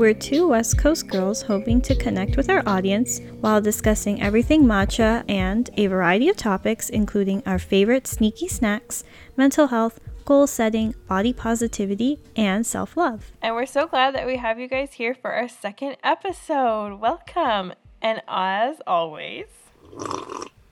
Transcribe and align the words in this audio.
We're 0.00 0.14
two 0.14 0.48
West 0.48 0.78
Coast 0.78 1.08
girls 1.08 1.42
hoping 1.42 1.82
to 1.82 1.94
connect 1.94 2.38
with 2.38 2.48
our 2.48 2.62
audience 2.66 3.20
while 3.42 3.60
discussing 3.60 4.22
everything 4.22 4.62
matcha 4.64 5.26
and 5.28 5.68
a 5.76 5.88
variety 5.88 6.30
of 6.30 6.38
topics, 6.38 6.88
including 6.88 7.42
our 7.44 7.58
favorite 7.58 8.06
sneaky 8.06 8.48
snacks, 8.48 9.04
mental 9.36 9.66
health, 9.66 10.00
goal 10.24 10.46
setting, 10.46 10.94
body 11.06 11.34
positivity, 11.34 12.18
and 12.34 12.66
self 12.66 12.96
love. 12.96 13.30
And 13.42 13.54
we're 13.54 13.66
so 13.66 13.86
glad 13.86 14.14
that 14.14 14.26
we 14.26 14.38
have 14.38 14.58
you 14.58 14.68
guys 14.68 14.94
here 14.94 15.12
for 15.12 15.32
our 15.32 15.48
second 15.48 15.98
episode. 16.02 16.98
Welcome. 16.98 17.74
And 18.00 18.22
as 18.26 18.76
always, 18.86 19.48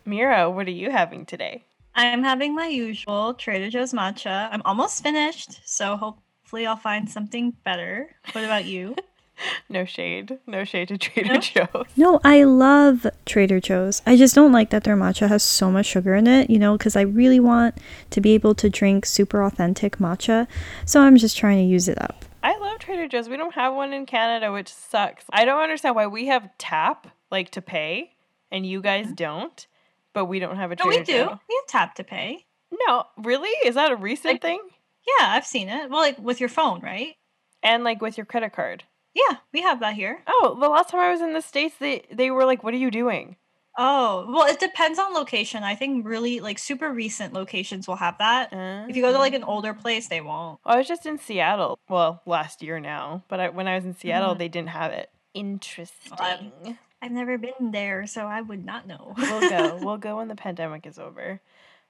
Mira, 0.07 0.51
what 0.51 0.67
are 0.69 0.71
you 0.71 0.91
having 0.91 1.27
today? 1.27 1.67
I'm 1.95 2.25
having 2.25 2.55
my 2.55 2.69
usual 2.69 3.35
Trader 3.35 3.69
Joe's 3.69 3.93
matcha. 3.93 4.49
I'm 4.51 4.63
almost 4.65 5.03
finished, 5.03 5.61
so 5.69 5.99
hopefully 5.99 6.67
I'll 6.67 6.77
find 6.77 7.11
something 7.11 7.55
better. 7.63 8.17
What 8.33 8.45
about 8.45 8.65
you? 8.65 8.97
no 9.69 9.85
shade. 9.85 10.39
No 10.47 10.65
shade 10.65 10.89
to 10.89 10.99
Trader 10.99 11.35
no? 11.35 11.41
Joe's. 11.41 11.87
No, 11.97 12.21
I 12.25 12.45
love 12.45 13.07
Trader 13.27 13.61
Joe's. 13.61 14.03
I 14.07 14.17
just 14.17 14.35
don't 14.35 14.53
like 14.53 14.71
that 14.71 14.85
their 14.85 14.97
matcha 14.97 15.29
has 15.29 15.43
so 15.43 15.71
much 15.71 15.87
sugar 15.87 16.15
in 16.15 16.27
it, 16.27 16.51
you 16.51 16.59
know, 16.59 16.77
because 16.77 16.97
I 16.97 17.03
really 17.03 17.41
want 17.41 17.77
to 18.11 18.21
be 18.21 18.35
able 18.35 18.55
to 18.57 18.69
drink 18.71 19.07
super 19.07 19.43
authentic 19.43 19.99
matcha. 19.99 20.47
So 20.85 21.01
I'm 21.03 21.17
just 21.17 21.37
trying 21.37 21.59
to 21.59 21.65
use 21.65 21.89
it 21.89 22.01
up. 22.01 22.25
I 22.43 22.57
love 22.59 22.79
Trader 22.79 23.09
Joe's. 23.09 23.29
We 23.29 23.37
don't 23.37 23.55
have 23.55 23.75
one 23.75 23.93
in 23.93 24.07
Canada, 24.07 24.53
which 24.53 24.73
sucks. 24.73 25.25
I 25.31 25.45
don't 25.45 25.61
understand 25.61 25.97
why 25.97 26.07
we 26.07 26.27
have 26.27 26.49
tap, 26.59 27.09
like 27.31 27.51
to 27.51 27.63
pay, 27.63 28.13
and 28.51 28.65
you 28.65 28.81
guys 28.81 29.13
don't 29.13 29.67
but 30.19 30.27
we 30.27 30.41
don't 30.41 30.57
have 30.57 30.73
a 30.73 30.77
Trader 30.77 30.91
No, 30.91 30.99
we 30.99 31.05
do. 31.05 31.13
Joe. 31.13 31.41
We 31.49 31.61
have 31.61 31.67
tap 31.69 31.95
to 31.95 32.03
pay. 32.05 32.45
No, 32.89 33.05
really? 33.19 33.51
Is 33.65 33.77
that 33.77 33.93
a 33.93 33.97
recent 33.97 34.35
like, 34.35 34.43
thing? 34.43 34.61
Yeah, 35.07 35.29
I've 35.29 35.47
seen 35.47 35.69
it. 35.69 35.89
Well, 35.91 36.01
like 36.01 36.19
with 36.19 36.41
your 36.41 36.49
phone, 36.49 36.81
right? 36.81 37.15
And 37.63 37.85
like 37.85 38.03
with 38.03 38.17
your 38.17 38.27
credit 38.27 38.53
card. 38.53 38.83
Yeah, 39.19 39.37
we 39.53 39.63
have 39.63 39.81
that 39.81 39.95
here. 39.95 40.23
Oh, 40.27 40.57
the 40.61 40.69
last 40.69 40.91
time 40.91 41.01
I 41.01 41.11
was 41.11 41.21
in 41.21 41.33
the 41.33 41.43
states, 41.43 41.77
they 41.79 42.05
they 42.11 42.31
were 42.31 42.45
like, 42.45 42.63
"What 42.63 42.75
are 42.75 42.79
you 42.79 42.91
doing?" 42.91 43.37
Oh, 43.81 44.27
well, 44.29 44.47
it 44.47 44.59
depends 44.59 44.99
on 44.99 45.15
location. 45.15 45.63
I 45.63 45.77
think 45.77 46.05
really 46.05 46.41
like 46.41 46.59
super 46.59 46.93
recent 46.93 47.33
locations 47.33 47.87
will 47.87 47.97
have 47.97 48.19
that. 48.19 48.49
If 48.53 48.97
you 48.97 49.03
go 49.03 49.13
to 49.13 49.19
like 49.19 49.35
an 49.35 49.45
older 49.45 49.73
place, 49.73 50.09
they 50.09 50.21
won't. 50.21 50.59
I 50.65 50.79
was 50.79 50.89
just 50.89 51.07
in 51.07 51.19
Seattle. 51.19 51.79
Well, 51.89 52.21
last 52.27 52.61
year 52.61 52.81
now, 52.81 53.23
but 53.29 53.39
I, 53.39 53.49
when 53.51 53.69
I 53.69 53.77
was 53.77 53.85
in 53.85 53.95
Seattle, 53.95 54.35
mm. 54.35 54.39
they 54.39 54.49
didn't 54.49 54.71
have 54.71 54.91
it. 54.91 55.11
Interesting. 55.33 56.13
Well, 56.19 56.77
I've 57.01 57.13
never 57.13 57.39
been 57.39 57.71
there, 57.71 58.09
so 58.09 58.27
I 58.27 58.41
would 58.41 58.65
not 58.65 58.89
know. 58.89 59.15
we'll 59.17 59.49
go. 59.49 59.79
We'll 59.81 59.99
go 59.99 60.17
when 60.17 60.29
the 60.29 60.35
pandemic 60.35 60.85
is 60.85 60.99
over. 60.99 61.41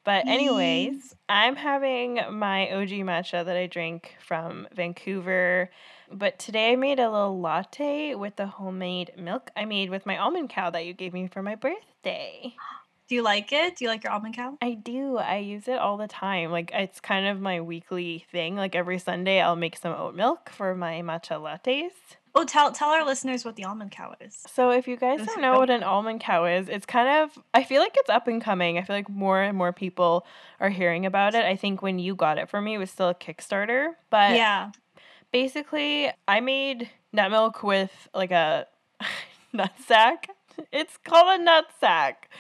But 0.08 0.24
mm. 0.24 0.30
anyways, 0.30 1.14
I'm 1.28 1.54
having 1.54 2.14
my 2.30 2.72
OG 2.72 2.88
matcha 3.04 3.44
that 3.44 3.56
I 3.58 3.66
drink 3.66 4.16
from 4.26 4.66
Vancouver. 4.74 5.68
But 6.10 6.38
today 6.38 6.72
I 6.72 6.76
made 6.76 6.98
a 6.98 7.10
little 7.10 7.38
latte 7.38 8.14
with 8.14 8.36
the 8.36 8.46
homemade 8.46 9.12
milk 9.18 9.50
I 9.54 9.66
made 9.66 9.90
with 9.90 10.06
my 10.06 10.16
almond 10.16 10.48
cow 10.48 10.70
that 10.70 10.86
you 10.86 10.94
gave 10.94 11.12
me 11.12 11.26
for 11.26 11.42
my 11.42 11.56
birthday. 11.56 12.54
Do 13.06 13.16
you 13.16 13.22
like 13.22 13.52
it? 13.52 13.76
Do 13.76 13.84
you 13.84 13.90
like 13.90 14.02
your 14.02 14.14
almond 14.14 14.34
cow? 14.34 14.56
I 14.62 14.72
do. 14.72 15.18
I 15.18 15.36
use 15.36 15.68
it 15.68 15.78
all 15.78 15.98
the 15.98 16.08
time. 16.08 16.50
Like 16.50 16.70
it's 16.72 17.00
kind 17.00 17.26
of 17.26 17.38
my 17.38 17.60
weekly 17.60 18.24
thing. 18.32 18.56
Like 18.56 18.74
every 18.74 18.98
Sunday 18.98 19.42
I'll 19.42 19.56
make 19.56 19.76
some 19.76 19.92
oat 19.92 20.14
milk 20.14 20.48
for 20.48 20.74
my 20.74 21.02
matcha 21.02 21.38
lattes. 21.38 21.90
Oh, 22.40 22.44
tell 22.44 22.70
tell 22.70 22.90
our 22.90 23.04
listeners 23.04 23.44
what 23.44 23.56
the 23.56 23.64
almond 23.64 23.90
cow 23.90 24.14
is. 24.20 24.44
So, 24.46 24.70
if 24.70 24.86
you 24.86 24.96
guys 24.96 25.26
don't 25.26 25.40
know 25.40 25.58
what 25.58 25.70
an 25.70 25.82
almond 25.82 26.20
cow 26.20 26.44
is, 26.44 26.68
it's 26.68 26.86
kind 26.86 27.24
of 27.24 27.42
I 27.52 27.64
feel 27.64 27.82
like 27.82 27.96
it's 27.96 28.08
up 28.08 28.28
and 28.28 28.40
coming. 28.40 28.78
I 28.78 28.82
feel 28.82 28.94
like 28.94 29.08
more 29.08 29.42
and 29.42 29.58
more 29.58 29.72
people 29.72 30.24
are 30.60 30.68
hearing 30.68 31.04
about 31.04 31.34
it. 31.34 31.44
I 31.44 31.56
think 31.56 31.82
when 31.82 31.98
you 31.98 32.14
got 32.14 32.38
it 32.38 32.48
for 32.48 32.60
me, 32.60 32.74
it 32.74 32.78
was 32.78 32.92
still 32.92 33.08
a 33.08 33.14
Kickstarter, 33.14 33.94
but 34.08 34.36
yeah. 34.36 34.70
Basically, 35.32 36.12
I 36.28 36.38
made 36.38 36.88
nut 37.12 37.32
milk 37.32 37.64
with 37.64 38.08
like 38.14 38.30
a 38.30 38.68
nut 39.52 39.72
sack. 39.84 40.30
It's 40.72 40.96
called 40.96 41.40
a 41.40 41.42
nut 41.42 41.66
sack. 41.80 42.30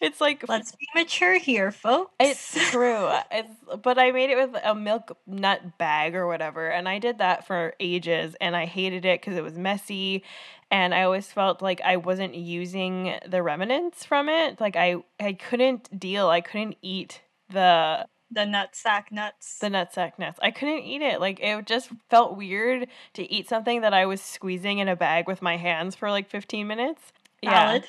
It's 0.00 0.20
like 0.20 0.48
let's 0.48 0.72
be 0.72 0.86
mature 0.94 1.38
here, 1.38 1.72
folks. 1.72 2.12
It's 2.20 2.52
true. 2.70 3.10
It's 3.32 3.52
but 3.82 3.98
I 3.98 4.12
made 4.12 4.30
it 4.30 4.36
with 4.36 4.60
a 4.62 4.74
milk 4.74 5.16
nut 5.26 5.76
bag 5.78 6.14
or 6.14 6.26
whatever, 6.26 6.68
and 6.68 6.88
I 6.88 6.98
did 6.98 7.18
that 7.18 7.46
for 7.46 7.74
ages, 7.80 8.36
and 8.40 8.54
I 8.54 8.66
hated 8.66 9.04
it 9.04 9.20
because 9.20 9.36
it 9.36 9.42
was 9.42 9.58
messy, 9.58 10.22
and 10.70 10.94
I 10.94 11.02
always 11.02 11.32
felt 11.32 11.62
like 11.62 11.80
I 11.80 11.96
wasn't 11.96 12.36
using 12.36 13.18
the 13.26 13.42
remnants 13.42 14.04
from 14.04 14.28
it. 14.28 14.60
Like 14.60 14.76
I 14.76 14.96
I 15.18 15.32
couldn't 15.32 15.98
deal. 15.98 16.28
I 16.28 16.42
couldn't 16.42 16.76
eat 16.80 17.20
the 17.50 18.06
the 18.30 18.44
nut 18.44 18.76
sack 18.76 19.10
nuts. 19.10 19.58
The 19.58 19.70
nut 19.70 19.92
sack 19.92 20.18
nuts. 20.18 20.38
I 20.42 20.50
couldn't 20.50 20.80
eat 20.80 21.02
it. 21.02 21.20
Like 21.20 21.40
it 21.40 21.66
just 21.66 21.90
felt 22.10 22.36
weird 22.36 22.88
to 23.14 23.32
eat 23.32 23.48
something 23.48 23.80
that 23.80 23.94
I 23.94 24.06
was 24.06 24.20
squeezing 24.20 24.78
in 24.78 24.88
a 24.88 24.96
bag 24.96 25.26
with 25.26 25.42
my 25.42 25.56
hands 25.56 25.94
for 25.94 26.10
like 26.10 26.28
15 26.28 26.66
minutes. 26.66 27.12
Valid. 27.44 27.84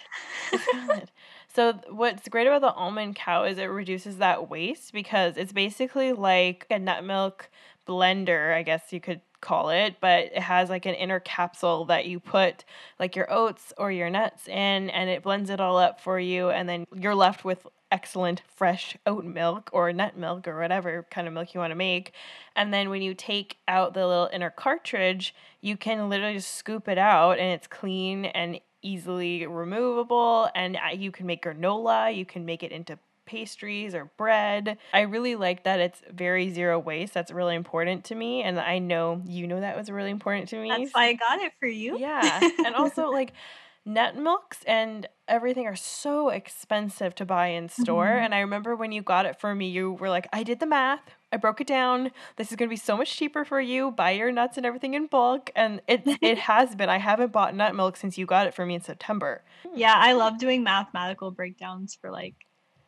Yeah. 0.51 0.59
valid. 0.87 1.11
So 1.53 1.73
what's 1.89 2.27
great 2.29 2.47
about 2.47 2.61
the 2.61 2.73
almond 2.73 3.15
cow 3.15 3.43
is 3.43 3.57
it 3.57 3.65
reduces 3.65 4.17
that 4.17 4.49
waste 4.49 4.93
because 4.93 5.35
it's 5.35 5.51
basically 5.51 6.13
like 6.13 6.67
a 6.69 6.77
nut 6.77 7.03
milk 7.03 7.49
blender, 7.87 8.53
I 8.53 8.61
guess 8.61 8.93
you 8.93 9.01
could 9.01 9.21
call 9.41 9.69
it, 9.69 9.95
but 9.99 10.25
it 10.25 10.39
has 10.39 10.69
like 10.69 10.85
an 10.85 10.93
inner 10.93 11.19
capsule 11.19 11.85
that 11.85 12.05
you 12.05 12.19
put 12.19 12.65
like 12.99 13.15
your 13.15 13.31
oats 13.31 13.73
or 13.77 13.91
your 13.91 14.09
nuts 14.11 14.47
in 14.47 14.89
and 14.91 15.09
it 15.09 15.23
blends 15.23 15.49
it 15.49 15.59
all 15.59 15.77
up 15.77 15.99
for 15.99 16.19
you 16.19 16.49
and 16.49 16.69
then 16.69 16.85
you're 16.93 17.15
left 17.15 17.43
with 17.43 17.65
excellent 17.91 18.43
fresh 18.55 18.95
oat 19.07 19.25
milk 19.25 19.69
or 19.73 19.91
nut 19.91 20.15
milk 20.15 20.47
or 20.47 20.59
whatever 20.59 21.07
kind 21.09 21.27
of 21.27 21.33
milk 21.33 21.53
you 21.53 21.59
want 21.59 21.71
to 21.71 21.75
make. 21.75 22.13
And 22.55 22.71
then 22.71 22.89
when 22.89 23.01
you 23.01 23.15
take 23.15 23.57
out 23.67 23.93
the 23.93 24.05
little 24.05 24.29
inner 24.31 24.51
cartridge, 24.51 25.33
you 25.61 25.75
can 25.77 26.09
literally 26.09 26.35
just 26.35 26.53
scoop 26.53 26.87
it 26.87 26.97
out 26.97 27.39
and 27.39 27.51
it's 27.53 27.67
clean 27.67 28.25
and 28.25 28.59
easily 28.81 29.45
removable 29.45 30.49
and 30.55 30.77
you 30.95 31.11
can 31.11 31.25
make 31.25 31.43
granola, 31.43 32.15
you 32.15 32.25
can 32.25 32.45
make 32.45 32.63
it 32.63 32.71
into 32.71 32.97
pastries 33.25 33.93
or 33.93 34.05
bread. 34.17 34.77
I 34.93 35.01
really 35.01 35.35
like 35.35 35.63
that 35.65 35.79
it's 35.79 36.01
very 36.11 36.49
zero 36.49 36.79
waste. 36.79 37.13
That's 37.13 37.31
really 37.31 37.55
important 37.55 38.05
to 38.05 38.15
me 38.15 38.41
and 38.41 38.59
I 38.59 38.79
know 38.79 39.21
you 39.25 39.47
know 39.47 39.59
that 39.59 39.77
was 39.77 39.89
really 39.89 40.11
important 40.11 40.49
to 40.49 40.57
me. 40.57 40.69
That's 40.69 40.91
why 40.93 41.07
I 41.07 41.13
got 41.13 41.39
it 41.39 41.53
for 41.59 41.67
you. 41.67 41.97
Yeah. 41.99 42.39
and 42.65 42.75
also 42.75 43.09
like 43.09 43.33
nut 43.85 44.15
milks 44.15 44.63
and 44.65 45.07
everything 45.27 45.65
are 45.65 45.75
so 45.75 46.29
expensive 46.29 47.15
to 47.15 47.25
buy 47.25 47.47
in 47.47 47.69
store. 47.69 48.07
Mm-hmm. 48.07 48.25
And 48.25 48.35
I 48.35 48.39
remember 48.39 48.75
when 48.75 48.91
you 48.91 49.01
got 49.01 49.25
it 49.25 49.39
for 49.39 49.55
me, 49.55 49.69
you 49.69 49.93
were 49.93 50.09
like, 50.09 50.27
I 50.33 50.43
did 50.43 50.59
the 50.59 50.65
math, 50.65 51.15
I 51.31 51.37
broke 51.37 51.61
it 51.61 51.67
down. 51.67 52.11
This 52.35 52.49
is 52.49 52.55
going 52.55 52.67
to 52.67 52.73
be 52.73 52.77
so 52.77 52.97
much 52.97 53.15
cheaper 53.15 53.45
for 53.45 53.61
you. 53.61 53.91
Buy 53.91 54.11
your 54.11 54.31
nuts 54.31 54.57
and 54.57 54.65
everything 54.65 54.93
in 54.93 55.07
bulk. 55.07 55.51
And 55.55 55.81
it 55.87 56.01
it 56.21 56.39
has 56.39 56.75
been. 56.75 56.89
I 56.89 56.97
haven't 56.97 57.31
bought 57.31 57.55
nut 57.55 57.75
milk 57.75 57.97
since 57.97 58.17
you 58.17 58.25
got 58.25 58.47
it 58.47 58.53
for 58.53 58.65
me 58.65 58.75
in 58.75 58.81
September. 58.81 59.43
Yeah, 59.75 59.95
I 59.95 60.13
love 60.13 60.39
doing 60.39 60.63
mathematical 60.63 61.31
breakdowns 61.31 61.95
for 61.95 62.11
like 62.11 62.35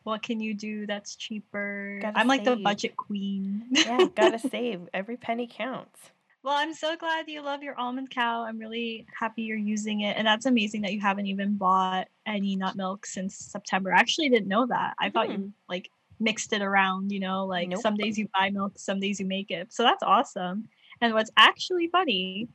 what 0.04 0.22
can 0.22 0.40
you 0.40 0.54
do 0.54 0.86
that's 0.86 1.14
cheaper? 1.14 1.98
Gotta 2.02 2.18
I'm 2.18 2.26
like 2.26 2.44
the 2.44 2.56
budget 2.56 2.96
queen. 2.96 3.66
yeah, 3.70 4.06
gotta 4.14 4.38
save. 4.50 4.88
Every 4.92 5.16
penny 5.16 5.48
counts. 5.50 6.10
Well, 6.44 6.56
I'm 6.56 6.74
so 6.74 6.96
glad 6.96 7.28
you 7.28 7.40
love 7.40 7.62
your 7.62 7.78
almond 7.78 8.10
cow. 8.10 8.42
I'm 8.42 8.58
really 8.58 9.06
happy 9.18 9.42
you're 9.42 9.56
using 9.56 10.00
it. 10.00 10.16
And 10.16 10.26
that's 10.26 10.46
amazing 10.46 10.82
that 10.82 10.92
you 10.92 11.00
haven't 11.00 11.26
even 11.26 11.56
bought 11.56 12.08
any 12.26 12.56
nut 12.56 12.74
milk 12.74 13.06
since 13.06 13.36
September. 13.36 13.94
I 13.94 14.00
actually 14.00 14.28
didn't 14.28 14.48
know 14.48 14.66
that. 14.66 14.94
I 14.98 15.06
mm-hmm. 15.06 15.12
thought 15.12 15.30
you 15.30 15.36
hmm. 15.36 15.48
like 15.68 15.88
mixed 16.18 16.52
it 16.52 16.60
around, 16.60 17.12
you 17.12 17.20
know, 17.20 17.46
like 17.46 17.68
nope. 17.68 17.80
some 17.80 17.94
days 17.94 18.18
you 18.18 18.28
buy 18.34 18.50
milk, 18.50 18.72
some 18.76 18.98
days 18.98 19.20
you 19.20 19.26
make 19.26 19.52
it. 19.52 19.72
So 19.72 19.84
that's 19.84 20.02
awesome. 20.02 20.68
And 21.00 21.14
what's 21.14 21.30
actually 21.36 21.88
funny 21.88 22.48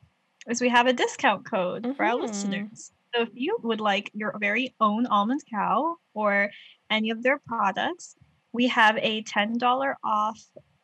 is 0.50 0.60
we 0.60 0.70
have 0.70 0.88
a 0.88 0.94
discount 0.94 1.46
code 1.46 1.84
mm-hmm. 1.84 1.94
for 1.94 2.04
our 2.04 2.16
mm-hmm. 2.16 2.26
listeners. 2.26 2.92
So 3.16 3.22
if 3.22 3.30
you 3.34 3.58
would 3.64 3.80
like 3.80 4.12
your 4.14 4.36
very 4.38 4.76
own 4.82 5.06
almond 5.06 5.44
cow 5.50 5.96
or 6.14 6.52
any 6.90 7.10
of 7.12 7.24
their 7.24 7.40
products, 7.40 8.16
we 8.52 8.68
have 8.68 8.98
a 8.98 9.24
$10 9.24 9.96
off 10.04 10.42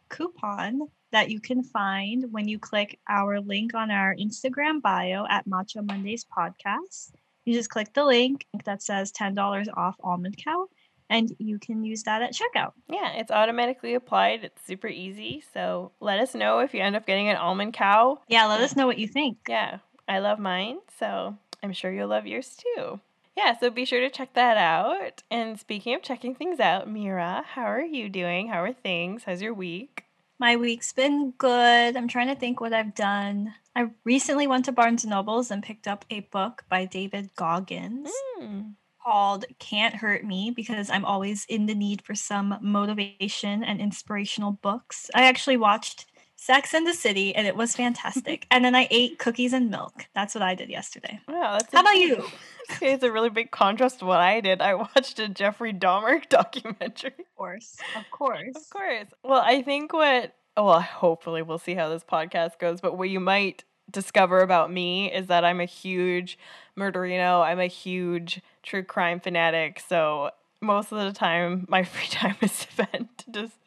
coupon 0.07 0.87
that 1.13 1.29
you 1.29 1.39
can 1.39 1.63
find 1.63 2.25
when 2.31 2.47
you 2.47 2.59
click 2.59 2.99
our 3.07 3.39
link 3.39 3.73
on 3.73 3.91
our 3.91 4.15
Instagram 4.15 4.81
bio 4.81 5.25
at 5.29 5.47
Matcha 5.47 5.87
Mondays 5.87 6.25
Podcast. 6.25 7.11
You 7.45 7.53
just 7.53 7.69
click 7.69 7.93
the 7.93 8.03
link 8.03 8.45
that 8.65 8.81
says 8.81 9.11
$10 9.11 9.67
off 9.77 9.95
almond 10.03 10.37
cow 10.43 10.67
and 11.09 11.31
you 11.37 11.59
can 11.59 11.83
use 11.83 12.03
that 12.03 12.23
at 12.23 12.33
checkout. 12.33 12.71
Yeah, 12.89 13.13
it's 13.13 13.29
automatically 13.29 13.93
applied. 13.93 14.43
It's 14.43 14.65
super 14.65 14.87
easy. 14.87 15.43
So 15.53 15.91
let 15.99 16.19
us 16.19 16.33
know 16.33 16.59
if 16.59 16.73
you 16.73 16.81
end 16.81 16.95
up 16.95 17.05
getting 17.05 17.29
an 17.29 17.35
almond 17.37 17.73
cow. 17.73 18.19
Yeah, 18.27 18.47
let 18.47 18.61
us 18.61 18.75
know 18.75 18.87
what 18.87 18.97
you 18.97 19.07
think. 19.07 19.37
Yeah, 19.47 19.77
I 20.07 20.17
love 20.19 20.39
mine. 20.39 20.79
So 20.99 21.37
I'm 21.61 21.73
sure 21.73 21.91
you'll 21.91 22.07
love 22.07 22.25
yours 22.25 22.57
too. 22.57 22.99
Yeah, 23.37 23.57
so 23.59 23.69
be 23.69 23.85
sure 23.85 23.99
to 23.99 24.09
check 24.09 24.33
that 24.33 24.57
out. 24.57 25.21
And 25.29 25.59
speaking 25.59 25.93
of 25.93 26.01
checking 26.01 26.33
things 26.33 26.59
out, 26.59 26.89
Mira, 26.89 27.43
how 27.45 27.65
are 27.65 27.81
you 27.81 28.09
doing? 28.09 28.47
How 28.47 28.63
are 28.63 28.73
things? 28.73 29.23
How's 29.25 29.41
your 29.41 29.53
week? 29.53 30.05
My 30.43 30.57
week's 30.57 30.91
been 30.91 31.31
good. 31.37 31.95
I'm 31.95 32.09
trying 32.09 32.27
to 32.27 32.35
think 32.35 32.59
what 32.59 32.73
I've 32.73 32.93
done. 32.93 33.53
I 33.77 33.91
recently 34.03 34.45
went 34.45 34.65
to 34.65 34.73
Barnes 34.73 35.05
and 35.05 35.11
Nobles 35.11 35.49
and 35.51 35.63
picked 35.63 35.87
up 35.87 36.03
a 36.09 36.19
book 36.19 36.65
by 36.67 36.83
David 36.83 37.29
Goggins 37.37 38.11
mm. 38.37 38.73
called 39.01 39.45
Can't 39.59 39.95
Hurt 39.95 40.25
Me 40.25 40.51
because 40.53 40.89
I'm 40.89 41.05
always 41.05 41.45
in 41.47 41.65
the 41.65 41.73
need 41.73 42.01
for 42.01 42.13
some 42.13 42.57
motivation 42.61 43.63
and 43.63 43.79
inspirational 43.79 44.51
books. 44.51 45.09
I 45.15 45.23
actually 45.23 45.55
watched 45.55 46.07
Sex 46.35 46.73
and 46.73 46.85
the 46.85 46.93
City, 46.93 47.33
and 47.33 47.47
it 47.47 47.55
was 47.55 47.73
fantastic. 47.73 48.45
and 48.51 48.65
then 48.65 48.75
I 48.75 48.89
ate 48.91 49.19
cookies 49.19 49.53
and 49.53 49.71
milk. 49.71 50.07
That's 50.13 50.35
what 50.35 50.41
I 50.41 50.55
did 50.55 50.69
yesterday. 50.69 51.21
Wow, 51.25 51.53
that's 51.53 51.73
How 51.73 51.79
about 51.79 51.95
you? 51.95 52.21
it's 52.81 53.03
a 53.03 53.11
really 53.11 53.29
big 53.29 53.51
contrast 53.51 53.99
to 53.99 54.05
what 54.05 54.19
I 54.19 54.41
did. 54.41 54.61
I 54.61 54.75
watched 54.75 55.19
a 55.19 55.27
Jeffrey 55.27 55.73
Dahmer 55.73 56.27
documentary. 56.29 57.13
Of 57.19 57.35
course, 57.35 57.77
of 57.95 58.03
course, 58.11 58.55
Of 58.55 58.69
course. 58.69 59.07
Well, 59.23 59.41
I 59.43 59.61
think 59.61 59.93
what 59.93 60.33
well, 60.55 60.81
hopefully 60.81 61.41
we'll 61.41 61.57
see 61.57 61.73
how 61.73 61.89
this 61.89 62.03
podcast 62.03 62.59
goes, 62.59 62.79
but 62.79 62.97
what 62.97 63.09
you 63.09 63.19
might 63.19 63.63
discover 63.89 64.39
about 64.39 64.71
me 64.71 65.11
is 65.11 65.27
that 65.27 65.43
I'm 65.43 65.59
a 65.59 65.65
huge 65.65 66.37
murderino. 66.77 67.43
I'm 67.43 67.59
a 67.59 67.67
huge 67.67 68.41
true 68.61 68.83
crime 68.83 69.19
fanatic. 69.19 69.79
So 69.79 70.31
most 70.61 70.91
of 70.91 70.99
the 70.99 71.11
time 71.11 71.65
my 71.67 71.83
free 71.83 72.07
time 72.07 72.35
is 72.41 72.51
spent 72.51 73.25
just 73.31 73.57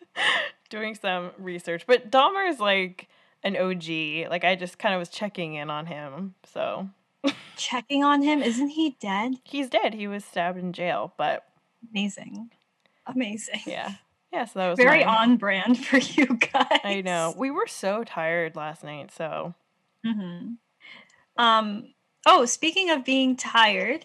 doing 0.69 0.95
some 0.95 1.31
research. 1.39 1.87
But 1.87 2.11
Dahmer 2.11 2.49
is 2.49 2.61
like 2.61 3.09
an 3.43 3.57
OG. 3.57 4.31
Like 4.31 4.45
I 4.45 4.57
just 4.57 4.79
kind 4.79 4.95
of 4.95 4.99
was 4.99 5.09
checking 5.09 5.55
in 5.55 5.71
on 5.71 5.87
him. 5.87 6.35
So 6.53 6.89
Checking 7.57 8.05
on 8.05 8.23
him. 8.23 8.43
Isn't 8.43 8.69
he 8.71 8.97
dead? 9.01 9.35
he's 9.45 9.69
dead. 9.69 9.95
He 9.95 10.07
was 10.07 10.25
stabbed 10.25 10.59
in 10.59 10.73
jail, 10.73 11.13
but 11.17 11.45
Amazing, 11.93 12.51
amazing. 13.07 13.61
yeah. 13.67 13.93
Yeah, 14.33 14.45
so 14.45 14.59
that 14.59 14.69
was 14.71 14.79
Very 14.79 15.05
mine. 15.05 15.31
on 15.31 15.37
brand 15.37 15.79
for 15.85 15.99
you 15.99 16.27
guys. 16.27 16.81
I 16.85 17.01
know. 17.03 17.33
We 17.37 17.51
were 17.51 17.67
so 17.69 18.05
tired 18.05 18.57
last 18.57 18.83
night, 18.85 19.11
so 19.13 19.55
hmm 20.05 20.55
Um. 21.37 21.93
Oh, 22.29 22.45
speaking 22.45 22.91
of 22.91 23.05
being 23.05 23.37
tired, 23.37 24.05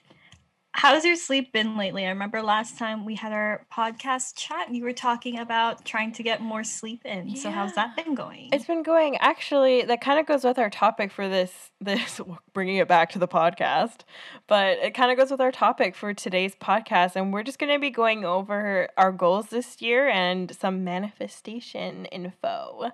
how's 0.73 1.03
your 1.03 1.15
sleep 1.15 1.51
been 1.51 1.77
lately? 1.77 2.05
I 2.05 2.09
remember 2.09 2.41
last 2.41 2.77
time 2.77 3.05
we 3.05 3.15
had 3.15 3.33
our 3.33 3.65
podcast 3.71 4.35
chat, 4.35 4.67
and 4.67 4.75
you 4.75 4.83
were 4.83 4.93
talking 4.93 5.37
about 5.37 5.85
trying 5.85 6.11
to 6.13 6.23
get 6.23 6.41
more 6.41 6.63
sleep 6.63 7.05
in. 7.05 7.35
So 7.35 7.51
how's 7.51 7.75
that 7.75 7.95
been 7.95 8.15
going? 8.15 8.49
It's 8.51 8.65
been 8.65 8.83
going. 8.83 9.17
Actually, 9.17 9.83
that 9.83 10.01
kind 10.01 10.19
of 10.19 10.25
goes 10.25 10.43
with 10.43 10.57
our 10.57 10.69
topic 10.69 11.11
for 11.11 11.27
this. 11.27 11.51
This 11.81 12.21
bringing 12.53 12.75
it 12.77 12.87
back 12.87 13.09
to 13.13 13.19
the 13.19 13.27
podcast, 13.27 14.01
but 14.45 14.77
it 14.77 14.93
kind 14.93 15.11
of 15.11 15.17
goes 15.17 15.31
with 15.31 15.41
our 15.41 15.51
topic 15.51 15.95
for 15.95 16.13
today's 16.13 16.53
podcast, 16.53 17.15
and 17.15 17.33
we're 17.33 17.41
just 17.41 17.57
going 17.57 17.73
to 17.73 17.79
be 17.79 17.89
going 17.89 18.23
over 18.23 18.87
our 18.97 19.11
goals 19.11 19.47
this 19.47 19.81
year 19.81 20.07
and 20.07 20.55
some 20.55 20.83
manifestation 20.83 22.05
info. 22.05 22.91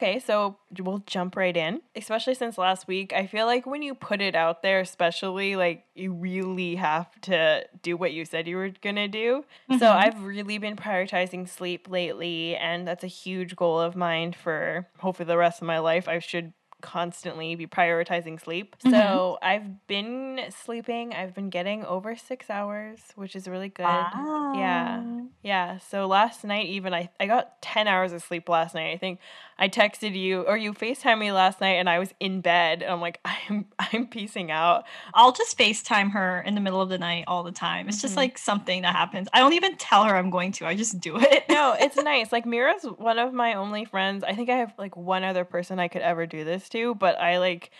Okay, 0.00 0.20
so 0.20 0.56
we'll 0.78 1.02
jump 1.06 1.34
right 1.34 1.56
in. 1.56 1.82
Especially 1.96 2.34
since 2.34 2.56
last 2.56 2.86
week, 2.86 3.12
I 3.12 3.26
feel 3.26 3.46
like 3.46 3.66
when 3.66 3.82
you 3.82 3.96
put 3.96 4.20
it 4.20 4.36
out 4.36 4.62
there, 4.62 4.78
especially 4.78 5.56
like 5.56 5.86
you 5.96 6.12
really 6.12 6.76
have 6.76 7.20
to 7.22 7.64
do 7.82 7.96
what 7.96 8.12
you 8.12 8.24
said 8.24 8.46
you 8.46 8.56
were 8.58 8.70
gonna 8.80 9.08
do. 9.08 9.44
So 9.72 9.90
Mhm. 9.90 9.92
I've 9.92 10.22
really 10.22 10.58
been 10.58 10.76
prioritizing 10.76 11.48
sleep 11.48 11.88
lately, 11.90 12.54
and 12.54 12.86
that's 12.86 13.02
a 13.02 13.08
huge 13.08 13.56
goal 13.56 13.80
of 13.80 13.96
mine 13.96 14.32
for 14.34 14.86
hopefully 14.98 15.26
the 15.26 15.36
rest 15.36 15.60
of 15.60 15.66
my 15.66 15.80
life. 15.80 16.06
I 16.08 16.20
should 16.20 16.52
constantly 16.80 17.54
be 17.54 17.66
prioritizing 17.66 18.40
sleep. 18.40 18.76
Mhm. 18.84 18.90
So 18.90 19.38
I've 19.42 19.86
been 19.86 20.40
sleeping, 20.50 21.12
I've 21.12 21.34
been 21.34 21.50
getting 21.50 21.84
over 21.84 22.16
six 22.16 22.48
hours, 22.50 22.98
which 23.16 23.34
is 23.36 23.48
really 23.48 23.68
good. 23.68 23.84
Yeah. 23.84 24.98
Wow. 25.00 25.28
Yeah. 25.42 25.78
So 25.78 26.06
last 26.06 26.44
night, 26.44 26.66
even 26.66 26.92
I, 26.94 27.10
I 27.20 27.26
got 27.26 27.60
10 27.62 27.86
hours 27.86 28.12
of 28.12 28.22
sleep 28.22 28.48
last 28.48 28.74
night. 28.74 28.92
I 28.92 28.98
think 28.98 29.20
I 29.58 29.68
texted 29.68 30.16
you 30.18 30.42
or 30.42 30.56
you 30.56 30.72
FaceTime 30.72 31.18
me 31.18 31.32
last 31.32 31.60
night 31.60 31.74
and 31.74 31.88
I 31.88 31.98
was 31.98 32.12
in 32.20 32.40
bed. 32.40 32.82
And 32.82 32.92
I'm 32.92 33.00
like, 33.00 33.20
I'm, 33.24 33.66
I'm 33.78 34.06
piecing 34.08 34.50
out. 34.50 34.84
I'll 35.14 35.32
just 35.32 35.56
FaceTime 35.58 36.10
her 36.12 36.40
in 36.42 36.54
the 36.54 36.60
middle 36.60 36.80
of 36.80 36.88
the 36.88 36.98
night 36.98 37.24
all 37.26 37.42
the 37.44 37.52
time. 37.52 37.88
It's 37.88 38.00
just 38.02 38.14
Mhm. 38.14 38.18
like 38.18 38.38
something 38.38 38.82
that 38.82 38.94
happens. 38.94 39.28
I 39.32 39.38
don't 39.40 39.52
even 39.54 39.76
tell 39.76 40.04
her 40.04 40.14
I'm 40.16 40.30
going 40.30 40.52
to. 40.52 40.66
I 40.66 40.74
just 40.76 40.98
do 41.00 41.18
it. 41.18 41.44
No, 41.48 41.76
it's 41.78 41.96
nice. 42.12 42.32
Like 42.32 42.44
Mira's 42.46 42.82
one 42.84 43.18
of 43.18 43.32
my 43.32 43.54
only 43.54 43.84
friends. 43.84 44.24
I 44.24 44.34
think 44.34 44.48
I 44.50 44.56
have 44.56 44.72
like 44.78 44.96
one 44.96 45.24
other 45.24 45.44
person 45.44 45.78
I 45.78 45.88
could 45.88 46.02
ever 46.02 46.26
do 46.26 46.44
this 46.44 46.67
to, 46.70 46.94
but 46.94 47.18
I 47.20 47.38
like 47.38 47.70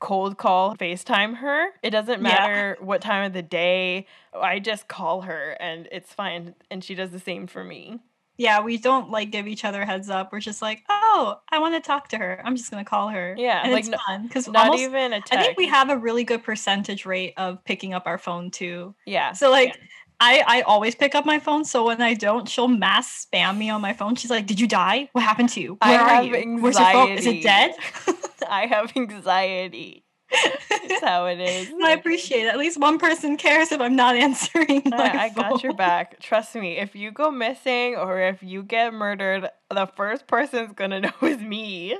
cold 0.00 0.38
call 0.38 0.76
FaceTime 0.76 1.36
her. 1.38 1.68
It 1.82 1.90
doesn't 1.90 2.22
Yeah. 2.22 2.28
matter 2.28 2.76
what 2.80 3.00
time 3.00 3.24
of 3.24 3.32
the 3.32 3.42
day. 3.42 4.06
I 4.32 4.58
just 4.60 4.86
call 4.88 5.22
her 5.22 5.56
and 5.58 5.88
it's 5.90 6.12
fine. 6.12 6.54
And 6.70 6.84
she 6.84 6.94
does 6.94 7.10
the 7.10 7.18
same 7.20 7.46
for 7.46 7.64
me. 7.64 7.98
yeah, 8.40 8.60
we 8.60 8.76
don't 8.78 9.10
like 9.10 9.32
give 9.32 9.48
each 9.48 9.64
other 9.64 9.84
heads 9.84 10.08
up. 10.08 10.30
We're 10.30 10.38
just 10.38 10.62
like, 10.62 10.84
oh, 10.88 11.40
I 11.50 11.58
want 11.58 11.74
to 11.74 11.80
talk 11.80 12.06
to 12.10 12.18
her. 12.18 12.40
I'm 12.44 12.54
just 12.54 12.70
gonna 12.70 12.84
call 12.84 13.08
her. 13.08 13.34
Yeah, 13.36 13.62
and 13.64 13.72
like, 13.72 13.80
it's 13.80 13.88
no- 13.88 13.98
fun 14.06 14.28
because 14.28 14.46
Not 14.46 14.66
almost. 14.66 14.80
even 14.84 15.12
a 15.12 15.16
text. 15.20 15.32
I 15.32 15.42
think 15.42 15.58
we 15.58 15.66
have 15.66 15.90
a 15.90 15.96
really 15.98 16.22
good 16.22 16.44
percentage 16.44 17.04
rate 17.04 17.34
of 17.36 17.64
picking 17.64 17.94
up 17.94 18.04
our 18.06 18.16
phone 18.18 18.52
too. 18.52 18.94
Yeah. 19.06 19.32
So 19.32 19.50
like. 19.50 19.76
I, 20.20 20.42
I 20.46 20.60
always 20.62 20.94
pick 20.94 21.14
up 21.14 21.24
my 21.24 21.38
phone, 21.38 21.64
so 21.64 21.86
when 21.86 22.02
I 22.02 22.14
don't, 22.14 22.48
she'll 22.48 22.66
mass 22.68 23.26
spam 23.26 23.56
me 23.56 23.70
on 23.70 23.80
my 23.80 23.92
phone. 23.92 24.16
She's 24.16 24.30
like, 24.30 24.46
"Did 24.46 24.58
you 24.58 24.66
die? 24.66 25.08
What 25.12 25.22
happened 25.22 25.50
to 25.50 25.60
you? 25.60 25.78
I 25.80 25.90
Where 25.90 26.00
are 26.00 26.08
have 26.08 26.24
you? 26.24 26.58
Where's 26.60 26.78
your 26.78 26.90
phone? 26.90 27.10
Is 27.12 27.26
it 27.26 27.42
dead?" 27.42 27.74
I 28.48 28.66
have 28.66 28.92
anxiety. 28.96 30.04
That's 30.30 31.02
how 31.04 31.26
it 31.26 31.40
is. 31.40 31.68
I 31.82 31.92
appreciate 31.92 32.44
it. 32.44 32.48
At 32.48 32.58
least 32.58 32.78
one 32.78 32.98
person 32.98 33.36
cares 33.36 33.72
if 33.72 33.80
I'm 33.80 33.96
not 33.96 34.16
answering 34.16 34.82
I, 34.92 35.24
I 35.24 35.28
got 35.30 35.62
your 35.62 35.74
back. 35.74 36.20
Trust 36.20 36.54
me. 36.54 36.76
If 36.78 36.94
you 36.94 37.10
go 37.10 37.30
missing 37.30 37.96
or 37.96 38.20
if 38.20 38.42
you 38.42 38.62
get 38.62 38.92
murdered, 38.92 39.48
the 39.70 39.86
first 39.86 40.26
person's 40.26 40.72
gonna 40.72 41.00
know 41.00 41.12
is 41.22 41.38
me. 41.40 41.96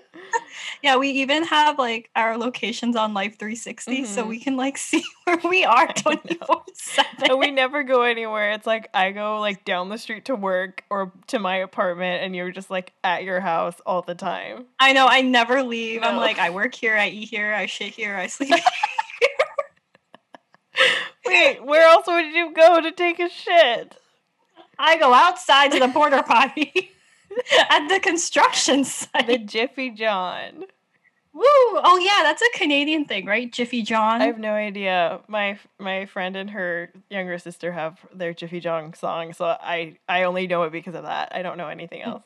Yeah, 0.83 0.97
we 0.97 1.11
even 1.11 1.45
have 1.45 1.79
like 1.79 2.11
our 2.17 2.37
locations 2.37 2.97
on 2.97 3.15
Life 3.15 3.39
360, 3.39 4.05
so 4.05 4.25
Mhm. 4.25 4.29
we 4.29 4.41
can 4.41 4.57
like 4.57 4.79
see 4.79 5.05
where 5.25 5.39
we 5.45 5.65
are 5.65 5.87
24 5.93 6.63
7. 6.75 7.39
we 7.39 7.51
never 7.51 7.83
go 7.83 8.03
anywhere. 8.03 8.53
It's 8.53 8.67
like 8.67 8.89
I 8.95 9.11
go 9.13 9.41
like 9.41 9.65
down 9.65 9.89
the 9.89 9.99
street 9.99 10.27
to 10.27 10.35
work 10.35 10.85
or 10.91 11.13
to 11.29 11.39
my 11.39 11.57
apartment, 11.57 12.23
and 12.23 12.35
you're 12.35 12.51
just 12.53 12.71
like 12.71 12.93
at 13.05 13.25
your 13.25 13.41
house 13.41 13.77
all 13.87 14.03
the 14.03 14.15
time. 14.15 14.67
I 14.81 14.93
know, 14.93 15.07
I 15.07 15.21
never 15.23 15.63
leave. 15.63 16.03
I'm 16.03 16.17
like, 16.17 16.39
I 16.39 16.51
work 16.51 16.75
here, 16.75 16.97
I 16.97 17.09
eat 17.09 17.29
here, 17.29 17.53
I 17.53 17.67
shit 17.67 17.95
here, 17.95 18.17
I 18.19 18.27
sleep. 18.27 18.55
Wait, 21.27 21.65
where 21.65 21.87
else 21.87 22.07
would 22.07 22.27
you 22.27 22.53
go 22.55 22.81
to 22.81 22.91
take 22.93 23.19
a 23.19 23.29
shit? 23.29 23.97
I 24.79 24.97
go 24.97 25.13
outside 25.13 25.73
to 25.73 25.81
the 25.81 25.89
porta 25.89 26.23
potty 26.23 26.93
at 27.71 27.89
the 27.89 28.01
construction 28.01 28.85
site. 28.85 29.27
The 29.27 29.39
Jiffy 29.39 29.91
John. 29.91 30.65
Woo! 31.35 31.45
Oh 31.45 32.01
yeah, 32.03 32.23
that's 32.23 32.43
a 32.43 32.59
Canadian 32.59 33.05
thing, 33.05 33.27
right? 33.27 33.53
Jiffy 33.53 33.83
John. 33.83 34.23
I 34.23 34.27
have 34.27 34.39
no 34.39 34.53
idea. 34.53 35.21
My 35.29 35.59
my 35.79 36.07
friend 36.07 36.37
and 36.37 36.51
her 36.51 36.91
younger 37.11 37.39
sister 37.39 37.73
have 37.73 37.99
their 38.15 38.33
Jiffy 38.33 38.61
John 38.61 38.95
song, 38.95 39.35
so 39.35 39.45
I 39.45 39.99
I 40.09 40.25
only 40.25 40.47
know 40.47 40.63
it 40.65 40.73
because 40.73 40.95
of 40.95 41.05
that. 41.05 41.31
I 41.33 41.43
don't 41.43 41.59
know 41.59 41.69
anything 41.69 42.03
hmm. 42.03 42.11
else. 42.11 42.23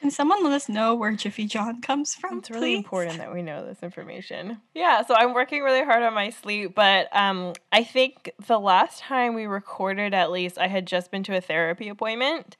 Can 0.00 0.10
someone 0.10 0.42
let 0.42 0.52
us 0.54 0.68
know 0.68 0.94
where 0.94 1.12
Jiffy 1.12 1.44
John 1.46 1.82
comes 1.82 2.14
from? 2.14 2.38
It's 2.38 2.50
really 2.50 2.68
please? 2.68 2.76
important 2.78 3.18
that 3.18 3.34
we 3.34 3.42
know 3.42 3.66
this 3.66 3.82
information. 3.82 4.60
Yeah, 4.74 5.04
so 5.04 5.14
I'm 5.14 5.34
working 5.34 5.62
really 5.62 5.84
hard 5.84 6.02
on 6.02 6.14
my 6.14 6.30
sleep, 6.30 6.74
but 6.74 7.08
um 7.14 7.52
I 7.70 7.84
think 7.84 8.30
the 8.46 8.58
last 8.58 9.00
time 9.00 9.34
we 9.34 9.44
recorded 9.46 10.14
at 10.14 10.30
least 10.30 10.56
I 10.58 10.68
had 10.68 10.86
just 10.86 11.10
been 11.10 11.22
to 11.24 11.36
a 11.36 11.40
therapy 11.40 11.88
appointment 11.88 12.56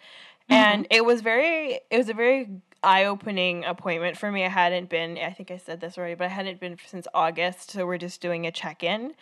and 0.51 0.87
it 0.91 1.05
was 1.05 1.23
very 1.23 1.81
it 1.91 1.97
was 1.97 2.09
a 2.11 2.15
very 2.15 2.49
eye-opening 2.83 3.65
appointment 3.65 4.17
for 4.19 4.31
me. 4.33 4.45
I 4.45 4.49
hadn't 4.49 4.91
been 4.91 5.17
I 5.19 5.31
think 5.33 5.51
I 5.51 5.57
said 5.57 5.81
this 5.81 5.97
already, 5.97 6.15
but 6.17 6.25
I 6.27 6.29
hadn't 6.29 6.61
been 6.61 6.77
since 6.87 7.07
August, 7.15 7.71
so 7.71 7.87
we're 7.87 7.99
just 7.99 8.21
doing 8.21 8.47
a 8.47 8.51
check-in. 8.53 9.15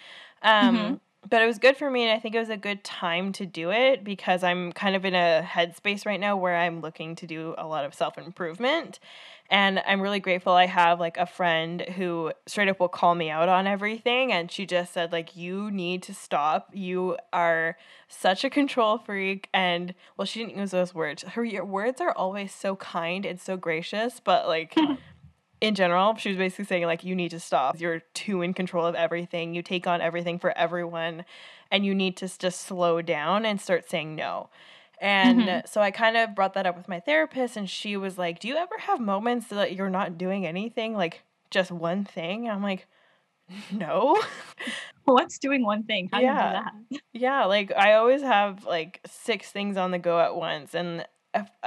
Um 0.42 0.76
Mhm. 0.76 1.00
But 1.28 1.42
it 1.42 1.46
was 1.46 1.58
good 1.58 1.76
for 1.76 1.90
me 1.90 2.04
and 2.04 2.12
I 2.12 2.20
think 2.20 2.34
it 2.34 2.38
was 2.38 2.50
a 2.50 2.56
good 2.56 2.84
time 2.84 3.32
to 3.32 3.46
do 3.46 3.70
it 3.70 4.04
because 4.04 4.42
I'm 4.42 4.72
kind 4.72 4.96
of 4.96 5.04
in 5.04 5.14
a 5.14 5.42
headspace 5.44 6.06
right 6.06 6.20
now 6.20 6.36
where 6.36 6.56
I'm 6.56 6.80
looking 6.80 7.16
to 7.16 7.26
do 7.26 7.54
a 7.58 7.66
lot 7.66 7.84
of 7.84 7.94
self-improvement. 7.94 9.00
And 9.50 9.82
I'm 9.86 10.02
really 10.02 10.20
grateful 10.20 10.52
I 10.52 10.66
have 10.66 11.00
like 11.00 11.16
a 11.16 11.24
friend 11.24 11.80
who 11.80 12.32
straight 12.46 12.68
up 12.68 12.80
will 12.80 12.88
call 12.88 13.14
me 13.14 13.30
out 13.30 13.48
on 13.48 13.66
everything. 13.66 14.30
And 14.30 14.50
she 14.52 14.66
just 14.66 14.92
said, 14.92 15.10
like, 15.10 15.36
you 15.36 15.70
need 15.70 16.02
to 16.04 16.14
stop. 16.14 16.68
You 16.74 17.16
are 17.32 17.78
such 18.08 18.44
a 18.44 18.50
control 18.50 18.98
freak. 18.98 19.48
And 19.54 19.94
well, 20.16 20.26
she 20.26 20.40
didn't 20.40 20.58
use 20.58 20.70
those 20.70 20.94
words. 20.94 21.22
Her 21.22 21.44
your 21.44 21.64
words 21.64 22.00
are 22.00 22.12
always 22.12 22.54
so 22.54 22.76
kind 22.76 23.24
and 23.24 23.40
so 23.40 23.56
gracious, 23.56 24.20
but 24.20 24.46
like 24.46 24.76
in 25.60 25.74
general, 25.74 26.16
she 26.16 26.28
was 26.30 26.38
basically 26.38 26.64
saying, 26.66 26.84
like, 26.86 27.04
you 27.04 27.14
need 27.14 27.30
to 27.30 27.40
stop. 27.40 27.80
You're 27.80 28.00
too 28.14 28.42
in 28.42 28.54
control 28.54 28.86
of 28.86 28.94
everything. 28.94 29.54
You 29.54 29.62
take 29.62 29.86
on 29.86 30.00
everything 30.00 30.38
for 30.38 30.56
everyone. 30.56 31.24
And 31.70 31.84
you 31.84 31.94
need 31.94 32.16
to 32.18 32.38
just 32.38 32.62
slow 32.62 33.02
down 33.02 33.44
and 33.44 33.60
start 33.60 33.88
saying 33.88 34.14
no. 34.16 34.50
And 35.00 35.46
Mhm. 35.46 35.68
so 35.68 35.80
I 35.80 35.90
kind 35.90 36.16
of 36.16 36.34
brought 36.34 36.54
that 36.54 36.66
up 36.66 36.76
with 36.76 36.88
my 36.88 37.00
therapist, 37.00 37.56
and 37.56 37.68
she 37.70 37.96
was 37.96 38.18
like, 38.18 38.40
Do 38.40 38.48
you 38.48 38.56
ever 38.56 38.78
have 38.78 39.00
moments 39.00 39.48
that 39.48 39.74
you're 39.74 39.90
not 39.90 40.18
doing 40.18 40.46
anything, 40.46 40.94
like 40.94 41.22
just 41.50 41.70
one 41.70 42.04
thing? 42.04 42.48
I'm 42.48 42.62
like, 42.62 42.86
No. 43.72 44.20
What's 45.04 45.38
doing 45.38 45.64
one 45.64 45.84
thing? 45.84 46.08
How 46.12 46.22
do 46.22 46.26
Yeah. 46.26 46.32
you 46.32 46.36
do 46.38 46.50
that? 46.50 46.72
yeah, 47.12 47.44
like 47.46 47.72
I 47.76 47.94
always 47.94 48.22
have 48.22 48.64
like 48.64 49.00
six 49.06 49.50
things 49.50 49.76
on 49.76 49.90
the 49.90 49.98
go 49.98 50.20
at 50.20 50.36
once. 50.36 50.74
And 50.74 51.06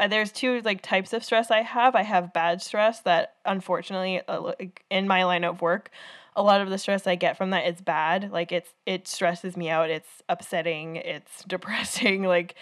there's 0.09 0.31
two 0.31 0.61
like 0.61 0.81
types 0.81 1.13
of 1.13 1.23
stress 1.23 1.51
I 1.51 1.61
have. 1.61 1.95
I 1.95 2.03
have 2.03 2.33
bad 2.33 2.61
stress 2.61 3.01
that 3.01 3.35
unfortunately, 3.45 4.21
uh, 4.27 4.53
in 4.89 5.07
my 5.07 5.23
line 5.23 5.43
of 5.43 5.61
work, 5.61 5.91
a 6.35 6.43
lot 6.43 6.61
of 6.61 6.69
the 6.69 6.77
stress 6.77 7.07
I 7.07 7.15
get 7.15 7.37
from 7.37 7.51
that 7.51 7.67
is 7.67 7.81
bad. 7.81 8.31
Like 8.31 8.51
it's 8.51 8.73
it 8.85 9.07
stresses 9.07 9.55
me 9.55 9.69
out. 9.69 9.89
It's 9.89 10.09
upsetting. 10.29 10.95
It's 10.97 11.43
depressing. 11.47 12.23
Like 12.23 12.55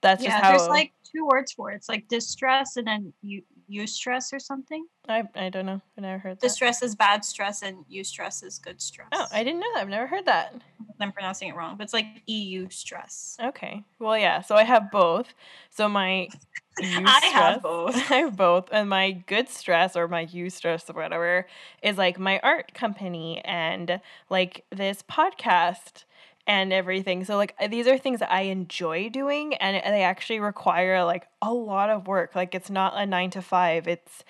that's 0.00 0.22
yeah, 0.22 0.30
just 0.30 0.44
how 0.44 0.50
there's 0.50 0.68
like 0.68 0.92
two 1.14 1.26
words 1.26 1.52
for 1.52 1.70
it. 1.70 1.76
It's 1.76 1.88
like 1.88 2.08
distress 2.08 2.76
and 2.76 2.86
then 2.86 3.12
you 3.22 3.42
eustress 3.70 4.32
or 4.32 4.38
something. 4.38 4.86
I 5.08 5.24
I 5.34 5.48
don't 5.48 5.66
know. 5.66 5.80
I 5.96 6.00
never 6.00 6.18
heard 6.18 6.36
that. 6.36 6.40
Distress 6.40 6.82
is 6.82 6.94
bad 6.94 7.24
stress 7.24 7.62
and 7.62 7.84
eustress 7.92 8.44
is 8.44 8.58
good 8.58 8.80
stress. 8.80 9.08
Oh, 9.12 9.26
I 9.32 9.44
didn't 9.44 9.60
know 9.60 9.66
that. 9.74 9.82
I've 9.82 9.88
never 9.88 10.06
heard 10.06 10.26
that. 10.26 10.54
I'm 11.00 11.12
pronouncing 11.12 11.48
it 11.48 11.56
wrong, 11.56 11.76
but 11.76 11.84
it's 11.84 11.92
like 11.92 12.06
EU 12.26 12.68
stress. 12.70 13.36
Okay. 13.42 13.84
Well, 13.98 14.18
yeah. 14.18 14.40
So 14.42 14.54
I 14.54 14.64
have 14.64 14.90
both. 14.90 15.34
So 15.70 15.88
my 15.88 16.28
I 16.82 17.30
have 17.34 17.62
both. 17.62 17.94
I 18.10 18.16
have 18.16 18.36
both, 18.36 18.68
and 18.72 18.88
my 18.88 19.12
good 19.12 19.48
stress 19.48 19.96
or 19.96 20.08
my 20.08 20.26
eustress 20.26 20.88
or 20.88 20.94
whatever 20.94 21.46
is 21.82 21.98
like 21.98 22.18
my 22.18 22.40
art 22.42 22.72
company 22.74 23.40
and 23.44 24.00
like 24.28 24.64
this 24.70 25.02
podcast 25.02 26.04
and 26.46 26.72
everything. 26.72 27.24
So 27.24 27.36
like 27.36 27.54
these 27.70 27.86
are 27.86 27.98
things 27.98 28.20
that 28.20 28.32
I 28.32 28.42
enjoy 28.42 29.08
doing, 29.08 29.54
and 29.54 29.76
they 29.94 30.02
actually 30.02 30.40
require 30.40 31.04
like 31.04 31.28
a 31.42 31.52
lot 31.52 31.90
of 31.90 32.06
work. 32.06 32.34
Like 32.34 32.54
it's 32.54 32.70
not 32.70 32.94
a 32.96 33.06
nine 33.06 33.30
to 33.30 33.42
five. 33.42 33.86
It's 33.86 34.24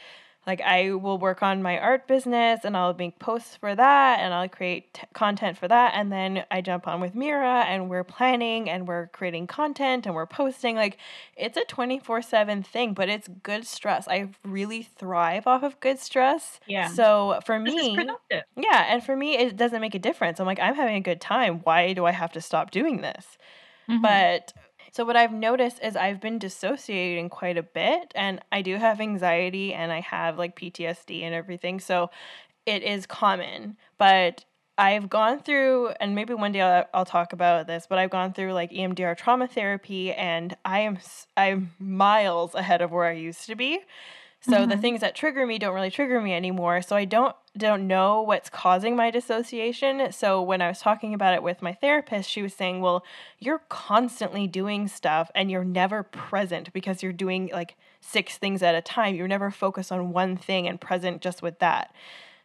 like 0.47 0.61
I 0.63 0.93
will 0.95 1.19
work 1.19 1.43
on 1.43 1.63
my 1.63 1.79
art 1.79 2.07
business 2.09 2.61
and 2.65 2.77
I'll 2.77 2.95
make 2.95 3.19
posts 3.19 3.57
for 3.57 3.75
that 3.75 4.21
and 4.21 4.33
I'll 4.35 4.49
create 4.49 4.95
t- 4.95 5.03
content 5.13 5.59
for 5.59 5.69
that 5.69 5.93
and 5.95 6.11
then 6.11 6.45
I 6.51 6.61
jump 6.63 6.89
on 6.89 7.01
with 7.01 7.15
Mira 7.15 7.65
and 7.67 7.91
we're 7.91 8.05
planning 8.05 8.69
and 8.71 8.89
we're 8.89 9.09
creating 9.09 9.47
content 9.47 10.07
and 10.07 10.15
we're 10.15 10.27
posting 10.27 10.77
like 10.77 10.99
it's 11.37 11.57
a 11.57 11.65
24/7 11.67 12.63
thing 12.65 12.95
but 12.95 13.09
it's 13.09 13.29
good 13.43 13.67
stress. 13.67 14.09
I 14.09 14.31
really 14.45 14.83
thrive 14.83 15.47
off 15.47 15.63
of 15.63 15.79
good 15.81 15.99
stress. 15.99 16.61
Yeah. 16.67 16.97
So 16.97 17.41
for 17.45 17.59
me 17.59 18.17
yeah, 18.57 18.87
and 18.93 19.03
for 19.05 19.17
me 19.17 19.37
it 19.39 19.57
doesn't 19.57 19.81
make 19.81 19.95
a 19.95 19.99
difference. 19.99 20.41
I'm 20.41 20.47
like 20.47 20.61
I'm 20.61 20.75
having 20.75 20.97
a 20.97 21.01
good 21.01 21.21
time. 21.21 21.61
Why 21.61 21.93
do 21.93 22.05
I 22.07 22.11
have 22.13 22.33
to 22.33 22.41
stop 22.41 22.71
doing 22.71 23.01
this? 23.01 23.39
Mhm. 23.89 24.25
But 24.27 24.53
so 24.93 25.05
what 25.05 25.17
I've 25.17 25.33
noticed 25.33 25.81
is 25.83 25.97
I've 25.97 26.21
been 26.21 26.39
dissociating 26.39 27.29
quite 27.29 27.57
a 27.57 27.63
bit 27.63 28.13
and 28.15 28.41
I 28.53 28.63
do 28.63 28.77
have 28.77 29.01
anxiety 29.01 29.73
and 29.75 29.93
I 29.93 30.01
have 30.01 30.39
like 30.39 30.57
PTSD 30.57 31.23
and 31.23 31.35
everything. 31.35 31.81
So 31.81 32.11
it 32.67 32.83
is 32.83 33.07
common, 33.07 33.77
but 33.99 34.45
I've 34.79 35.11
gone 35.11 35.41
through 35.41 35.91
and 36.01 36.15
maybe 36.15 36.35
one 36.35 36.53
day 36.53 36.63
I'll, 36.63 36.87
I'll 36.95 37.05
talk 37.05 37.33
about 37.33 37.67
this, 37.67 37.87
but 37.89 37.99
I've 37.99 38.11
gone 38.11 38.33
through 38.33 38.55
like 38.55 38.71
EMDR 38.73 39.17
trauma 39.17 39.47
therapy 39.47 40.13
and 40.13 40.57
I 40.65 40.81
am 40.81 40.99
I'm 41.37 41.73
miles 41.79 42.55
ahead 42.55 42.81
of 42.81 42.91
where 42.91 43.05
I 43.07 43.13
used 43.13 43.47
to 43.47 43.55
be. 43.55 43.81
So 44.41 44.65
the 44.65 44.75
Mhm. 44.77 44.81
things 44.81 45.01
that 45.03 45.15
trigger 45.15 45.47
me 45.47 45.59
don't 45.59 45.75
really 45.75 45.91
trigger 45.91 46.21
me 46.21 46.33
anymore. 46.35 46.81
So 46.83 46.97
I 46.97 47.05
don't 47.05 47.37
don't 47.57 47.89
know 47.89 48.23
what's 48.23 48.49
causing 48.49 48.95
my 48.95 49.11
dissociation. 49.11 50.13
So 50.13 50.41
when 50.41 50.63
I 50.63 50.69
was 50.69 50.79
talking 50.79 51.13
about 51.13 51.35
it 51.35 51.43
with 51.43 51.61
my 51.63 51.73
therapist, 51.73 52.31
she 52.31 52.43
was 52.43 52.55
saying, 52.55 52.81
"Well, 52.81 53.05
you're 53.41 53.63
constantly 53.69 54.47
doing 54.47 54.87
stuff 54.89 55.31
and 55.35 55.51
you're 55.51 55.65
never 55.65 56.03
present 56.05 56.73
because 56.73 57.03
you're 57.03 57.13
doing 57.13 57.51
like 57.53 57.77
six 58.01 58.39
things 58.39 58.63
at 58.63 58.75
a 58.77 58.81
time. 58.81 59.15
You're 59.17 59.29
never 59.29 59.51
focused 59.51 59.91
on 59.93 60.13
one 60.13 60.37
thing 60.37 60.69
and 60.69 60.81
present 60.81 61.21
just 61.23 61.43
with 61.43 61.59
that." 61.59 61.93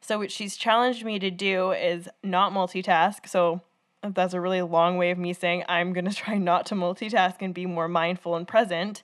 So 0.02 0.18
what 0.20 0.32
she's 0.32 0.58
challenged 0.58 1.06
me 1.06 1.20
to 1.20 1.32
do 1.32 1.72
is 1.72 2.10
not 2.24 2.52
multitask. 2.52 3.28
So 3.28 3.62
that's 4.04 4.34
a 4.34 4.42
really 4.42 4.62
long 4.62 4.98
way 4.98 5.12
of 5.12 5.18
me 5.18 5.34
saying 5.34 5.64
I'm 5.70 5.94
going 5.94 6.06
to 6.10 6.14
try 6.14 6.38
not 6.38 6.66
to 6.68 6.75
multitask 6.75 7.36
and 7.42 7.54
be 7.54 7.66
more 7.66 7.88
mindful 7.88 8.36
and 8.36 8.48
present 8.48 9.02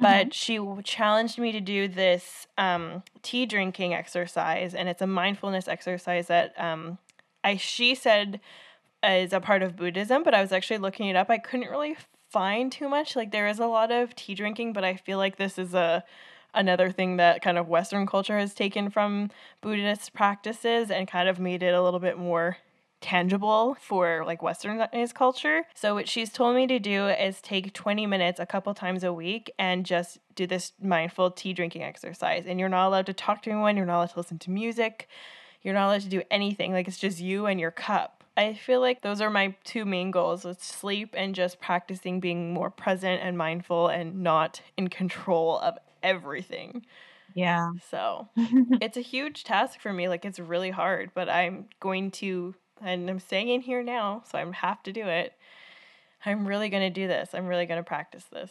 but 0.00 0.32
she 0.32 0.60
challenged 0.84 1.38
me 1.38 1.52
to 1.52 1.60
do 1.60 1.88
this 1.88 2.46
um, 2.56 3.02
tea 3.22 3.46
drinking 3.46 3.94
exercise 3.94 4.74
and 4.74 4.88
it's 4.88 5.02
a 5.02 5.06
mindfulness 5.06 5.68
exercise 5.68 6.28
that 6.28 6.58
um, 6.58 6.98
i 7.44 7.56
she 7.56 7.94
said 7.94 8.40
is 9.02 9.32
a 9.32 9.40
part 9.40 9.62
of 9.62 9.76
buddhism 9.76 10.22
but 10.22 10.34
i 10.34 10.40
was 10.40 10.52
actually 10.52 10.78
looking 10.78 11.08
it 11.08 11.16
up. 11.16 11.30
I 11.30 11.38
couldn't 11.38 11.70
really 11.70 11.96
find 12.30 12.70
too 12.70 12.88
much. 12.88 13.16
Like 13.16 13.30
there 13.32 13.48
is 13.48 13.58
a 13.58 13.66
lot 13.66 13.90
of 13.90 14.14
tea 14.14 14.34
drinking 14.34 14.72
but 14.72 14.84
i 14.84 14.96
feel 14.96 15.18
like 15.18 15.36
this 15.36 15.58
is 15.58 15.74
a 15.74 16.04
another 16.54 16.90
thing 16.90 17.18
that 17.18 17.42
kind 17.42 17.58
of 17.58 17.68
western 17.68 18.06
culture 18.06 18.38
has 18.38 18.54
taken 18.54 18.88
from 18.88 19.30
buddhist 19.60 20.14
practices 20.14 20.90
and 20.90 21.06
kind 21.06 21.28
of 21.28 21.38
made 21.38 21.62
it 21.62 21.74
a 21.74 21.82
little 21.82 22.00
bit 22.00 22.16
more 22.18 22.56
tangible 23.00 23.76
for 23.80 24.24
like 24.26 24.40
westernized 24.40 25.14
culture. 25.14 25.64
So 25.74 25.94
what 25.94 26.08
she's 26.08 26.30
told 26.30 26.56
me 26.56 26.66
to 26.66 26.78
do 26.78 27.08
is 27.08 27.40
take 27.40 27.72
20 27.72 28.06
minutes 28.06 28.40
a 28.40 28.46
couple 28.46 28.74
times 28.74 29.04
a 29.04 29.12
week 29.12 29.50
and 29.58 29.86
just 29.86 30.18
do 30.34 30.46
this 30.46 30.72
mindful 30.80 31.30
tea 31.30 31.52
drinking 31.52 31.82
exercise. 31.82 32.44
And 32.46 32.58
you're 32.58 32.68
not 32.68 32.86
allowed 32.88 33.06
to 33.06 33.12
talk 33.12 33.42
to 33.42 33.50
anyone, 33.50 33.76
you're 33.76 33.86
not 33.86 33.98
allowed 33.98 34.10
to 34.10 34.18
listen 34.18 34.38
to 34.40 34.50
music, 34.50 35.08
you're 35.62 35.74
not 35.74 35.86
allowed 35.86 36.02
to 36.02 36.08
do 36.08 36.22
anything. 36.30 36.72
Like 36.72 36.88
it's 36.88 36.98
just 36.98 37.20
you 37.20 37.46
and 37.46 37.60
your 37.60 37.70
cup. 37.70 38.24
I 38.36 38.54
feel 38.54 38.80
like 38.80 39.02
those 39.02 39.20
are 39.20 39.30
my 39.30 39.56
two 39.64 39.84
main 39.84 40.12
goals 40.12 40.44
with 40.44 40.62
sleep 40.62 41.14
and 41.16 41.34
just 41.34 41.60
practicing 41.60 42.20
being 42.20 42.54
more 42.54 42.70
present 42.70 43.20
and 43.20 43.36
mindful 43.36 43.88
and 43.88 44.22
not 44.22 44.60
in 44.76 44.88
control 44.88 45.58
of 45.58 45.76
everything. 46.04 46.86
Yeah. 47.34 47.72
So 47.90 48.28
it's 48.36 48.96
a 48.96 49.02
huge 49.02 49.44
task 49.44 49.80
for 49.80 49.92
me. 49.92 50.08
Like 50.08 50.24
it's 50.24 50.38
really 50.38 50.70
hard, 50.70 51.10
but 51.14 51.28
I'm 51.28 51.66
going 51.80 52.10
to, 52.12 52.54
and 52.82 53.08
I'm 53.08 53.20
staying 53.20 53.48
in 53.48 53.60
here 53.60 53.82
now, 53.82 54.22
so 54.30 54.38
I 54.38 54.44
have 54.52 54.82
to 54.84 54.92
do 54.92 55.06
it. 55.06 55.32
I'm 56.24 56.46
really 56.46 56.68
going 56.68 56.82
to 56.82 56.90
do 56.90 57.06
this. 57.06 57.30
I'm 57.32 57.46
really 57.46 57.66
going 57.66 57.78
to 57.78 57.86
practice 57.86 58.24
this. 58.32 58.50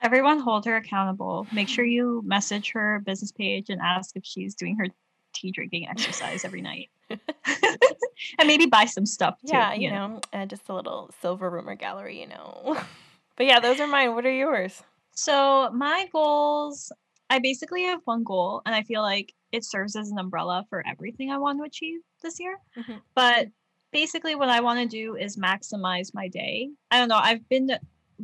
Everyone 0.00 0.40
hold 0.40 0.64
her 0.64 0.76
accountable. 0.76 1.46
Make 1.52 1.68
sure 1.68 1.84
you 1.84 2.22
message 2.24 2.72
her 2.72 3.00
business 3.04 3.30
page 3.30 3.70
and 3.70 3.80
ask 3.80 4.16
if 4.16 4.24
she's 4.24 4.54
doing 4.54 4.76
her 4.76 4.86
tea 5.32 5.52
drinking 5.52 5.88
exercise 5.88 6.44
every 6.44 6.60
night. 6.60 6.90
and 7.08 8.46
maybe 8.46 8.66
buy 8.66 8.84
some 8.84 9.06
stuff 9.06 9.38
too. 9.40 9.52
yeah, 9.52 9.74
you, 9.74 9.90
know, 9.90 10.20
uh, 10.32 10.46
just 10.46 10.68
a 10.68 10.74
little 10.74 11.10
silver 11.20 11.48
rumor 11.50 11.74
gallery, 11.74 12.20
you 12.20 12.26
know. 12.26 12.76
but 13.36 13.46
yeah, 13.46 13.60
those 13.60 13.78
are 13.80 13.86
mine. 13.86 14.14
What 14.14 14.26
are 14.26 14.32
yours? 14.32 14.82
So 15.12 15.70
my 15.72 16.08
goals, 16.12 16.90
I 17.30 17.38
basically 17.38 17.84
have 17.84 18.00
one 18.04 18.24
goal, 18.24 18.62
and 18.66 18.74
I 18.74 18.82
feel 18.82 19.02
like 19.02 19.32
it 19.52 19.64
serves 19.64 19.94
as 19.94 20.10
an 20.10 20.18
umbrella 20.18 20.64
for 20.68 20.84
everything 20.86 21.30
I 21.30 21.38
want 21.38 21.58
to 21.60 21.64
achieve 21.64 22.00
this 22.22 22.40
year. 22.40 22.56
Mhm. 22.76 23.00
But 23.14 23.48
basically, 23.92 24.34
what 24.34 24.48
I 24.48 24.60
want 24.60 24.80
to 24.80 24.86
do 24.86 25.16
is 25.16 25.36
maximize 25.36 26.14
my 26.14 26.28
day. 26.28 26.70
I 26.90 26.98
don't 26.98 27.08
know. 27.08 27.20
I've 27.22 27.48
been 27.48 27.70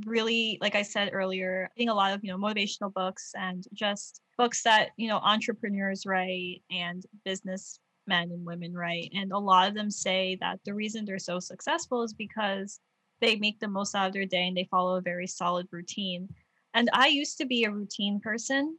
really, 0.06 0.58
like 0.60 0.74
I 0.74 0.82
said 0.82 1.10
earlier, 1.12 1.70
reading 1.76 1.88
a 1.88 1.94
lot 1.94 2.12
of 2.12 2.24
you 2.24 2.30
know 2.30 2.38
motivational 2.38 2.92
books 2.92 3.32
and 3.38 3.64
just 3.72 4.20
books 4.36 4.62
that 4.62 4.90
you 4.96 5.08
know 5.08 5.18
entrepreneurs 5.18 6.06
write 6.06 6.62
and 6.70 7.04
business 7.24 7.80
men 8.06 8.30
and 8.30 8.44
women 8.44 8.74
write, 8.74 9.12
and 9.14 9.32
a 9.32 9.38
lot 9.38 9.68
of 9.68 9.74
them 9.74 9.90
say 9.90 10.36
that 10.40 10.60
the 10.64 10.74
reason 10.74 11.04
they're 11.04 11.18
so 11.18 11.38
successful 11.38 12.02
is 12.02 12.12
because 12.12 12.80
they 13.20 13.36
make 13.36 13.58
the 13.60 13.68
most 13.68 13.94
out 13.94 14.06
of 14.06 14.12
their 14.12 14.26
day 14.26 14.46
and 14.46 14.56
they 14.56 14.68
follow 14.70 14.96
a 14.96 15.02
very 15.02 15.26
solid 15.26 15.66
routine. 15.70 16.28
And 16.74 16.88
I 16.92 17.08
used 17.08 17.38
to 17.38 17.46
be 17.46 17.64
a 17.64 17.70
routine 17.70 18.20
person, 18.20 18.78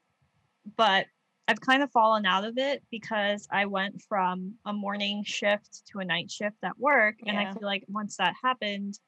but 0.78 1.08
I've 1.50 1.62
kind 1.62 1.84
of 1.84 1.92
fallen 1.92 2.26
out 2.28 2.46
of 2.46 2.58
it 2.58 2.84
because 2.92 3.48
I 3.52 3.66
went 3.68 4.02
from 4.04 4.56
a 4.66 4.74
morning 4.74 5.24
shift 5.26 5.84
to 5.88 6.00
a 6.00 6.06
night 6.06 6.32
shift 6.32 6.58
at 6.64 6.80
work. 6.80 7.18
And 7.28 7.38
Yeah. 7.38 7.40
I 7.40 7.48
feel 7.48 7.68
like 7.68 7.86
once 7.90 8.18
that 8.18 8.36
happened, 8.44 9.00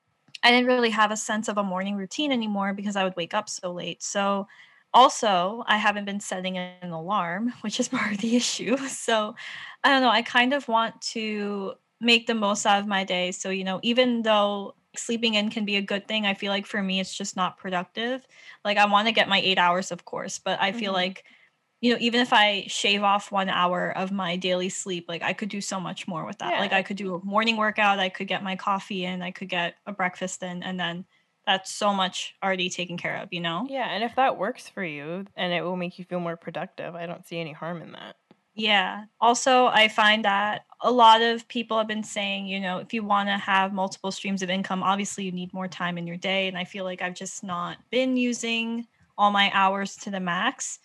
I 0.44 0.50
didn't 0.52 0.68
really 0.68 0.90
have 0.90 1.12
a 1.12 1.18
sense 1.18 1.48
of 1.48 1.58
a 1.58 1.64
morning 1.64 1.96
routine 1.96 2.32
anymore 2.32 2.74
because 2.74 2.96
I 2.96 3.04
would 3.04 3.16
wake 3.16 3.34
up 3.34 3.48
so 3.50 3.72
late. 3.72 4.02
So, 4.04 4.48
also, 4.94 5.64
I 5.68 5.78
haven't 5.78 6.04
been 6.06 6.20
setting 6.20 6.58
an 6.58 6.92
alarm, 6.92 7.50
which 7.62 7.80
is 7.80 7.88
part 7.90 8.12
of 8.14 8.18
the 8.20 8.36
issue. 8.36 8.76
So, 8.90 9.36
I 9.84 9.90
don't 9.90 10.02
know. 10.02 10.10
I 10.10 10.22
kind 10.22 10.54
of 10.54 10.68
want 10.68 11.02
to 11.14 11.76
make 12.02 12.28
the 12.28 12.34
most 12.36 12.66
out 12.66 12.80
of 12.80 12.88
my 12.88 13.04
day. 13.04 13.32
So, 13.32 13.50
you 13.52 13.64
know, 13.64 13.80
even 13.84 14.24
though 14.24 14.76
sleeping 14.96 15.36
in 15.36 15.50
can 15.50 15.64
be 15.66 15.76
a 15.78 15.82
good 15.82 16.08
thing, 16.08 16.26
I 16.26 16.34
feel 16.34 16.52
like 16.52 16.66
for 16.66 16.82
me, 16.82 17.00
it's 17.00 17.16
just 17.16 17.36
not 17.36 17.58
productive. 17.58 18.26
Like, 18.66 18.78
I 18.78 18.86
want 18.86 19.08
to 19.08 19.14
get 19.14 19.30
my 19.30 19.40
eight 19.40 19.58
hours, 19.60 19.92
of 19.92 20.06
course, 20.06 20.40
but 20.40 20.60
I 20.60 20.72
feel 20.72 20.92
Mhm. 20.92 20.94
like, 20.94 21.24
you 21.82 21.92
know, 21.92 21.98
even 22.00 22.22
if 22.22 22.32
I 22.32 22.66
shave 22.68 23.04
off 23.04 23.32
one 23.32 23.50
hour 23.50 23.92
of 23.98 24.12
my 24.12 24.38
daily 24.38 24.70
sleep, 24.70 25.06
like 25.10 25.24
I 25.24 25.34
could 25.34 25.50
do 25.50 25.60
so 25.60 25.80
much 25.80 26.08
more 26.08 26.26
with 26.26 26.38
that. 26.38 26.60
Like, 26.60 26.74
I 26.74 26.84
could 26.84 26.98
do 26.98 27.16
a 27.16 27.26
morning 27.26 27.58
workout, 27.58 28.00
I 28.00 28.10
could 28.10 28.28
get 28.28 28.44
my 28.44 28.56
coffee 28.56 29.04
in, 29.04 29.22
I 29.22 29.32
could 29.32 29.50
get 29.50 29.76
a 29.86 29.92
breakfast 29.92 30.44
in, 30.44 30.62
and 30.64 30.80
then 30.80 31.06
that's 31.46 31.72
so 31.72 31.92
much 31.92 32.36
already 32.44 32.70
taken 32.70 32.98
care 32.98 33.18
of, 33.18 33.30
you 33.34 33.42
know? 33.42 33.66
Yeah, 33.68 33.88
and 33.90 34.04
if 34.04 34.16
that 34.16 34.38
works 34.38 34.70
for 34.70 34.84
you 34.84 35.26
and 35.36 35.52
it 35.52 35.64
will 35.64 35.76
make 35.76 35.98
you 35.98 36.06
feel 36.06 36.20
more 36.20 36.38
productive, 36.38 36.94
I 36.94 37.08
don't 37.08 37.26
see 37.26 37.40
any 37.40 37.52
harm 37.52 37.82
in 37.82 37.94
that. 37.94 38.16
Yeah. 38.54 39.06
Also, 39.20 39.66
I 39.68 39.88
find 39.88 40.26
that 40.26 40.66
a 40.82 40.92
lot 40.92 41.22
of 41.22 41.48
people 41.48 41.78
have 41.78 41.88
been 41.88 42.04
saying, 42.04 42.46
you 42.46 42.60
know, 42.60 42.78
if 42.78 42.94
you 42.94 43.02
want 43.04 43.30
to 43.30 43.38
have 43.38 43.74
multiple 43.74 44.12
streams 44.12 44.44
of 44.44 44.50
income, 44.50 44.84
obviously 44.84 45.24
you 45.24 45.32
need 45.32 45.54
more 45.54 45.68
time 45.68 45.98
in 45.98 46.06
your 46.06 46.18
day. 46.18 46.48
And 46.48 46.58
I 46.58 46.66
feel 46.66 46.84
like 46.84 47.02
I've 47.02 47.16
just 47.16 47.44
not 47.44 47.78
been 47.90 48.18
using 48.18 48.86
all 49.18 49.32
my 49.32 49.50
hours 49.54 49.96
to 49.98 50.12
the 50.12 50.20
max. 50.20 50.80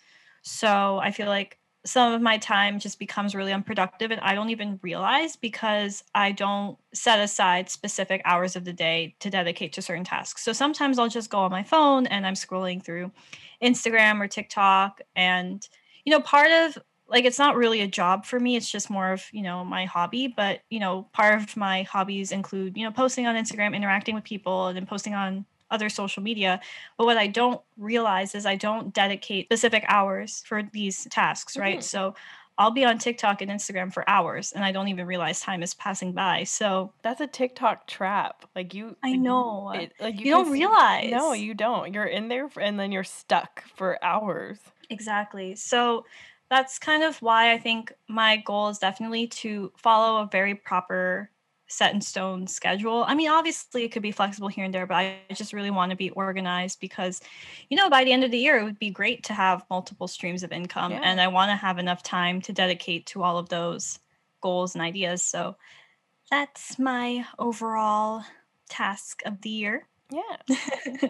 So 0.47 0.97
I 0.97 1.11
feel 1.11 1.27
like 1.27 1.57
some 1.85 2.13
of 2.13 2.21
my 2.21 2.37
time 2.37 2.79
just 2.79 2.99
becomes 2.99 3.35
really 3.35 3.53
unproductive 3.53 4.11
and 4.11 4.19
I 4.21 4.35
don't 4.35 4.49
even 4.49 4.79
realize 4.81 5.35
because 5.35 6.03
I 6.13 6.31
don't 6.31 6.77
set 6.93 7.19
aside 7.19 7.69
specific 7.69 8.21
hours 8.25 8.55
of 8.55 8.65
the 8.65 8.73
day 8.73 9.15
to 9.19 9.29
dedicate 9.29 9.73
to 9.73 9.81
certain 9.81 10.03
tasks. 10.03 10.43
So 10.43 10.53
sometimes 10.53 10.99
I'll 10.99 11.07
just 11.07 11.29
go 11.29 11.39
on 11.39 11.51
my 11.51 11.63
phone 11.63 12.07
and 12.07 12.25
I'm 12.25 12.33
scrolling 12.33 12.83
through 12.83 13.11
Instagram 13.61 14.19
or 14.19 14.27
TikTok 14.27 15.01
and 15.15 15.67
you 16.05 16.11
know 16.11 16.21
part 16.21 16.51
of 16.51 16.77
like 17.07 17.25
it's 17.25 17.39
not 17.39 17.55
really 17.55 17.81
a 17.81 17.87
job 17.87 18.25
for 18.25 18.39
me 18.39 18.55
it's 18.55 18.69
just 18.69 18.89
more 18.89 19.11
of 19.11 19.23
you 19.31 19.41
know 19.41 19.65
my 19.65 19.85
hobby 19.85 20.27
but 20.27 20.61
you 20.69 20.79
know 20.79 21.07
part 21.13 21.41
of 21.41 21.57
my 21.57 21.83
hobbies 21.83 22.31
include 22.31 22.77
you 22.77 22.85
know 22.85 22.91
posting 22.91 23.25
on 23.25 23.35
instagram 23.35 23.75
interacting 23.75 24.13
with 24.13 24.23
people 24.23 24.67
and 24.67 24.77
then 24.77 24.85
posting 24.85 25.15
on 25.15 25.45
other 25.71 25.89
social 25.89 26.23
media. 26.23 26.59
But 26.97 27.05
what 27.05 27.17
I 27.17 27.27
don't 27.27 27.61
realize 27.77 28.35
is 28.35 28.45
I 28.45 28.55
don't 28.55 28.93
dedicate 28.93 29.47
specific 29.47 29.85
hours 29.87 30.43
for 30.45 30.63
these 30.63 31.05
tasks, 31.09 31.57
right? 31.57 31.79
Mm-hmm. 31.79 31.81
So 31.81 32.15
I'll 32.59 32.71
be 32.71 32.85
on 32.85 32.97
TikTok 32.97 33.41
and 33.41 33.51
Instagram 33.51 33.93
for 33.93 34.09
hours 34.09 34.51
and 34.51 34.63
I 34.63 34.71
don't 34.71 34.87
even 34.87 35.05
realize 35.05 35.39
time 35.39 35.61
is 35.61 35.75
passing 35.75 36.11
by. 36.13 36.43
So 36.43 36.91
that's 37.03 37.21
a 37.21 37.27
TikTok 37.27 37.85
trap. 37.85 38.45
Like 38.55 38.73
you 38.73 38.95
I 39.03 39.15
know. 39.15 39.71
It, 39.71 39.93
like 39.99 40.19
you, 40.19 40.25
you 40.25 40.31
don't 40.31 40.51
realize. 40.51 41.11
No, 41.11 41.33
you 41.33 41.53
don't. 41.53 41.93
You're 41.93 42.05
in 42.05 42.29
there 42.29 42.49
and 42.59 42.79
then 42.79 42.91
you're 42.91 43.03
stuck 43.03 43.63
for 43.75 44.03
hours. 44.03 44.57
Exactly. 44.89 45.55
So 45.55 46.05
that's 46.49 46.79
kind 46.79 47.03
of 47.03 47.21
why 47.21 47.53
I 47.53 47.59
think 47.59 47.93
my 48.07 48.37
goal 48.37 48.69
is 48.69 48.79
definitely 48.79 49.27
to 49.27 49.71
follow 49.77 50.23
a 50.23 50.29
very 50.31 50.55
proper 50.55 51.29
set 51.67 51.93
in 51.93 52.01
stone 52.01 52.47
schedule. 52.47 53.03
I 53.07 53.13
mean, 53.13 53.29
obviously 53.29 53.83
it 53.83 53.89
could 53.89 54.01
be 54.01 54.11
flexible 54.11 54.47
here 54.47 54.65
and 54.65 54.73
there, 54.73 54.87
but 54.87 54.95
I 54.95 55.17
just 55.33 55.53
really 55.53 55.71
want 55.71 55.89
to 55.91 55.97
be 55.97 56.09
organized 56.11 56.79
because, 56.79 57.21
you 57.69 57.77
know, 57.77 57.89
by 57.89 58.03
the 58.03 58.13
end 58.13 58.23
of 58.23 58.31
the 58.31 58.37
year, 58.37 58.57
it 58.57 58.63
would 58.63 58.79
be 58.79 58.89
great 58.89 59.23
to 59.25 59.33
have 59.33 59.65
multiple 59.69 60.07
streams 60.07 60.43
of 60.43 60.51
income. 60.51 60.91
Yeah. 60.91 61.01
And 61.03 61.19
I 61.19 61.27
want 61.27 61.51
to 61.51 61.55
have 61.55 61.77
enough 61.77 62.03
time 62.03 62.41
to 62.43 62.53
dedicate 62.53 63.05
to 63.07 63.23
all 63.23 63.37
of 63.37 63.49
those 63.49 63.99
goals 64.41 64.75
and 64.75 64.81
ideas. 64.81 65.21
So 65.21 65.57
that's 66.31 66.79
my 66.79 67.25
overall 67.37 68.23
task 68.69 69.21
of 69.25 69.41
the 69.41 69.49
year. 69.49 69.87
Yeah. 70.11 71.09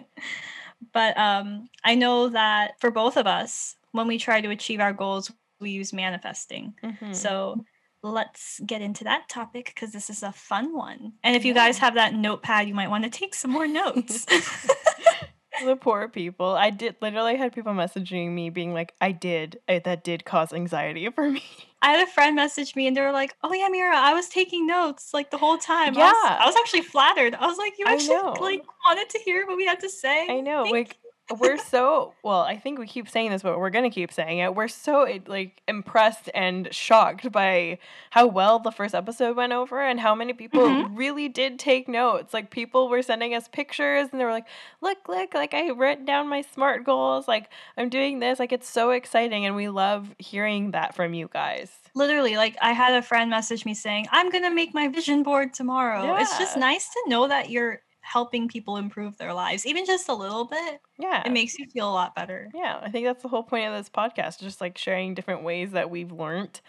but 0.92 1.16
um, 1.16 1.68
I 1.84 1.94
know 1.94 2.28
that 2.30 2.80
for 2.80 2.90
both 2.90 3.16
of 3.16 3.26
us, 3.26 3.76
when 3.92 4.08
we 4.08 4.18
try 4.18 4.40
to 4.40 4.50
achieve 4.50 4.80
our 4.80 4.92
goals, 4.92 5.30
we 5.60 5.70
use 5.70 5.92
manifesting. 5.92 6.74
Mm-hmm. 6.82 7.12
So 7.12 7.64
let's 8.02 8.60
get 8.66 8.82
into 8.82 9.04
that 9.04 9.28
topic 9.28 9.72
because 9.74 9.92
this 9.92 10.10
is 10.10 10.22
a 10.22 10.32
fun 10.32 10.74
one. 10.74 11.14
And 11.22 11.34
if 11.34 11.44
you 11.44 11.54
guys 11.54 11.78
have 11.78 11.94
that 11.94 12.14
notepad, 12.14 12.68
you 12.68 12.74
might 12.74 12.90
want 12.90 13.04
to 13.04 13.10
take 13.10 13.34
some 13.34 13.50
more 13.50 13.66
notes. 13.66 14.24
the 15.64 15.76
poor 15.76 16.08
people. 16.08 16.50
I 16.50 16.70
did 16.70 16.96
literally 17.00 17.36
had 17.36 17.54
people 17.54 17.72
messaging 17.72 18.32
me 18.32 18.50
being 18.50 18.72
like, 18.72 18.94
I 19.00 19.12
did, 19.12 19.58
I, 19.68 19.80
that 19.80 20.04
did 20.04 20.24
cause 20.24 20.52
anxiety 20.52 21.08
for 21.10 21.30
me. 21.30 21.42
I 21.82 21.92
had 21.92 22.08
a 22.08 22.10
friend 22.10 22.34
message 22.34 22.74
me 22.74 22.88
and 22.88 22.96
they 22.96 23.00
were 23.00 23.12
like, 23.12 23.36
Oh 23.44 23.52
yeah, 23.52 23.68
Mira, 23.68 23.96
I 23.96 24.12
was 24.12 24.28
taking 24.28 24.66
notes 24.66 25.14
like 25.14 25.30
the 25.30 25.38
whole 25.38 25.58
time. 25.58 25.94
Yeah. 25.94 26.06
I 26.06 26.06
was, 26.06 26.38
I 26.40 26.46
was 26.46 26.56
actually 26.56 26.82
flattered. 26.82 27.34
I 27.36 27.46
was 27.46 27.56
like, 27.56 27.74
You 27.78 27.86
actually 27.86 28.16
like 28.40 28.64
wanted 28.86 29.08
to 29.10 29.18
hear 29.18 29.46
what 29.46 29.56
we 29.56 29.64
had 29.64 29.80
to 29.80 29.88
say. 29.88 30.26
I 30.28 30.40
know. 30.40 30.64
Thank 30.64 30.72
like 30.72 30.96
we're 31.38 31.58
so 31.58 32.14
well 32.22 32.40
i 32.40 32.56
think 32.56 32.78
we 32.78 32.86
keep 32.86 33.08
saying 33.08 33.30
this 33.30 33.42
but 33.42 33.58
we're 33.58 33.70
going 33.70 33.88
to 33.88 33.94
keep 33.94 34.12
saying 34.12 34.38
it. 34.38 34.54
We're 34.54 34.68
so 34.68 35.06
like 35.26 35.62
impressed 35.66 36.30
and 36.34 36.68
shocked 36.72 37.30
by 37.32 37.78
how 38.10 38.26
well 38.26 38.58
the 38.58 38.70
first 38.70 38.94
episode 38.94 39.36
went 39.36 39.52
over 39.52 39.80
and 39.80 39.98
how 40.00 40.14
many 40.14 40.32
people 40.32 40.60
mm-hmm. 40.60 40.94
really 40.94 41.28
did 41.28 41.58
take 41.58 41.88
notes. 41.88 42.34
Like 42.34 42.50
people 42.50 42.88
were 42.88 43.02
sending 43.02 43.34
us 43.34 43.48
pictures 43.48 44.08
and 44.10 44.20
they 44.20 44.24
were 44.24 44.32
like 44.32 44.46
look 44.80 44.98
look 45.08 45.34
like 45.34 45.54
i 45.54 45.70
wrote 45.70 46.04
down 46.04 46.28
my 46.28 46.42
smart 46.42 46.84
goals 46.84 47.28
like 47.28 47.50
i'm 47.76 47.88
doing 47.88 48.18
this. 48.18 48.38
Like 48.38 48.52
it's 48.52 48.68
so 48.68 48.90
exciting 48.90 49.46
and 49.46 49.56
we 49.56 49.68
love 49.68 50.14
hearing 50.18 50.72
that 50.72 50.94
from 50.94 51.14
you 51.14 51.28
guys. 51.32 51.70
Literally 51.94 52.36
like 52.36 52.56
i 52.60 52.72
had 52.72 52.94
a 52.94 53.02
friend 53.02 53.30
message 53.30 53.64
me 53.64 53.74
saying 53.74 54.06
i'm 54.12 54.30
going 54.30 54.44
to 54.44 54.54
make 54.54 54.74
my 54.74 54.88
vision 54.88 55.22
board 55.22 55.54
tomorrow. 55.54 56.04
Yeah. 56.04 56.20
it's 56.20 56.38
just 56.38 56.56
nice 56.56 56.88
to 56.90 57.00
know 57.06 57.28
that 57.28 57.50
you're 57.50 57.80
helping 58.08 58.48
people 58.48 58.78
improve 58.78 59.18
their 59.18 59.34
lives, 59.34 59.66
even 59.66 59.84
just 59.84 60.08
a 60.08 60.14
little 60.14 60.46
bit. 60.46 60.80
Yeah. 60.98 61.22
It 61.26 61.32
makes 61.32 61.58
you 61.58 61.66
feel 61.66 61.88
a 61.88 61.92
lot 61.92 62.14
better. 62.14 62.48
Yeah. 62.54 62.80
I 62.82 62.90
think 62.90 63.06
that's 63.06 63.22
the 63.22 63.28
whole 63.28 63.42
point 63.42 63.68
of 63.68 63.74
this 63.74 63.90
podcast, 63.90 64.40
just 64.40 64.60
like 64.60 64.78
sharing 64.78 65.14
different 65.14 65.42
ways 65.42 65.72
that 65.72 65.90
we've 65.90 66.10
learned 66.10 66.60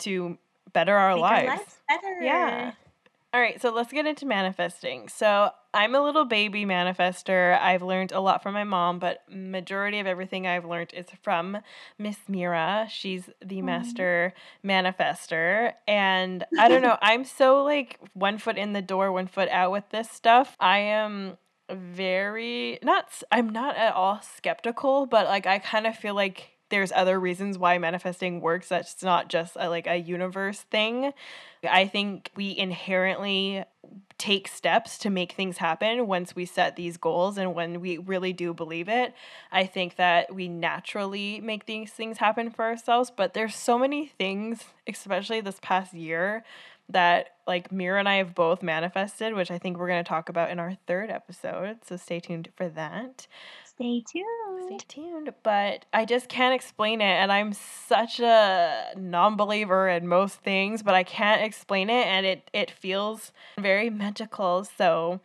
to 0.00 0.38
better 0.72 0.94
our 0.94 1.14
Make 1.14 1.22
lives. 1.22 1.48
Our 1.48 1.56
lives 1.56 1.76
better. 1.88 2.20
Yeah. 2.22 2.72
All 3.32 3.40
right, 3.40 3.60
so 3.60 3.72
let's 3.72 3.92
get 3.92 4.06
into 4.06 4.26
manifesting. 4.26 5.08
So, 5.08 5.50
I'm 5.74 5.94
a 5.94 6.00
little 6.00 6.24
baby 6.24 6.64
manifester. 6.64 7.60
I've 7.60 7.82
learned 7.82 8.12
a 8.12 8.20
lot 8.20 8.42
from 8.42 8.54
my 8.54 8.64
mom, 8.64 8.98
but 8.98 9.22
majority 9.28 9.98
of 9.98 10.06
everything 10.06 10.46
I've 10.46 10.64
learned 10.64 10.92
is 10.94 11.06
from 11.22 11.58
Miss 11.98 12.16
Mira. 12.28 12.86
She's 12.88 13.28
the 13.44 13.58
mm. 13.58 13.64
master 13.64 14.32
manifester. 14.64 15.72
And 15.88 16.44
I 16.58 16.68
don't 16.68 16.82
know, 16.82 16.96
I'm 17.02 17.24
so 17.24 17.64
like 17.64 17.98
one 18.14 18.38
foot 18.38 18.56
in 18.56 18.72
the 18.72 18.82
door, 18.82 19.12
one 19.12 19.26
foot 19.26 19.48
out 19.50 19.72
with 19.72 19.88
this 19.90 20.08
stuff. 20.08 20.56
I 20.60 20.78
am 20.78 21.36
very 21.70 22.78
not 22.82 23.08
I'm 23.32 23.48
not 23.48 23.76
at 23.76 23.94
all 23.94 24.20
skeptical, 24.22 25.06
but 25.06 25.26
like 25.26 25.46
I 25.46 25.58
kind 25.58 25.86
of 25.86 25.96
feel 25.96 26.14
like 26.14 26.50
there's 26.70 26.92
other 26.92 27.20
reasons 27.20 27.58
why 27.58 27.78
manifesting 27.78 28.40
works 28.40 28.68
that's 28.68 29.02
not 29.02 29.28
just 29.28 29.56
a, 29.58 29.68
like 29.68 29.86
a 29.86 29.96
universe 29.96 30.60
thing 30.70 31.12
i 31.62 31.86
think 31.86 32.30
we 32.34 32.56
inherently 32.56 33.64
take 34.18 34.46
steps 34.46 34.96
to 34.98 35.10
make 35.10 35.32
things 35.32 35.58
happen 35.58 36.06
once 36.06 36.36
we 36.36 36.44
set 36.44 36.76
these 36.76 36.96
goals 36.96 37.36
and 37.36 37.54
when 37.54 37.80
we 37.80 37.98
really 37.98 38.32
do 38.32 38.54
believe 38.54 38.88
it 38.88 39.12
i 39.50 39.64
think 39.64 39.96
that 39.96 40.32
we 40.34 40.48
naturally 40.48 41.40
make 41.40 41.66
these 41.66 41.90
things 41.90 42.18
happen 42.18 42.50
for 42.50 42.64
ourselves 42.64 43.10
but 43.14 43.34
there's 43.34 43.56
so 43.56 43.78
many 43.78 44.06
things 44.06 44.64
especially 44.86 45.40
this 45.40 45.58
past 45.62 45.94
year 45.94 46.44
that 46.88 47.30
like 47.46 47.72
Mira 47.72 47.98
and 47.98 48.08
I 48.08 48.16
have 48.16 48.34
both 48.34 48.62
manifested, 48.62 49.34
which 49.34 49.50
I 49.50 49.58
think 49.58 49.78
we're 49.78 49.88
going 49.88 50.04
to 50.04 50.08
talk 50.08 50.28
about 50.28 50.50
in 50.50 50.58
our 50.58 50.76
third 50.86 51.10
episode. 51.10 51.78
So 51.86 51.96
stay 51.96 52.20
tuned 52.20 52.50
for 52.56 52.68
that. 52.68 53.26
Stay 53.74 54.04
tuned. 54.08 54.66
Stay 54.66 54.78
tuned. 55.02 55.34
But 55.42 55.84
I 55.92 56.04
just 56.04 56.28
can't 56.28 56.54
explain 56.54 57.00
it. 57.00 57.04
And 57.04 57.32
I'm 57.32 57.52
such 57.52 58.20
a 58.20 58.92
non 58.96 59.36
believer 59.36 59.88
in 59.88 60.06
most 60.06 60.36
things, 60.36 60.82
but 60.82 60.94
I 60.94 61.02
can't 61.02 61.42
explain 61.42 61.90
it. 61.90 62.06
And 62.06 62.24
it, 62.24 62.50
it 62.52 62.70
feels 62.70 63.32
very 63.58 63.90
magical. 63.90 64.64
So 64.78 65.20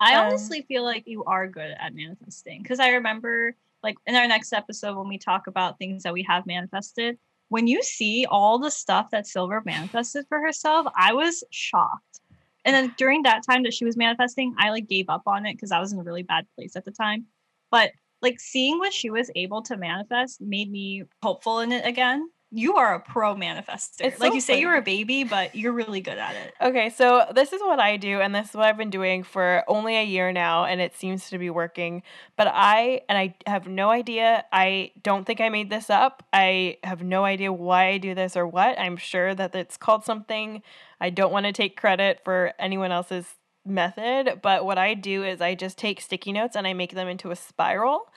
I 0.00 0.16
um, 0.16 0.26
honestly 0.26 0.62
feel 0.68 0.84
like 0.84 1.04
you 1.06 1.24
are 1.24 1.48
good 1.48 1.74
at 1.78 1.94
manifesting. 1.94 2.62
Because 2.62 2.78
I 2.78 2.90
remember, 2.90 3.56
like, 3.82 3.96
in 4.06 4.14
our 4.14 4.28
next 4.28 4.52
episode, 4.52 4.96
when 4.96 5.08
we 5.08 5.18
talk 5.18 5.46
about 5.46 5.78
things 5.78 6.02
that 6.02 6.12
we 6.12 6.22
have 6.24 6.46
manifested, 6.46 7.18
when 7.48 7.66
you 7.66 7.82
see 7.82 8.26
all 8.28 8.58
the 8.58 8.70
stuff 8.70 9.10
that 9.12 9.26
Silver 9.26 9.62
manifested 9.64 10.26
for 10.28 10.40
herself, 10.40 10.86
I 10.94 11.14
was 11.14 11.42
shocked. 11.50 12.20
And 12.66 12.74
then 12.74 12.94
during 12.98 13.22
that 13.22 13.44
time 13.48 13.62
that 13.62 13.72
she 13.72 13.86
was 13.86 13.96
manifesting, 13.96 14.54
I 14.58 14.70
like 14.70 14.88
gave 14.88 15.08
up 15.08 15.22
on 15.26 15.46
it 15.46 15.54
because 15.54 15.72
I 15.72 15.80
was 15.80 15.92
in 15.92 15.98
a 15.98 16.02
really 16.02 16.22
bad 16.22 16.46
place 16.54 16.76
at 16.76 16.84
the 16.84 16.90
time. 16.90 17.26
But 17.70 17.92
like 18.22 18.40
seeing 18.40 18.78
what 18.78 18.92
she 18.92 19.10
was 19.10 19.30
able 19.36 19.62
to 19.62 19.76
manifest 19.76 20.40
made 20.40 20.70
me 20.70 21.04
hopeful 21.22 21.60
in 21.60 21.72
it 21.72 21.86
again. 21.86 22.28
You 22.50 22.76
are 22.76 22.94
a 22.94 23.00
pro 23.00 23.34
manifester. 23.34 24.00
It's 24.00 24.20
like 24.20 24.32
you 24.32 24.40
say 24.40 24.58
you're 24.58 24.76
a 24.76 24.82
baby, 24.82 25.22
but 25.22 25.54
you're 25.54 25.72
really 25.72 26.00
good 26.00 26.16
at 26.16 26.34
it. 26.34 26.54
Okay, 26.62 26.88
so 26.88 27.26
this 27.34 27.52
is 27.52 27.60
what 27.60 27.78
I 27.78 27.98
do, 27.98 28.22
and 28.22 28.34
this 28.34 28.48
is 28.48 28.54
what 28.54 28.64
I've 28.64 28.78
been 28.78 28.88
doing 28.88 29.22
for 29.22 29.64
only 29.68 29.96
a 29.96 30.02
year 30.02 30.32
now, 30.32 30.64
and 30.64 30.80
it 30.80 30.96
seems 30.96 31.28
to 31.28 31.36
be 31.36 31.50
working. 31.50 32.02
But 32.36 32.48
I, 32.50 33.02
and 33.06 33.18
I 33.18 33.34
have 33.46 33.68
no 33.68 33.90
idea, 33.90 34.46
I 34.50 34.92
don't 35.02 35.26
think 35.26 35.42
I 35.42 35.50
made 35.50 35.68
this 35.68 35.90
up. 35.90 36.22
I 36.32 36.78
have 36.84 37.02
no 37.02 37.26
idea 37.26 37.52
why 37.52 37.88
I 37.88 37.98
do 37.98 38.14
this 38.14 38.34
or 38.34 38.46
what. 38.46 38.78
I'm 38.78 38.96
sure 38.96 39.34
that 39.34 39.54
it's 39.54 39.76
called 39.76 40.06
something. 40.06 40.62
I 41.02 41.10
don't 41.10 41.32
want 41.32 41.44
to 41.44 41.52
take 41.52 41.78
credit 41.78 42.20
for 42.24 42.54
anyone 42.58 42.92
else's 42.92 43.34
method, 43.68 44.40
but 44.42 44.64
what 44.64 44.78
I 44.78 44.94
do 44.94 45.24
is 45.24 45.40
I 45.40 45.54
just 45.54 45.78
take 45.78 46.00
sticky 46.00 46.32
notes 46.32 46.56
and 46.56 46.66
I 46.66 46.72
make 46.72 46.94
them 46.94 47.08
into 47.08 47.30
a 47.30 47.36
spiral. 47.36 48.12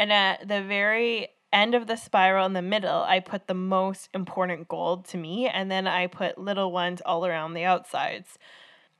And 0.00 0.12
at 0.12 0.46
the 0.46 0.62
very 0.62 1.28
end 1.52 1.74
of 1.74 1.86
the 1.86 1.96
spiral 1.96 2.46
in 2.46 2.52
the 2.52 2.62
middle, 2.62 3.02
I 3.02 3.20
put 3.20 3.46
the 3.46 3.54
most 3.54 4.08
important 4.14 4.68
gold 4.68 5.06
to 5.06 5.16
me, 5.16 5.48
and 5.48 5.70
then 5.70 5.86
I 5.86 6.06
put 6.06 6.38
little 6.38 6.72
ones 6.72 7.00
all 7.04 7.26
around 7.26 7.54
the 7.54 7.64
outsides. 7.64 8.38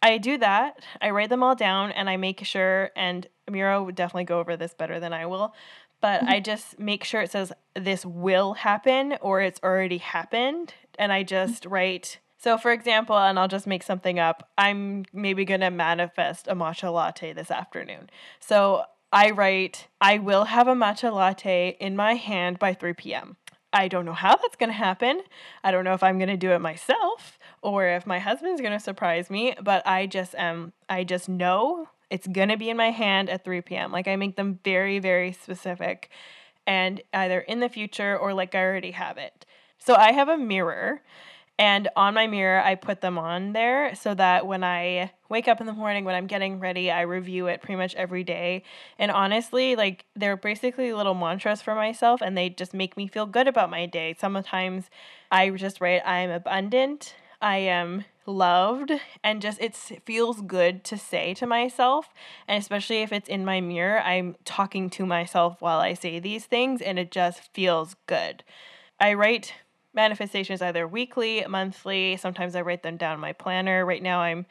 I 0.02 0.18
do 0.18 0.38
that. 0.38 0.84
I 1.00 1.10
write 1.10 1.28
them 1.28 1.42
all 1.42 1.54
down 1.54 1.90
and 1.90 2.08
I 2.08 2.16
make 2.16 2.44
sure, 2.44 2.90
and 2.94 3.26
Mira 3.50 3.82
would 3.82 3.94
definitely 3.94 4.24
go 4.24 4.38
over 4.38 4.56
this 4.56 4.74
better 4.74 5.00
than 5.00 5.12
I 5.12 5.26
will, 5.26 5.54
but 6.00 6.22
I 6.22 6.40
just 6.50 6.78
make 6.78 7.04
sure 7.04 7.20
it 7.22 7.32
says 7.32 7.52
this 7.74 8.06
will 8.06 8.54
happen 8.54 9.16
or 9.20 9.40
it's 9.40 9.60
already 9.62 9.98
happened. 9.98 10.74
And 10.98 11.12
I 11.12 11.22
just 11.22 11.64
mm. 11.64 11.70
write 11.72 12.18
so, 12.38 12.56
for 12.56 12.70
example, 12.70 13.18
and 13.18 13.38
I'll 13.38 13.48
just 13.48 13.66
make 13.66 13.82
something 13.82 14.18
up, 14.18 14.48
I'm 14.56 15.04
maybe 15.12 15.44
going 15.44 15.60
to 15.60 15.70
manifest 15.70 16.46
a 16.46 16.54
matcha 16.54 16.92
latte 16.92 17.32
this 17.32 17.50
afternoon. 17.50 18.10
So, 18.40 18.84
I 19.12 19.30
write, 19.30 19.88
I 20.00 20.18
will 20.18 20.44
have 20.44 20.68
a 20.68 20.74
matcha 20.74 21.12
latte 21.12 21.76
in 21.80 21.96
my 21.96 22.14
hand 22.14 22.58
by 22.58 22.74
3 22.74 22.92
p.m. 22.92 23.36
I 23.72 23.88
don't 23.88 24.04
know 24.04 24.12
how 24.12 24.36
that's 24.36 24.56
going 24.56 24.70
to 24.70 24.76
happen. 24.76 25.22
I 25.64 25.70
don't 25.70 25.84
know 25.84 25.94
if 25.94 26.02
I'm 26.02 26.18
going 26.18 26.28
to 26.28 26.36
do 26.36 26.52
it 26.52 26.60
myself 26.60 27.38
or 27.60 27.86
if 27.86 28.06
my 28.06 28.18
husband's 28.18 28.60
going 28.60 28.72
to 28.72 28.80
surprise 28.80 29.30
me, 29.30 29.54
but 29.62 29.86
I 29.86 30.06
just 30.06 30.34
am, 30.34 30.72
I 30.88 31.04
just 31.04 31.28
know 31.28 31.88
it's 32.10 32.26
going 32.26 32.48
to 32.48 32.56
be 32.56 32.70
in 32.70 32.76
my 32.76 32.90
hand 32.90 33.28
at 33.28 33.44
3 33.44 33.62
p.m. 33.62 33.92
Like 33.92 34.08
I 34.08 34.16
make 34.16 34.36
them 34.36 34.60
very, 34.64 34.98
very 34.98 35.32
specific 35.32 36.10
and 36.66 37.00
either 37.12 37.40
in 37.40 37.60
the 37.60 37.68
future 37.68 38.16
or 38.16 38.32
like 38.32 38.54
I 38.54 38.62
already 38.62 38.92
have 38.92 39.18
it. 39.18 39.44
So 39.78 39.94
I 39.94 40.12
have 40.12 40.28
a 40.28 40.38
mirror 40.38 41.02
and 41.58 41.88
on 41.96 42.14
my 42.14 42.28
mirror, 42.28 42.62
I 42.62 42.76
put 42.76 43.00
them 43.00 43.18
on 43.18 43.52
there 43.52 43.94
so 43.96 44.14
that 44.14 44.46
when 44.46 44.62
I 44.62 45.10
wake 45.28 45.48
up 45.48 45.60
in 45.60 45.66
the 45.66 45.72
morning, 45.72 46.04
when 46.04 46.14
I'm 46.14 46.28
getting 46.28 46.60
ready, 46.60 46.88
I 46.88 47.00
review 47.00 47.48
it 47.48 47.60
pretty 47.60 47.76
much 47.76 47.96
every 47.96 48.22
day. 48.22 48.62
And 48.96 49.10
honestly, 49.10 49.74
like 49.74 50.04
they're 50.14 50.36
basically 50.36 50.92
little 50.92 51.14
mantras 51.14 51.60
for 51.60 51.74
myself 51.74 52.20
and 52.22 52.38
they 52.38 52.48
just 52.48 52.72
make 52.72 52.96
me 52.96 53.08
feel 53.08 53.26
good 53.26 53.48
about 53.48 53.70
my 53.70 53.86
day. 53.86 54.14
Sometimes 54.18 54.88
I 55.32 55.50
just 55.50 55.80
write, 55.80 56.02
I'm 56.06 56.30
abundant, 56.30 57.16
I 57.42 57.56
am 57.58 58.04
loved 58.24 58.92
and 59.24 59.40
just 59.40 59.60
it 59.60 59.74
feels 59.74 60.42
good 60.42 60.84
to 60.84 60.98
say 60.98 61.32
to 61.32 61.46
myself 61.46 62.12
and 62.46 62.60
especially 62.60 63.00
if 63.00 63.10
it's 63.10 63.26
in 63.26 63.42
my 63.42 63.58
mirror 63.58 64.00
i'm 64.00 64.36
talking 64.44 64.90
to 64.90 65.06
myself 65.06 65.56
while 65.60 65.78
i 65.78 65.94
say 65.94 66.18
these 66.18 66.44
things 66.44 66.82
and 66.82 66.98
it 66.98 67.10
just 67.10 67.40
feels 67.54 67.96
good 68.06 68.44
i 69.00 69.14
write 69.14 69.54
manifestations 69.98 70.62
either 70.62 70.86
weekly 70.86 71.44
monthly. 71.48 72.16
Sometimes 72.16 72.54
i 72.54 72.60
write 72.60 72.84
them 72.84 72.96
down 72.96 73.14
in 73.14 73.20
my 73.20 73.32
planner. 73.32 73.84
Right 73.84 74.02
now 74.02 74.20
i'm 74.20 74.46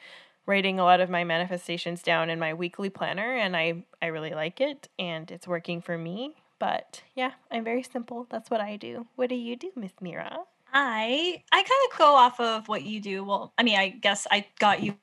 writing 0.45 0.77
a 0.77 0.83
lot 0.83 0.99
of 0.99 1.09
my 1.09 1.23
manifestations 1.23 2.03
down 2.03 2.29
in 2.29 2.37
my 2.37 2.53
weekly 2.53 2.89
planner 2.89 3.33
and 3.43 3.55
i 3.55 3.83
i 4.01 4.07
really 4.07 4.31
like 4.31 4.61
it 4.61 4.89
and 4.99 5.31
it's 5.31 5.47
working 5.47 5.81
for 5.81 5.97
me. 5.97 6.35
But 6.59 7.01
yeah 7.15 7.31
i'm 7.49 7.63
very 7.63 7.83
simple. 7.83 8.27
That's 8.29 8.49
what 8.51 8.59
i 8.59 8.75
do. 8.75 9.07
What 9.15 9.29
do 9.29 9.35
you 9.35 9.55
do 9.55 9.71
miss 9.75 9.93
mira? 10.01 10.37
I 10.73 11.41
I 11.53 11.63
kind 11.63 11.83
of 11.91 11.97
go 11.97 12.15
off 12.15 12.39
of 12.41 12.67
what 12.67 12.83
you 12.83 12.99
do. 12.99 13.23
Well, 13.23 13.53
I 13.57 13.63
mean, 13.63 13.79
I 13.79 13.87
guess 13.87 14.27
I 14.29 14.45
got 14.59 14.83
you 14.83 14.95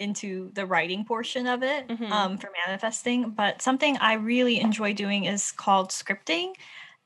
into 0.00 0.50
the 0.54 0.66
writing 0.66 1.04
portion 1.04 1.46
of 1.46 1.62
it 1.62 1.86
mm-hmm. 1.86 2.12
um, 2.12 2.36
for 2.36 2.50
manifesting, 2.66 3.30
but 3.30 3.62
something 3.62 3.96
I 3.98 4.14
really 4.14 4.58
enjoy 4.60 4.92
doing 4.92 5.24
is 5.24 5.52
called 5.52 5.90
scripting. 5.90 6.54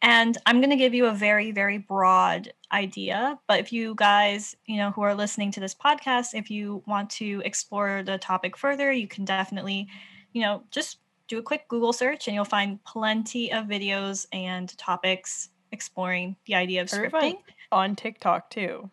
And 0.00 0.38
I'm 0.46 0.60
going 0.60 0.70
to 0.70 0.76
give 0.76 0.94
you 0.94 1.06
a 1.06 1.12
very, 1.12 1.50
very 1.50 1.78
broad 1.78 2.52
idea. 2.72 3.38
But 3.48 3.60
if 3.60 3.72
you 3.72 3.94
guys, 3.96 4.56
you 4.66 4.76
know, 4.76 4.90
who 4.92 5.02
are 5.02 5.14
listening 5.14 5.50
to 5.52 5.60
this 5.60 5.74
podcast, 5.74 6.34
if 6.34 6.50
you 6.50 6.82
want 6.86 7.10
to 7.10 7.42
explore 7.44 8.02
the 8.04 8.18
topic 8.18 8.56
further, 8.56 8.92
you 8.92 9.08
can 9.08 9.24
definitely, 9.24 9.88
you 10.32 10.42
know, 10.42 10.62
just 10.70 10.98
do 11.26 11.38
a 11.38 11.42
quick 11.42 11.68
Google 11.68 11.92
search 11.92 12.26
and 12.26 12.34
you'll 12.34 12.44
find 12.44 12.82
plenty 12.84 13.52
of 13.52 13.66
videos 13.66 14.26
and 14.32 14.76
topics 14.78 15.50
exploring 15.72 16.36
the 16.46 16.54
idea 16.54 16.82
of 16.82 16.88
scripting 16.88 17.38
on 17.70 17.94
TikTok 17.94 18.50
too. 18.50 18.90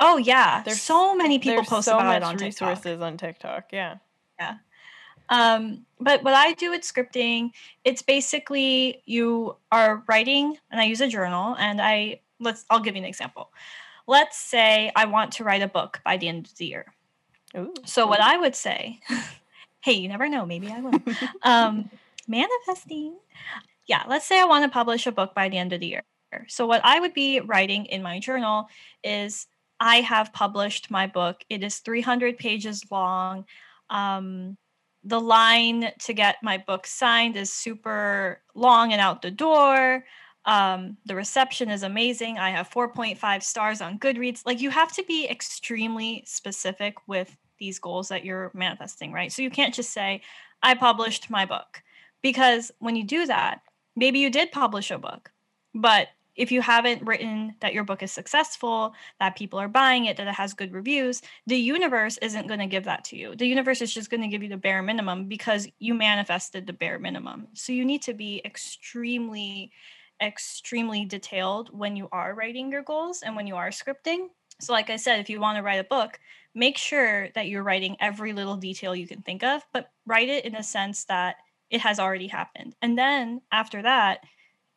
Oh 0.00 0.16
yeah, 0.16 0.62
there's 0.62 0.80
so 0.80 1.14
many 1.14 1.38
people 1.38 1.64
post 1.64 1.86
so 1.86 1.98
about 1.98 2.16
it 2.16 2.22
on 2.22 2.38
TikTok. 2.38 2.68
resources 2.68 3.00
on 3.00 3.16
TikTok. 3.16 3.66
Yeah, 3.72 3.96
yeah. 4.38 4.56
Um, 5.28 5.84
but 6.00 6.22
what 6.22 6.34
I 6.34 6.52
do 6.52 6.70
with 6.70 6.82
scripting, 6.82 7.50
it's 7.84 8.02
basically 8.02 9.02
you 9.04 9.56
are 9.72 10.04
writing, 10.08 10.56
and 10.70 10.80
I 10.80 10.84
use 10.84 11.00
a 11.00 11.08
journal, 11.08 11.56
and 11.58 11.80
I 11.80 12.20
let's 12.40 12.64
I'll 12.70 12.80
give 12.80 12.94
you 12.94 13.02
an 13.02 13.08
example. 13.08 13.50
Let's 14.06 14.38
say 14.38 14.90
I 14.96 15.04
want 15.04 15.32
to 15.32 15.44
write 15.44 15.62
a 15.62 15.68
book 15.68 16.00
by 16.04 16.16
the 16.16 16.28
end 16.28 16.46
of 16.46 16.56
the 16.56 16.66
year. 16.66 16.86
Ooh. 17.56 17.74
So 17.84 18.06
what 18.06 18.20
I 18.20 18.36
would 18.36 18.54
say, 18.54 19.00
hey, 19.80 19.92
you 19.92 20.08
never 20.08 20.28
know, 20.28 20.46
maybe 20.46 20.70
I 20.70 20.80
will. 20.80 21.00
um, 21.42 21.90
manifesting. 22.28 23.16
Yeah, 23.86 24.04
let's 24.06 24.26
say 24.26 24.40
I 24.40 24.44
want 24.44 24.64
to 24.64 24.70
publish 24.70 25.06
a 25.06 25.12
book 25.12 25.34
by 25.34 25.48
the 25.48 25.58
end 25.58 25.72
of 25.72 25.80
the 25.80 25.86
year. 25.86 26.02
So, 26.46 26.66
what 26.66 26.82
I 26.84 27.00
would 27.00 27.14
be 27.14 27.40
writing 27.40 27.86
in 27.86 28.02
my 28.02 28.18
journal 28.18 28.68
is 29.02 29.46
I 29.80 30.00
have 30.02 30.32
published 30.32 30.90
my 30.90 31.06
book. 31.06 31.42
It 31.48 31.62
is 31.62 31.78
300 31.78 32.38
pages 32.38 32.84
long. 32.90 33.44
Um, 33.90 34.56
the 35.08 35.20
line 35.20 35.90
to 36.00 36.12
get 36.12 36.36
my 36.42 36.58
book 36.58 36.86
signed 36.86 37.36
is 37.36 37.52
super 37.52 38.42
long 38.54 38.92
and 38.92 39.00
out 39.00 39.22
the 39.22 39.30
door. 39.30 40.04
Um, 40.44 40.96
the 41.06 41.14
reception 41.14 41.70
is 41.70 41.82
amazing. 41.82 42.38
I 42.38 42.50
have 42.50 42.70
4.5 42.70 43.42
stars 43.42 43.80
on 43.80 43.98
Goodreads. 43.98 44.44
Like, 44.44 44.60
you 44.60 44.70
have 44.70 44.92
to 44.92 45.04
be 45.04 45.26
extremely 45.28 46.22
specific 46.26 46.94
with 47.06 47.36
these 47.58 47.78
goals 47.78 48.08
that 48.08 48.24
you're 48.24 48.50
manifesting, 48.54 49.12
right? 49.12 49.32
So, 49.32 49.42
you 49.42 49.50
can't 49.50 49.74
just 49.74 49.90
say, 49.90 50.22
I 50.62 50.74
published 50.74 51.30
my 51.30 51.46
book. 51.46 51.82
Because 52.22 52.70
when 52.78 52.96
you 52.96 53.04
do 53.04 53.26
that, 53.26 53.60
maybe 53.96 54.18
you 54.18 54.30
did 54.30 54.52
publish 54.52 54.90
a 54.90 54.98
book, 54.98 55.30
but 55.74 56.08
if 56.38 56.52
you 56.52 56.62
haven't 56.62 57.04
written 57.04 57.54
that 57.60 57.74
your 57.74 57.82
book 57.82 58.02
is 58.02 58.12
successful, 58.12 58.94
that 59.18 59.36
people 59.36 59.58
are 59.58 59.68
buying 59.68 60.06
it, 60.06 60.16
that 60.16 60.28
it 60.28 60.34
has 60.34 60.54
good 60.54 60.72
reviews, 60.72 61.20
the 61.48 61.56
universe 61.56 62.16
isn't 62.18 62.46
going 62.46 62.60
to 62.60 62.66
give 62.66 62.84
that 62.84 63.04
to 63.06 63.16
you. 63.16 63.34
The 63.34 63.46
universe 63.46 63.82
is 63.82 63.92
just 63.92 64.08
going 64.08 64.22
to 64.22 64.28
give 64.28 64.42
you 64.42 64.48
the 64.48 64.56
bare 64.56 64.80
minimum 64.80 65.26
because 65.26 65.68
you 65.80 65.94
manifested 65.94 66.66
the 66.66 66.72
bare 66.72 67.00
minimum. 67.00 67.48
So 67.54 67.72
you 67.72 67.84
need 67.84 68.02
to 68.02 68.14
be 68.14 68.40
extremely, 68.44 69.72
extremely 70.22 71.04
detailed 71.04 71.76
when 71.76 71.96
you 71.96 72.08
are 72.12 72.34
writing 72.34 72.70
your 72.70 72.82
goals 72.82 73.22
and 73.22 73.34
when 73.34 73.48
you 73.48 73.56
are 73.56 73.70
scripting. 73.70 74.28
So, 74.60 74.72
like 74.72 74.90
I 74.90 74.96
said, 74.96 75.20
if 75.20 75.28
you 75.28 75.40
want 75.40 75.56
to 75.56 75.62
write 75.62 75.80
a 75.80 75.84
book, 75.84 76.20
make 76.54 76.78
sure 76.78 77.28
that 77.34 77.48
you're 77.48 77.62
writing 77.62 77.96
every 78.00 78.32
little 78.32 78.56
detail 78.56 78.94
you 78.94 79.06
can 79.06 79.22
think 79.22 79.42
of, 79.42 79.62
but 79.72 79.90
write 80.06 80.28
it 80.28 80.44
in 80.44 80.54
a 80.54 80.62
sense 80.62 81.04
that 81.04 81.36
it 81.70 81.80
has 81.80 81.98
already 81.98 82.28
happened. 82.28 82.74
And 82.80 82.96
then 82.96 83.40
after 83.52 83.82
that, 83.82 84.20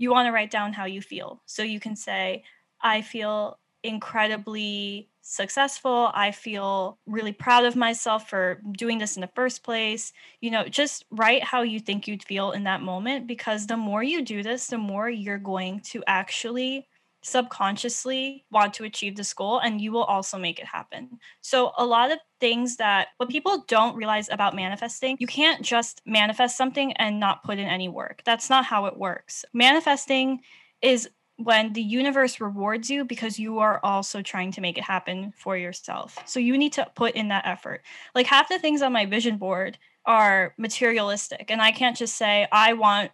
you 0.01 0.11
want 0.11 0.27
to 0.27 0.31
write 0.31 0.51
down 0.51 0.73
how 0.73 0.85
you 0.85 1.01
feel. 1.01 1.41
So 1.45 1.63
you 1.63 1.79
can 1.79 1.95
say, 1.95 2.43
I 2.81 3.01
feel 3.01 3.59
incredibly 3.83 5.09
successful. 5.21 6.11
I 6.13 6.31
feel 6.31 6.97
really 7.05 7.31
proud 7.33 7.65
of 7.65 7.75
myself 7.75 8.29
for 8.29 8.61
doing 8.71 8.97
this 8.97 9.15
in 9.15 9.21
the 9.21 9.29
first 9.35 9.63
place. 9.63 10.13
You 10.41 10.51
know, 10.51 10.67
just 10.67 11.05
write 11.11 11.43
how 11.43 11.61
you 11.61 11.79
think 11.79 12.07
you'd 12.07 12.23
feel 12.23 12.51
in 12.51 12.63
that 12.63 12.81
moment 12.81 13.27
because 13.27 13.67
the 13.67 13.77
more 13.77 14.03
you 14.03 14.23
do 14.23 14.43
this, 14.43 14.67
the 14.67 14.77
more 14.77 15.09
you're 15.09 15.37
going 15.37 15.81
to 15.91 16.03
actually 16.07 16.87
subconsciously 17.23 18.45
want 18.51 18.73
to 18.73 18.83
achieve 18.83 19.15
this 19.15 19.33
goal 19.33 19.59
and 19.59 19.79
you 19.79 19.91
will 19.91 20.03
also 20.03 20.37
make 20.37 20.59
it 20.59 20.65
happen. 20.65 21.19
So, 21.41 21.71
a 21.77 21.85
lot 21.85 22.11
of 22.11 22.19
things 22.39 22.77
that 22.77 23.09
what 23.17 23.29
people 23.29 23.63
don't 23.67 23.95
realize 23.95 24.29
about 24.29 24.55
manifesting, 24.55 25.17
you 25.19 25.27
can't 25.27 25.61
just 25.61 26.01
manifest 26.05 26.57
something 26.57 26.93
and 26.93 27.19
not 27.19 27.43
put 27.43 27.59
in 27.59 27.67
any 27.67 27.89
work. 27.89 28.21
That's 28.25 28.49
not 28.49 28.65
how 28.65 28.85
it 28.87 28.97
works. 28.97 29.45
Manifesting 29.53 30.41
is 30.81 31.09
when 31.37 31.73
the 31.73 31.81
universe 31.81 32.39
rewards 32.39 32.89
you 32.89 33.05
because 33.05 33.39
you 33.39 33.59
are 33.59 33.79
also 33.83 34.21
trying 34.21 34.51
to 34.51 34.61
make 34.61 34.77
it 34.77 34.83
happen 34.83 35.33
for 35.35 35.57
yourself. 35.57 36.17
So, 36.25 36.39
you 36.39 36.57
need 36.57 36.73
to 36.73 36.89
put 36.95 37.15
in 37.15 37.27
that 37.27 37.45
effort. 37.45 37.83
Like, 38.15 38.25
half 38.25 38.49
the 38.49 38.59
things 38.59 38.81
on 38.81 38.93
my 38.93 39.05
vision 39.05 39.37
board 39.37 39.77
are 40.05 40.55
materialistic, 40.57 41.51
and 41.51 41.61
I 41.61 41.71
can't 41.71 41.95
just 41.95 42.15
say, 42.15 42.47
I 42.51 42.73
want 42.73 43.11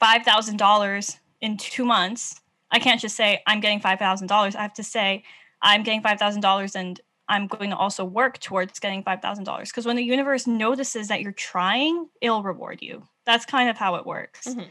$5,000 0.00 1.18
in 1.40 1.56
two 1.56 1.84
months 1.84 2.40
I 2.70 2.78
can't 2.78 3.00
just 3.00 3.16
say 3.16 3.42
I'm 3.46 3.60
getting 3.60 3.80
five 3.80 3.98
thousand 3.98 4.26
dollars. 4.26 4.54
I 4.54 4.62
have 4.62 4.74
to 4.74 4.84
say 4.84 5.24
I'm 5.62 5.82
getting 5.82 6.02
five 6.02 6.18
thousand 6.18 6.40
dollars 6.40 6.76
and 6.76 7.00
I'm 7.28 7.46
going 7.46 7.70
to 7.70 7.76
also 7.76 8.04
work 8.04 8.38
towards 8.38 8.78
getting 8.78 9.02
five 9.02 9.20
thousand 9.20 9.44
dollars. 9.44 9.70
Because 9.70 9.86
when 9.86 9.96
the 9.96 10.02
universe 10.02 10.46
notices 10.46 11.08
that 11.08 11.20
you're 11.20 11.32
trying, 11.32 12.08
it'll 12.20 12.42
reward 12.42 12.78
you. 12.80 13.02
That's 13.26 13.44
kind 13.44 13.68
of 13.68 13.76
how 13.76 13.96
it 13.96 14.06
works. 14.06 14.46
Mm-hmm. 14.46 14.62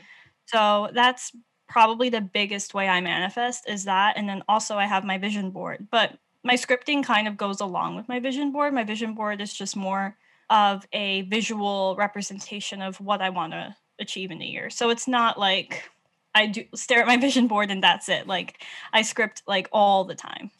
So 0.45 0.89
that's 0.93 1.31
probably 1.67 2.10
the 2.10 2.21
biggest 2.21 2.73
way 2.73 2.88
I 2.88 3.01
manifest 3.01 3.69
is 3.69 3.83
that. 3.86 4.17
And 4.17 4.27
then 4.27 4.41
also 4.47 4.77
I 4.77 4.86
have 4.86 5.03
my 5.03 5.17
vision 5.17 5.51
board. 5.51 5.88
But 5.91 6.17
my 6.43 6.53
scripting 6.53 7.03
kind 7.03 7.27
of 7.27 7.38
goes 7.38 7.60
along 7.60 7.95
with 7.95 8.07
my 8.07 8.19
vision 8.19 8.51
board. 8.51 8.73
My 8.73 8.86
vision 8.86 9.13
board 9.13 9.41
is 9.41 9.53
just 9.53 9.75
more 9.75 10.15
of 10.49 10.88
a 10.93 11.23
visual 11.23 11.95
representation 11.97 12.81
of 12.81 12.99
what 13.01 13.21
I 13.21 13.29
want 13.29 13.51
to 13.51 13.75
achieve 13.99 14.31
in 14.31 14.41
a 14.41 14.45
year. 14.45 14.69
So 14.69 14.89
it's 14.89 15.07
not 15.07 15.38
like 15.38 15.89
I 16.38 16.47
do 16.47 16.63
stare 16.76 17.02
at 17.02 17.08
my 17.08 17.17
vision 17.28 17.47
board 17.47 17.71
and 17.71 17.84
that's 17.84 18.10
it. 18.10 18.28
Like 18.28 18.63
I 18.93 19.02
script 19.02 19.43
like 19.47 19.69
all 19.71 20.04
the 20.06 20.15
time. 20.15 20.52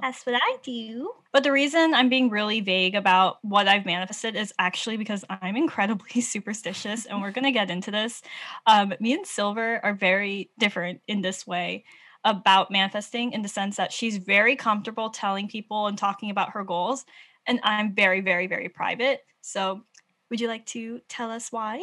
That's 0.00 0.24
what 0.26 0.34
I 0.36 0.56
do. 0.62 1.12
But 1.32 1.44
the 1.44 1.52
reason 1.52 1.94
I'm 1.94 2.08
being 2.08 2.30
really 2.30 2.60
vague 2.60 2.94
about 2.94 3.38
what 3.42 3.68
I've 3.68 3.86
manifested 3.86 4.36
is 4.36 4.52
actually 4.58 4.96
because 4.96 5.24
I'm 5.28 5.56
incredibly 5.56 6.20
superstitious 6.20 7.06
and 7.06 7.22
we're 7.22 7.30
going 7.30 7.44
to 7.44 7.52
get 7.52 7.70
into 7.70 7.90
this. 7.90 8.22
Um, 8.66 8.94
me 9.00 9.14
and 9.14 9.26
Silver 9.26 9.80
are 9.84 9.94
very 9.94 10.50
different 10.58 11.00
in 11.06 11.22
this 11.22 11.46
way 11.46 11.84
about 12.24 12.70
manifesting 12.70 13.32
in 13.32 13.42
the 13.42 13.48
sense 13.48 13.76
that 13.76 13.92
she's 13.92 14.16
very 14.16 14.54
comfortable 14.54 15.10
telling 15.10 15.48
people 15.48 15.86
and 15.86 15.98
talking 15.98 16.30
about 16.30 16.50
her 16.50 16.62
goals. 16.62 17.04
And 17.46 17.58
I'm 17.64 17.94
very, 17.94 18.20
very, 18.20 18.46
very 18.46 18.68
private. 18.68 19.24
So 19.40 19.82
would 20.30 20.40
you 20.40 20.48
like 20.48 20.66
to 20.66 21.00
tell 21.08 21.30
us 21.30 21.50
why? 21.50 21.82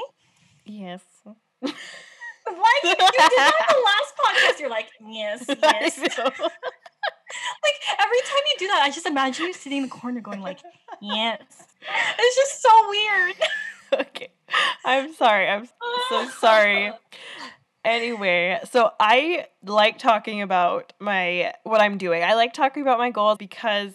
Yes. 0.66 1.02
Why 2.58 2.80
you, 2.84 2.90
you 2.90 2.96
did 2.96 3.08
that 3.38 3.66
the 3.70 3.82
last 3.86 4.14
podcast? 4.18 4.60
You're 4.60 4.70
like, 4.70 4.88
yes, 5.08 5.46
yes. 5.48 6.00
like 6.00 7.78
every 8.00 8.22
time 8.22 8.44
you 8.52 8.56
do 8.60 8.68
that, 8.68 8.82
I 8.84 8.90
just 8.92 9.06
imagine 9.06 9.48
you 9.48 9.54
sitting 9.54 9.80
in 9.80 9.84
the 9.84 9.90
corner 9.90 10.22
going 10.22 10.42
like, 10.42 10.60
yes. 11.02 11.42
It's 12.20 12.36
just 12.36 12.62
so 12.62 12.90
weird. 12.90 13.36
okay. 13.94 14.30
I'm 14.86 15.14
sorry. 15.14 15.48
I'm 15.48 15.68
so 16.10 16.30
sorry. 16.40 16.92
Anyway, 17.86 18.60
so 18.70 18.92
I 19.00 19.46
like 19.64 19.98
talking 20.00 20.42
about 20.42 20.94
my 21.00 21.54
what 21.64 21.82
I'm 21.82 21.98
doing. 21.98 22.24
I 22.24 22.34
like 22.34 22.54
talking 22.54 22.82
about 22.82 22.98
my 22.98 23.10
goals 23.10 23.38
because 23.38 23.94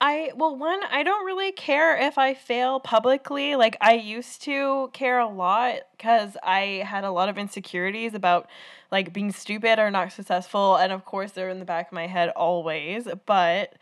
I 0.00 0.32
well 0.34 0.56
one 0.56 0.80
I 0.90 1.02
don't 1.02 1.26
really 1.26 1.52
care 1.52 1.96
if 1.98 2.16
I 2.16 2.32
fail 2.34 2.80
publicly. 2.80 3.54
Like 3.56 3.76
I 3.80 3.94
used 3.94 4.42
to 4.42 4.88
care 4.94 5.18
a 5.18 5.28
lot 5.28 5.80
cuz 5.98 6.36
I 6.42 6.82
had 6.86 7.04
a 7.04 7.10
lot 7.10 7.28
of 7.28 7.36
insecurities 7.36 8.14
about 8.14 8.48
like 8.90 9.12
being 9.12 9.30
stupid 9.30 9.78
or 9.78 9.90
not 9.90 10.12
successful 10.12 10.76
and 10.76 10.90
of 10.92 11.04
course 11.04 11.32
they're 11.32 11.50
in 11.50 11.58
the 11.58 11.64
back 11.66 11.88
of 11.88 11.92
my 11.92 12.06
head 12.06 12.30
always, 12.30 13.08
but 13.26 13.74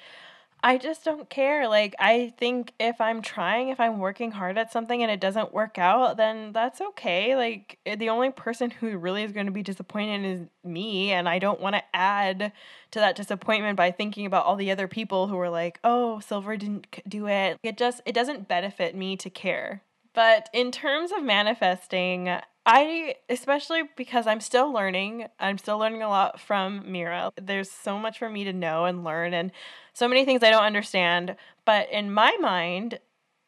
I 0.63 0.77
just 0.77 1.05
don't 1.05 1.31
care. 1.31 1.69
Like, 1.69 1.95
I 1.99 2.33
think 2.37 2.73
if 2.81 3.01
I'm 3.01 3.23
trying, 3.23 3.69
if 3.69 3.79
I'm 3.79 3.99
working 3.99 4.33
hard 4.33 4.59
at 4.59 4.73
something 4.73 5.03
and 5.03 5.11
it 5.11 5.21
doesn't 5.21 5.53
work 5.53 5.79
out, 5.79 6.17
then 6.17 6.53
that's 6.53 6.81
okay. 6.81 7.37
Like, 7.37 7.79
eh, 7.87 7.95
the 7.95 8.09
only 8.09 8.31
person 8.31 8.71
who 8.71 8.99
really 8.99 9.23
is 9.23 9.33
going 9.33 9.47
to 9.47 9.53
be 9.53 9.63
disappointed 9.63 10.25
is 10.25 10.47
me. 10.65 11.13
And 11.13 11.29
I 11.29 11.39
don't 11.39 11.61
want 11.61 11.77
to 11.77 11.83
add 11.95 12.53
to 12.91 12.99
that 12.99 13.17
disappointment 13.17 13.77
by 13.77 13.91
thinking 13.91 14.27
about 14.27 14.47
all 14.47 14.57
the 14.57 14.71
other 14.71 14.89
people 14.89 15.29
who 15.29 15.39
are 15.39 15.51
like, 15.51 15.79
oh, 15.85 16.21
Silver 16.21 16.57
didn't 16.57 16.87
do 17.09 17.29
it. 17.29 17.59
It 17.63 17.77
just, 17.77 18.01
it 18.05 18.15
doesn't 18.15 18.49
benefit 18.49 18.97
me 18.97 19.17
to 19.19 19.31
care. 19.31 19.83
But 20.13 20.49
in 20.53 20.73
terms 20.73 21.13
of 21.13 21.23
manifesting, 21.23 22.29
I, 22.71 23.15
especially 23.31 23.85
because 23.97 24.27
I'm 24.27 24.43
still 24.43 24.71
learning, 24.71 25.27
I'm 25.41 25.57
still 25.57 25.79
learning 25.79 26.03
a 26.03 26.09
lot 26.11 26.39
from 26.39 26.93
Mira. 26.93 27.33
There's 27.41 27.71
so 27.71 27.99
much 27.99 28.19
for 28.19 28.29
me 28.29 28.45
to 28.45 28.53
know 28.53 28.85
and 28.85 29.05
learn, 29.05 29.33
and 29.33 29.53
so 29.95 30.07
many 30.07 30.27
things 30.27 30.43
I 30.43 30.51
don't 30.51 30.63
understand. 30.63 31.37
But 31.65 31.91
in 31.91 32.13
my 32.13 32.37
mind, 32.39 32.99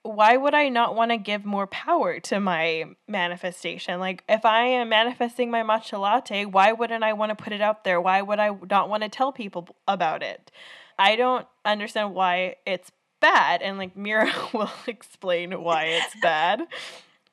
why 0.04 0.38
would 0.38 0.54
I 0.54 0.70
not 0.70 0.94
want 0.94 1.10
to 1.10 1.18
give 1.18 1.44
more 1.44 1.66
power 1.66 2.18
to 2.18 2.40
my 2.40 2.84
manifestation? 3.06 4.00
Like, 4.00 4.24
if 4.26 4.46
I 4.46 4.62
am 4.62 4.88
manifesting 4.88 5.50
my 5.50 5.62
matcha 5.62 6.00
latte, 6.00 6.46
why 6.46 6.72
wouldn't 6.72 7.04
I 7.04 7.12
want 7.12 7.28
to 7.28 7.44
put 7.44 7.52
it 7.52 7.60
out 7.60 7.84
there? 7.84 8.00
Why 8.00 8.22
would 8.22 8.38
I 8.38 8.56
not 8.70 8.88
want 8.88 9.02
to 9.02 9.10
tell 9.10 9.32
people 9.32 9.68
about 9.86 10.22
it? 10.22 10.50
I 10.98 11.16
don't 11.16 11.46
understand 11.66 12.14
why 12.14 12.56
it's 12.64 12.90
bad. 13.20 13.60
And 13.60 13.76
like, 13.76 13.94
Mira 13.94 14.32
will 14.54 14.70
explain 14.86 15.62
why 15.62 15.84
it's 15.88 16.16
bad. 16.22 16.62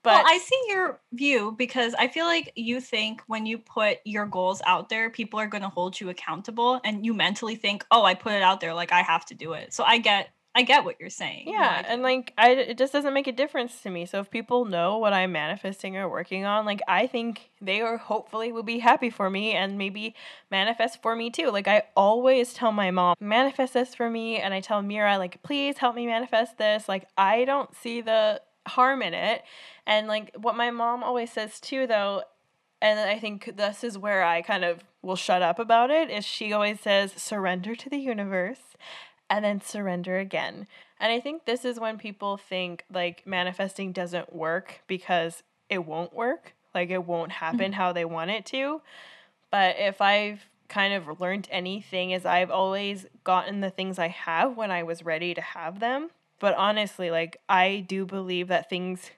But 0.04 0.24
well, 0.24 0.24
I 0.26 0.38
see 0.38 0.62
your 0.68 1.02
view 1.12 1.54
because 1.58 1.94
I 1.96 2.08
feel 2.08 2.26
like 2.26 2.54
you 2.56 2.80
think 2.80 3.22
when 3.28 3.46
you 3.46 3.58
put 3.58 3.98
your 4.06 4.26
goals 4.26 4.62
out 4.66 4.90
there, 4.90 5.10
people 5.10 5.40
are 5.40 5.48
going 5.48 5.64
to 5.64 5.70
hold 5.70 6.00
you 6.00 6.10
accountable 6.10 6.80
and 6.86 7.06
you 7.06 7.14
mentally 7.14 7.56
think, 7.56 7.86
"Oh, 7.92 8.04
I 8.04 8.14
put 8.14 8.34
it 8.34 8.42
out 8.42 8.62
there 8.62 8.74
like 8.74 8.92
I 8.92 9.02
have 9.02 9.26
to 9.26 9.36
do 9.36 9.54
it." 9.54 9.74
So 9.74 9.84
I 9.84 9.98
get 9.98 10.30
I 10.58 10.64
get 10.64 10.86
what 10.86 10.96
you're 11.00 11.12
saying. 11.12 11.50
Yeah, 11.50 11.84
and 11.88 12.02
like 12.02 12.34
I 12.36 12.50
it 12.54 12.80
just 12.80 12.92
doesn't 12.92 13.14
make 13.14 13.28
a 13.28 13.32
difference 13.32 13.80
to 13.82 13.92
me. 13.92 14.08
So 14.08 14.22
if 14.22 14.32
people 14.32 14.66
know 14.66 14.98
what 14.98 15.14
I'm 15.14 15.32
manifesting 15.32 15.96
or 15.96 16.10
working 16.10 16.46
on, 16.46 16.66
like 16.66 16.82
I 16.88 17.06
think 17.06 17.52
they 17.62 17.82
are 17.82 17.98
hopefully 17.98 18.52
will 18.52 18.64
be 18.64 18.80
happy 18.80 19.12
for 19.12 19.30
me 19.30 19.52
and 19.54 19.78
maybe 19.78 20.16
manifest 20.50 21.00
for 21.04 21.16
me 21.16 21.30
too. 21.30 21.52
Like 21.52 21.68
I 21.68 21.84
always 21.96 22.54
tell 22.54 22.72
my 22.72 22.90
mom, 22.90 23.16
manifest 23.20 23.76
this 23.76 23.94
for 23.94 24.10
me 24.10 24.38
and 24.38 24.52
I 24.52 24.60
tell 24.60 24.82
Mira 24.82 25.20
like 25.20 25.44
please 25.44 25.78
help 25.78 25.96
me 25.96 26.08
manifest 26.08 26.58
this. 26.58 26.90
Like 26.90 27.08
I 27.16 27.46
don't 27.46 27.76
see 27.76 28.02
the 28.02 28.42
harm 28.68 29.02
in 29.02 29.14
it. 29.14 29.44
And 29.86 30.08
like 30.08 30.36
what 30.36 30.56
my 30.56 30.72
mom 30.72 31.04
always 31.04 31.32
says 31.32 31.60
too, 31.60 31.88
though, 31.88 32.24
and 32.82 33.00
I 33.00 33.20
think 33.20 33.58
this 33.58 33.84
is 33.84 33.98
where 33.98 34.24
I 34.24 34.42
kind 34.42 34.64
of 34.64 34.84
will 35.02 35.16
shut 35.16 35.42
up 35.42 35.60
about 35.60 35.90
it, 35.90 36.10
is 36.10 36.26
she 36.26 36.54
always 36.54 36.80
says, 36.80 37.14
surrender 37.14 37.76
to 37.76 37.90
the 37.90 37.98
universe 37.98 38.76
and 39.30 39.44
then 39.44 39.62
surrender 39.62 40.18
again. 40.18 40.68
And 41.00 41.12
I 41.12 41.20
think 41.20 41.46
this 41.46 41.66
is 41.66 41.80
when 41.80 41.98
people 41.98 42.38
think 42.38 42.84
like 42.92 43.26
manifesting 43.26 43.92
doesn't 43.92 44.34
work 44.34 44.82
because 44.88 45.44
it 45.70 45.86
won't 45.86 46.14
work, 46.14 46.54
like 46.74 46.90
it 46.90 47.06
won't 47.06 47.32
happen 47.34 47.60
mm-hmm. 47.60 47.74
how 47.74 47.94
they 47.94 48.06
want 48.06 48.32
it 48.32 48.46
to. 48.48 48.82
But 49.52 49.76
if 49.80 50.02
I've 50.02 50.46
kind 50.68 50.94
of 50.94 51.22
learned 51.22 51.48
anything 51.52 52.12
is 52.12 52.26
I've 52.26 52.52
always 52.52 53.06
gotten 53.24 53.62
the 53.62 53.70
things 53.70 53.98
I 54.00 54.10
have 54.10 54.58
when 54.58 54.72
I 54.72 54.84
was 54.84 55.06
ready 55.06 55.34
to 55.34 55.42
have 55.42 55.80
them. 55.80 56.10
But 56.40 56.56
honestly, 56.56 57.12
like 57.12 57.38
I 57.50 57.86
do 57.88 58.06
believe 58.06 58.48
that 58.50 58.70
things 58.70 59.12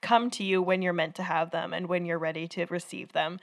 come 0.00 0.30
to 0.30 0.44
you 0.44 0.62
when 0.62 0.82
you're 0.82 0.92
meant 0.92 1.14
to 1.16 1.22
have 1.22 1.50
them 1.50 1.72
and 1.72 1.88
when 1.88 2.04
you're 2.04 2.18
ready 2.18 2.46
to 2.48 2.66
receive 2.66 3.12
them. 3.12 3.40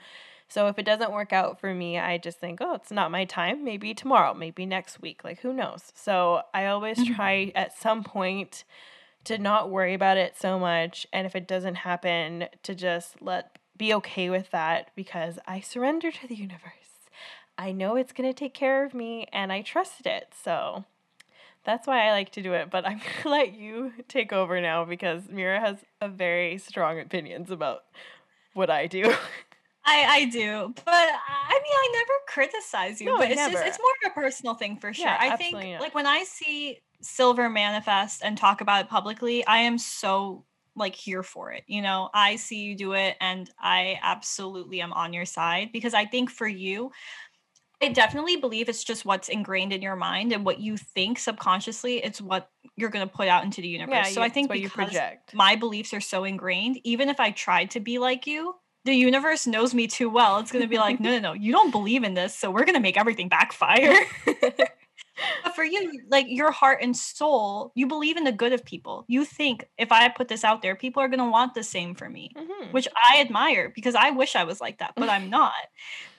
So 0.48 0.68
if 0.68 0.78
it 0.78 0.86
doesn't 0.86 1.12
work 1.12 1.32
out 1.32 1.58
for 1.58 1.74
me, 1.74 1.98
I 1.98 2.18
just 2.18 2.38
think, 2.38 2.60
oh, 2.60 2.74
it's 2.74 2.90
not 2.90 3.10
my 3.10 3.24
time. 3.24 3.64
Maybe 3.64 3.94
tomorrow, 3.94 4.34
maybe 4.34 4.66
next 4.66 5.00
week. 5.02 5.24
Like, 5.24 5.40
who 5.40 5.52
knows? 5.52 5.92
So 5.94 6.42
I 6.52 6.66
always 6.66 6.98
mm-hmm. 6.98 7.14
try 7.14 7.52
at 7.54 7.76
some 7.76 8.04
point 8.04 8.64
to 9.24 9.38
not 9.38 9.70
worry 9.70 9.94
about 9.94 10.16
it 10.16 10.36
so 10.38 10.58
much. 10.58 11.06
And 11.12 11.26
if 11.26 11.34
it 11.34 11.48
doesn't 11.48 11.76
happen, 11.76 12.46
to 12.62 12.74
just 12.74 13.20
let 13.20 13.58
be 13.76 13.92
okay 13.94 14.30
with 14.30 14.50
that 14.52 14.90
because 14.94 15.38
I 15.48 15.60
surrender 15.60 16.12
to 16.12 16.28
the 16.28 16.36
universe. 16.36 17.08
I 17.58 17.72
know 17.72 17.96
it's 17.96 18.12
going 18.12 18.28
to 18.28 18.38
take 18.38 18.54
care 18.54 18.84
of 18.84 18.94
me 18.94 19.26
and 19.32 19.52
I 19.52 19.62
trust 19.62 20.06
it. 20.06 20.32
So 20.44 20.84
that's 21.64 21.86
why 21.86 22.06
I 22.06 22.12
like 22.12 22.32
to 22.32 22.42
do 22.42 22.52
it, 22.52 22.70
but 22.70 22.86
I'm 22.86 23.00
gonna 23.22 23.36
let 23.36 23.54
you 23.54 23.92
take 24.08 24.32
over 24.32 24.60
now 24.60 24.84
because 24.84 25.28
Mira 25.28 25.60
has 25.60 25.78
a 26.00 26.08
very 26.08 26.58
strong 26.58 27.00
opinions 27.00 27.50
about 27.50 27.84
what 28.52 28.70
I 28.70 28.86
do. 28.86 29.04
I 29.86 30.04
I 30.04 30.24
do, 30.26 30.72
but 30.74 30.86
I 30.88 31.60
mean, 31.62 31.74
I 31.74 31.88
never 31.92 32.12
criticize 32.26 33.00
you. 33.00 33.08
No, 33.08 33.18
but 33.18 33.28
it's 33.28 33.36
never. 33.36 33.52
just 33.52 33.66
it's 33.66 33.78
more 33.78 33.92
of 34.04 34.12
a 34.12 34.14
personal 34.14 34.54
thing 34.54 34.78
for 34.78 34.94
sure. 34.94 35.06
Yeah, 35.06 35.18
I 35.20 35.36
think 35.36 35.54
not. 35.54 35.80
like 35.80 35.94
when 35.94 36.06
I 36.06 36.24
see 36.24 36.80
Silver 37.02 37.50
manifest 37.50 38.22
and 38.24 38.38
talk 38.38 38.62
about 38.62 38.86
it 38.86 38.88
publicly, 38.88 39.46
I 39.46 39.58
am 39.58 39.76
so 39.76 40.46
like 40.74 40.94
here 40.94 41.22
for 41.22 41.52
it. 41.52 41.64
You 41.66 41.82
know, 41.82 42.08
I 42.14 42.36
see 42.36 42.62
you 42.62 42.76
do 42.76 42.92
it, 42.92 43.16
and 43.20 43.50
I 43.60 43.98
absolutely 44.02 44.80
am 44.80 44.92
on 44.92 45.12
your 45.12 45.26
side 45.26 45.70
because 45.72 45.92
I 45.94 46.06
think 46.06 46.30
for 46.30 46.48
you, 46.48 46.90
I 47.84 47.88
definitely 47.92 48.36
believe 48.36 48.68
it's 48.68 48.82
just 48.82 49.04
what's 49.04 49.28
ingrained 49.28 49.72
in 49.72 49.82
your 49.82 49.96
mind 49.96 50.32
and 50.32 50.44
what 50.44 50.58
you 50.58 50.76
think 50.76 51.18
subconsciously. 51.18 52.02
It's 52.02 52.20
what 52.20 52.50
you're 52.76 52.90
going 52.90 53.06
to 53.06 53.12
put 53.12 53.28
out 53.28 53.44
into 53.44 53.60
the 53.60 53.68
universe. 53.68 53.94
Yeah, 53.94 54.02
so 54.04 54.22
I 54.22 54.28
think 54.28 54.50
because 54.50 54.96
my 55.32 55.56
beliefs 55.56 55.92
are 55.92 56.00
so 56.00 56.24
ingrained, 56.24 56.80
even 56.84 57.08
if 57.08 57.20
I 57.20 57.30
tried 57.30 57.70
to 57.72 57.80
be 57.80 57.98
like 57.98 58.26
you, 58.26 58.54
the 58.84 58.94
universe 58.94 59.46
knows 59.46 59.74
me 59.74 59.86
too 59.86 60.10
well. 60.10 60.38
It's 60.38 60.52
going 60.52 60.62
to 60.62 60.68
be 60.68 60.78
like, 60.78 61.00
no, 61.00 61.10
no, 61.10 61.18
no, 61.18 61.32
you 61.32 61.52
don't 61.52 61.70
believe 61.70 62.04
in 62.04 62.14
this, 62.14 62.34
so 62.34 62.50
we're 62.50 62.64
going 62.64 62.74
to 62.74 62.80
make 62.80 62.98
everything 62.98 63.28
backfire. 63.28 63.94
but 65.42 65.54
for 65.54 65.64
you, 65.64 66.02
like 66.10 66.26
your 66.28 66.50
heart 66.50 66.78
and 66.82 66.96
soul, 66.96 67.72
you 67.74 67.86
believe 67.86 68.16
in 68.16 68.24
the 68.24 68.32
good 68.32 68.52
of 68.52 68.64
people. 68.64 69.04
You 69.08 69.24
think 69.24 69.64
if 69.78 69.92
I 69.92 70.08
put 70.08 70.28
this 70.28 70.44
out 70.44 70.62
there, 70.62 70.76
people 70.76 71.02
are 71.02 71.08
going 71.08 71.20
to 71.20 71.30
want 71.30 71.54
the 71.54 71.62
same 71.62 71.94
for 71.94 72.08
me, 72.08 72.30
mm-hmm. 72.36 72.72
which 72.72 72.88
I 73.08 73.20
admire 73.20 73.72
because 73.74 73.94
I 73.94 74.10
wish 74.10 74.36
I 74.36 74.44
was 74.44 74.60
like 74.60 74.78
that, 74.78 74.94
but 74.96 75.08
I'm 75.08 75.30
not. 75.30 75.52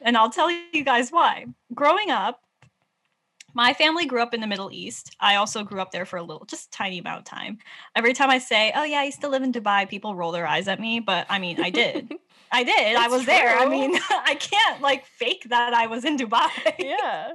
And 0.01 0.17
I'll 0.17 0.29
tell 0.29 0.49
you 0.49 0.83
guys 0.83 1.09
why. 1.09 1.45
Growing 1.73 2.11
up, 2.11 2.41
my 3.55 3.73
family 3.73 4.05
grew 4.05 4.21
up 4.21 4.33
in 4.33 4.41
the 4.41 4.47
Middle 4.47 4.69
East. 4.71 5.15
I 5.21 5.35
also 5.35 5.63
grew 5.63 5.79
up 5.79 5.91
there 5.91 6.05
for 6.05 6.17
a 6.17 6.23
little, 6.23 6.45
just 6.45 6.71
tiny 6.73 6.99
amount 6.99 7.19
of 7.19 7.25
time. 7.25 7.57
Every 7.95 8.13
time 8.13 8.29
I 8.29 8.37
say, 8.37 8.73
"Oh 8.75 8.83
yeah, 8.83 8.99
I 8.99 9.05
used 9.05 9.21
to 9.21 9.29
live 9.29 9.43
in 9.43 9.53
Dubai," 9.53 9.89
people 9.89 10.13
roll 10.13 10.33
their 10.33 10.45
eyes 10.45 10.67
at 10.67 10.79
me, 10.79 10.99
but 10.99 11.25
I 11.29 11.39
mean, 11.39 11.61
I 11.61 11.69
did. 11.69 12.13
I 12.51 12.63
did. 12.63 12.97
I 12.97 13.07
was 13.07 13.23
true. 13.23 13.33
there. 13.33 13.57
I 13.57 13.65
mean, 13.65 13.95
I 14.09 14.35
can't 14.35 14.81
like 14.81 15.05
fake 15.05 15.47
that 15.49 15.73
I 15.73 15.87
was 15.87 16.03
in 16.03 16.17
Dubai. 16.17 16.49
Yeah. 16.77 17.31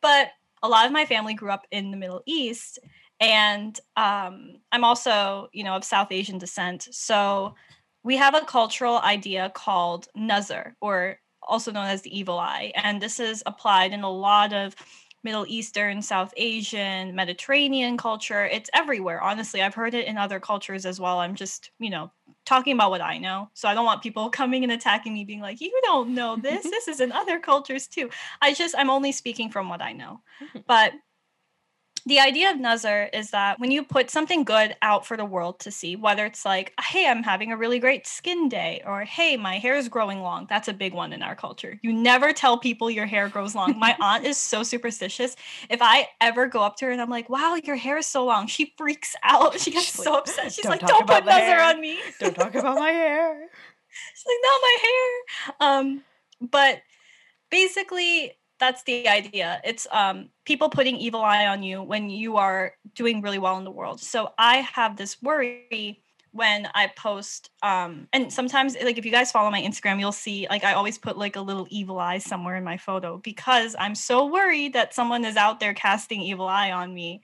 but 0.00 0.30
a 0.64 0.68
lot 0.68 0.86
of 0.86 0.92
my 0.92 1.04
family 1.04 1.34
grew 1.34 1.50
up 1.50 1.66
in 1.70 1.90
the 1.90 1.96
Middle 1.96 2.22
East, 2.26 2.80
and 3.20 3.78
um, 3.96 4.56
I'm 4.72 4.82
also, 4.82 5.48
you 5.52 5.62
know, 5.62 5.76
of 5.76 5.84
South 5.84 6.10
Asian 6.10 6.38
descent. 6.38 6.88
So 6.90 7.54
we 8.02 8.16
have 8.16 8.34
a 8.34 8.40
cultural 8.40 8.98
idea 8.98 9.52
called 9.54 10.08
Nazar, 10.16 10.74
or 10.80 11.18
also 11.42 11.70
known 11.70 11.86
as 11.86 12.00
the 12.02 12.18
evil 12.18 12.38
eye, 12.38 12.72
and 12.74 13.00
this 13.00 13.20
is 13.20 13.42
applied 13.44 13.92
in 13.92 14.02
a 14.02 14.10
lot 14.10 14.54
of 14.54 14.74
Middle 15.22 15.44
Eastern, 15.48 16.02
South 16.02 16.32
Asian, 16.36 17.14
Mediterranean 17.14 17.96
culture. 17.96 18.46
It's 18.46 18.70
everywhere. 18.74 19.22
Honestly, 19.22 19.62
I've 19.62 19.74
heard 19.74 19.94
it 19.94 20.06
in 20.06 20.18
other 20.18 20.40
cultures 20.40 20.86
as 20.86 20.98
well. 20.98 21.18
I'm 21.18 21.34
just, 21.34 21.70
you 21.78 21.90
know, 21.90 22.10
talking 22.44 22.74
about 22.74 22.90
what 22.90 23.00
I 23.00 23.18
know. 23.18 23.50
So 23.54 23.68
I 23.68 23.74
don't 23.74 23.84
want 23.84 24.02
people 24.02 24.30
coming 24.40 24.62
and 24.62 24.72
attacking 24.72 25.14
me 25.14 25.24
being 25.24 25.40
like, 25.40 25.60
"You 25.60 25.78
don't 25.84 26.14
know 26.14 26.36
this. 26.36 26.62
this 26.70 26.88
is 26.88 27.00
in 27.00 27.12
other 27.12 27.38
cultures 27.38 27.86
too." 27.86 28.10
I 28.40 28.54
just 28.54 28.74
I'm 28.76 28.90
only 28.90 29.12
speaking 29.12 29.50
from 29.50 29.68
what 29.68 29.82
I 29.82 29.92
know. 29.92 30.20
Mm-hmm. 30.42 30.58
But 30.66 30.92
the 32.06 32.20
idea 32.20 32.50
of 32.50 32.60
Nazar 32.60 33.08
is 33.14 33.30
that 33.30 33.58
when 33.58 33.70
you 33.70 33.82
put 33.82 34.10
something 34.10 34.44
good 34.44 34.76
out 34.82 35.06
for 35.06 35.16
the 35.16 35.24
world 35.24 35.58
to 35.60 35.70
see, 35.70 35.96
whether 35.96 36.26
it's 36.26 36.44
like, 36.44 36.74
hey, 36.78 37.08
I'm 37.08 37.22
having 37.22 37.50
a 37.50 37.56
really 37.56 37.78
great 37.78 38.06
skin 38.06 38.50
day, 38.50 38.82
or 38.84 39.04
hey, 39.04 39.38
my 39.38 39.58
hair 39.58 39.74
is 39.74 39.88
growing 39.88 40.20
long. 40.20 40.46
That's 40.48 40.68
a 40.68 40.74
big 40.74 40.92
one 40.92 41.14
in 41.14 41.22
our 41.22 41.34
culture. 41.34 41.78
You 41.82 41.94
never 41.94 42.34
tell 42.34 42.58
people 42.58 42.90
your 42.90 43.06
hair 43.06 43.28
grows 43.30 43.54
long. 43.54 43.78
my 43.78 43.96
aunt 44.00 44.24
is 44.26 44.36
so 44.36 44.62
superstitious. 44.62 45.34
If 45.70 45.80
I 45.80 46.08
ever 46.20 46.46
go 46.46 46.62
up 46.62 46.76
to 46.76 46.86
her 46.86 46.90
and 46.90 47.00
I'm 47.00 47.08
like, 47.08 47.30
wow, 47.30 47.54
your 47.64 47.76
hair 47.76 47.96
is 47.96 48.06
so 48.06 48.24
long, 48.26 48.48
she 48.48 48.74
freaks 48.76 49.16
out. 49.22 49.58
She 49.58 49.70
gets 49.70 49.88
so 49.88 50.18
upset. 50.18 50.52
She's 50.52 50.66
like, 50.66 50.80
don't 50.80 51.06
put 51.06 51.24
Nazar 51.24 51.60
on 51.60 51.80
me. 51.80 51.98
don't 52.20 52.34
talk 52.34 52.54
about 52.54 52.78
my 52.78 52.90
hair. 52.90 53.48
She's 54.14 54.24
like, 54.26 54.36
not 54.42 54.60
my 54.60 54.78
hair. 54.82 55.78
Um, 55.80 56.02
but 56.50 56.82
basically, 57.50 58.32
that's 58.58 58.82
the 58.84 59.08
idea. 59.08 59.60
It's 59.64 59.86
um, 59.90 60.28
people 60.44 60.68
putting 60.68 60.96
evil 60.96 61.22
eye 61.22 61.46
on 61.46 61.62
you 61.62 61.82
when 61.82 62.10
you 62.10 62.36
are 62.36 62.74
doing 62.94 63.20
really 63.20 63.38
well 63.38 63.58
in 63.58 63.64
the 63.64 63.70
world. 63.70 64.00
So 64.00 64.32
I 64.38 64.58
have 64.58 64.96
this 64.96 65.20
worry 65.22 66.02
when 66.34 66.68
I 66.74 66.88
post 66.96 67.50
um 67.62 68.08
and 68.12 68.32
sometimes 68.32 68.76
like 68.82 68.98
if 68.98 69.04
you 69.04 69.12
guys 69.12 69.30
follow 69.30 69.52
my 69.52 69.62
Instagram 69.62 70.00
you'll 70.00 70.10
see 70.10 70.48
like 70.50 70.64
I 70.64 70.72
always 70.72 70.98
put 70.98 71.16
like 71.16 71.36
a 71.36 71.40
little 71.40 71.68
evil 71.70 72.00
eye 72.00 72.18
somewhere 72.18 72.56
in 72.56 72.64
my 72.64 72.76
photo 72.76 73.18
because 73.18 73.76
I'm 73.78 73.94
so 73.94 74.26
worried 74.26 74.72
that 74.72 74.94
someone 74.94 75.24
is 75.24 75.36
out 75.36 75.60
there 75.60 75.74
casting 75.74 76.20
evil 76.20 76.48
eye 76.48 76.72
on 76.72 76.92
me 76.92 77.22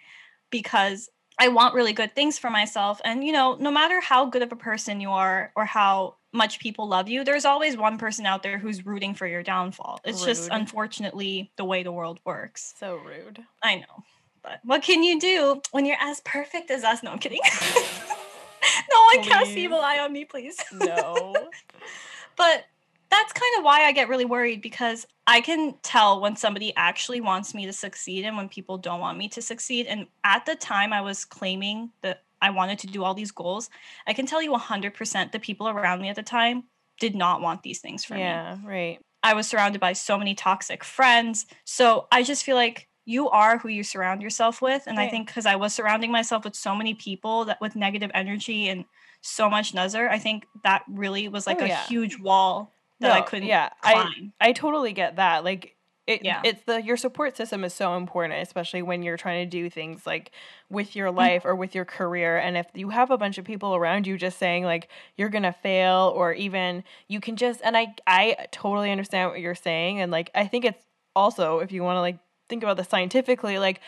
because 0.51 1.11
I 1.41 1.49
want 1.49 1.75
really 1.75 1.93
good 1.93 2.15
things 2.15 2.39
for 2.39 2.51
myself 2.51 3.01
and 3.05 3.25
you 3.25 3.33
know 3.33 3.57
no 3.59 3.73
matter 3.73 4.01
how 4.01 4.27
good 4.27 4.43
of 4.43 4.53
a 4.53 4.57
person 4.57 5.01
you 5.01 5.11
are 5.11 5.51
or 5.57 5.65
how 5.65 6.15
much 6.33 6.61
people 6.61 6.89
love 6.89 7.09
you, 7.09 7.25
there's 7.25 7.45
always 7.45 7.77
one 7.77 7.99
person 7.99 8.27
out 8.27 8.43
there 8.43 8.59
who's 8.59 8.87
rooting 8.87 9.15
for 9.15 9.27
your 9.27 9.43
downfall. 9.43 10.01
It's 10.05 10.21
rude. 10.21 10.29
just 10.29 10.49
unfortunately 10.53 11.51
the 11.57 11.65
way 11.65 11.83
the 11.83 11.93
world 11.93 12.21
works. 12.25 12.75
So 12.79 12.97
rude. 12.97 13.41
I 13.63 13.77
know. 13.77 14.05
But 14.43 14.61
what 14.65 14.83
can 14.83 15.03
you 15.03 15.21
do 15.21 15.61
when 15.73 15.85
you're 15.85 16.01
as 16.01 16.21
perfect 16.21 16.71
as 16.71 16.85
us? 16.85 17.03
No, 17.03 17.11
I'm 17.11 17.19
kidding. 17.19 17.41
no 18.91 19.03
one 19.15 19.25
cast 19.25 19.51
evil 19.51 19.81
eye 19.81 19.99
on 19.99 20.13
me, 20.13 20.25
please. 20.25 20.57
No. 20.73 21.35
but 22.37 22.65
that's 23.11 23.33
kind 23.33 23.59
of 23.59 23.65
why 23.65 23.85
I 23.85 23.93
get 23.93 24.09
really 24.09 24.25
worried 24.25 24.63
because 24.63 25.07
I 25.27 25.41
can 25.41 25.75
tell 25.83 26.21
when 26.21 26.37
somebody 26.37 26.73
actually 26.77 27.21
wants 27.21 27.55
me 27.55 27.67
to 27.67 27.73
succeed 27.73 28.25
and 28.25 28.37
when 28.37 28.49
people 28.49 28.79
don't 28.79 29.01
want 29.01 29.19
me 29.19 29.29
to 29.31 29.43
succeed. 29.43 29.87
And 29.87 30.07
at 30.25 30.47
the 30.47 30.55
time 30.55 30.93
I 30.93 31.01
was 31.01 31.25
claiming 31.25 31.91
that 32.03 32.23
I 32.41 32.51
wanted 32.51 32.79
to 32.81 32.87
do 32.87 33.05
all 33.05 33.15
these 33.15 33.31
goals, 33.31 33.71
I 34.07 34.13
can 34.13 34.27
tell 34.27 34.43
you 34.43 34.53
100% 34.53 35.33
the 35.33 35.39
people 35.39 35.69
around 35.69 36.01
me 36.01 36.09
at 36.09 36.17
the 36.17 36.23
time 36.23 36.65
did 36.99 37.15
not 37.15 37.41
want 37.41 37.63
these 37.63 37.81
things 37.81 38.05
for 38.05 38.17
yeah, 38.17 38.55
me. 38.55 38.61
Yeah, 38.63 38.71
right. 38.71 38.99
I 39.23 39.35
was 39.35 39.47
surrounded 39.47 39.81
by 39.81 39.93
so 39.93 40.19
many 40.19 40.35
toxic 40.35 40.83
friends. 40.85 41.47
So 41.65 42.07
I 42.11 42.23
just 42.23 42.45
feel 42.45 42.57
like 42.57 42.89
you 43.05 43.29
are 43.31 43.59
who 43.59 43.69
you 43.69 43.83
surround 43.83 44.23
yourself 44.23 44.63
with. 44.63 44.85
And 44.87 44.99
I 45.01 45.09
think 45.09 45.27
because 45.27 45.47
I 45.47 45.57
was 45.57 45.75
surrounding 45.75 46.13
myself 46.13 46.45
with 46.45 46.55
so 46.55 46.75
many 46.75 46.95
people 46.95 47.47
that 47.47 47.61
with 47.61 47.75
negative 47.75 48.11
energy 48.15 48.69
and 48.69 48.85
so 49.21 49.51
much 49.51 49.75
Nazar, 49.75 50.09
I 50.09 50.19
think 50.19 50.47
that 50.63 50.85
really 50.89 51.29
was 51.29 51.47
like 51.47 51.61
oh, 51.61 51.65
a 51.65 51.69
yeah. 51.69 51.87
huge 51.87 52.19
wall 52.19 52.73
that 53.01 53.09
no, 53.09 53.15
I 53.15 53.23
couldn't 53.23 53.49
yeah, 53.49 53.71
climb. 53.81 54.33
I 54.41 54.49
I 54.49 54.53
totally 54.53 54.93
get 54.93 55.17
that. 55.17 55.45
Like 55.45 55.77
it, 56.11 56.23
Yeah. 56.25 56.41
it's 56.45 56.63
the 56.65 56.83
your 56.83 56.97
support 56.97 57.37
system 57.37 57.65
is 57.65 57.75
so 57.75 57.97
important, 57.97 58.43
especially 58.43 58.83
when 58.83 59.03
you're 59.03 59.17
trying 59.17 59.45
to 59.45 59.51
do 59.51 59.71
things 59.71 60.07
like 60.07 60.33
with 60.69 60.97
your 60.97 61.11
Mm-hmm. 61.17 61.17
life 61.17 61.45
or 61.45 61.55
with 61.55 61.75
your 61.75 61.85
career. 61.85 62.39
And 62.39 62.57
if 62.57 62.67
you 62.75 62.91
have 62.91 63.11
a 63.11 63.19
bunch 63.19 63.39
of 63.39 63.45
people 63.45 63.75
around 63.75 64.07
you 64.07 64.19
just 64.19 64.39
saying 64.39 64.65
like 64.65 64.89
you're 65.17 65.29
gonna 65.31 65.53
fail, 65.53 66.13
or 66.15 66.33
even 66.33 66.85
you 67.09 67.21
can 67.21 67.37
just 67.37 67.61
and 67.63 67.77
I 67.77 67.95
I 68.07 68.47
totally 68.53 68.91
understand 68.91 69.31
what 69.31 69.41
you're 69.41 69.55
saying, 69.55 70.01
and 70.01 70.11
like 70.13 70.31
I 70.35 70.47
think 70.47 70.65
it's 70.65 70.85
also 71.17 71.61
if 71.61 71.73
you 71.73 71.83
want 71.83 71.97
to 71.97 72.01
like 72.01 72.19
think 72.49 72.63
about 72.63 72.77
this 72.77 72.89
scientifically, 72.89 73.59
like 73.59 73.81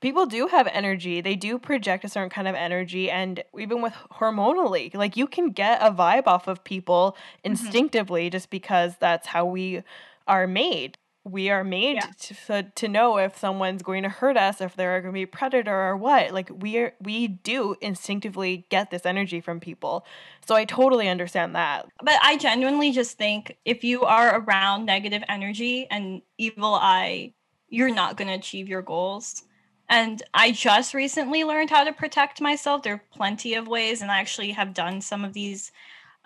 people 0.00 0.26
do 0.26 0.46
have 0.46 0.66
energy 0.68 1.20
they 1.20 1.34
do 1.34 1.58
project 1.58 2.04
a 2.04 2.08
certain 2.08 2.30
kind 2.30 2.46
of 2.46 2.54
energy 2.54 3.10
and 3.10 3.42
even 3.58 3.82
with 3.82 3.92
hormonally 4.12 4.94
like 4.94 5.16
you 5.16 5.26
can 5.26 5.50
get 5.50 5.80
a 5.82 5.90
vibe 5.90 6.26
off 6.26 6.46
of 6.46 6.62
people 6.62 7.16
instinctively 7.44 8.30
just 8.30 8.48
because 8.50 8.96
that's 9.00 9.26
how 9.28 9.44
we 9.44 9.82
are 10.28 10.46
made 10.46 10.96
we 11.30 11.50
are 11.50 11.64
made 11.64 11.96
Yeah. 11.96 12.10
to, 12.46 12.62
to 12.74 12.88
know 12.88 13.18
if 13.18 13.36
someone's 13.38 13.82
going 13.82 14.02
to 14.02 14.08
hurt 14.08 14.36
us 14.36 14.60
if 14.60 14.74
they're 14.76 15.00
going 15.00 15.12
to 15.12 15.16
be 15.18 15.22
a 15.22 15.26
predator 15.26 15.74
or 15.74 15.96
what 15.96 16.32
like 16.32 16.50
we 16.62 16.78
are 16.78 16.94
we 17.00 17.28
do 17.28 17.76
instinctively 17.80 18.66
get 18.70 18.90
this 18.90 19.04
energy 19.06 19.40
from 19.40 19.60
people 19.60 20.04
so 20.46 20.54
i 20.54 20.64
totally 20.64 21.08
understand 21.08 21.54
that 21.54 21.86
But 22.02 22.16
I 22.22 22.36
genuinely 22.36 22.92
just 22.92 23.18
think 23.18 23.56
if 23.64 23.84
you 23.84 24.02
are 24.02 24.40
around 24.40 24.86
negative 24.86 25.22
energy 25.28 25.86
and 25.90 26.22
evil 26.38 26.74
eye, 26.74 27.32
you're 27.68 27.94
not 27.94 28.16
going 28.16 28.28
to 28.28 28.34
achieve 28.34 28.68
your 28.68 28.82
goals. 28.82 29.42
And 29.88 30.22
I 30.34 30.52
just 30.52 30.94
recently 30.94 31.44
learned 31.44 31.70
how 31.70 31.84
to 31.84 31.92
protect 31.92 32.40
myself. 32.40 32.82
There 32.82 32.94
are 32.94 33.04
plenty 33.12 33.54
of 33.54 33.66
ways, 33.68 34.02
and 34.02 34.10
I 34.10 34.18
actually 34.20 34.52
have 34.52 34.74
done 34.74 35.00
some 35.00 35.24
of 35.24 35.32
these. 35.32 35.72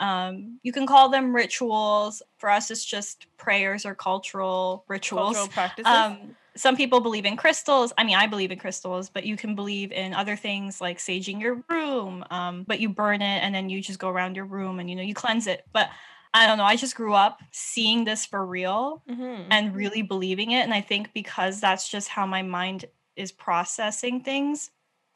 Um, 0.03 0.59
you 0.62 0.73
can 0.73 0.87
call 0.87 1.09
them 1.09 1.35
rituals. 1.35 2.23
For 2.38 2.51
us, 2.51 2.71
it's 2.71 2.85
just 2.85 3.27
prayers 3.37 3.87
or 3.87 3.95
cultural 3.95 4.85
rituals. 4.88 5.37
cultural 5.37 5.49
practices 5.49 5.93
Um, 5.93 6.37
some 6.55 6.77
people 6.77 7.01
believe 7.01 7.25
in 7.25 7.37
crystals. 7.37 7.93
I 7.97 8.05
mean, 8.05 8.17
I 8.17 8.27
believe 8.27 8.51
in 8.51 8.59
crystals, 8.59 9.09
but 9.09 9.25
you 9.25 9.37
can 9.37 9.55
believe 9.55 9.91
in 9.91 10.12
other 10.12 10.37
things 10.37 10.81
like 10.81 10.99
saging 10.99 11.41
your 11.41 11.65
room. 11.71 12.25
Um, 12.31 12.65
but 12.69 12.79
you 12.79 12.91
burn 12.91 13.23
it 13.23 13.43
and 13.43 13.55
then 13.55 13.71
you 13.71 13.81
just 13.81 13.99
go 13.99 14.11
around 14.11 14.37
your 14.37 14.45
room 14.45 14.79
and 14.79 14.91
you 14.91 14.97
know 14.97 15.03
you 15.03 15.15
cleanse 15.15 15.47
it. 15.47 15.65
But 15.73 15.88
I 16.35 16.47
don't 16.47 16.59
know. 16.59 16.65
I 16.65 16.77
just 16.77 16.95
grew 16.95 17.15
up 17.15 17.41
seeing 17.53 18.05
this 18.05 18.27
for 18.27 18.45
real 18.45 19.03
Mhm. 19.09 19.47
and 19.51 19.75
really 19.75 20.03
believing 20.03 20.51
it. 20.51 20.62
And 20.62 20.75
I 20.75 20.81
think 20.83 21.12
because 21.15 21.61
that's 21.61 21.88
just 21.88 22.09
how 22.09 22.27
my 22.27 22.43
mind 22.43 22.87
is 23.17 23.33
processing 23.33 24.23
things, 24.23 24.71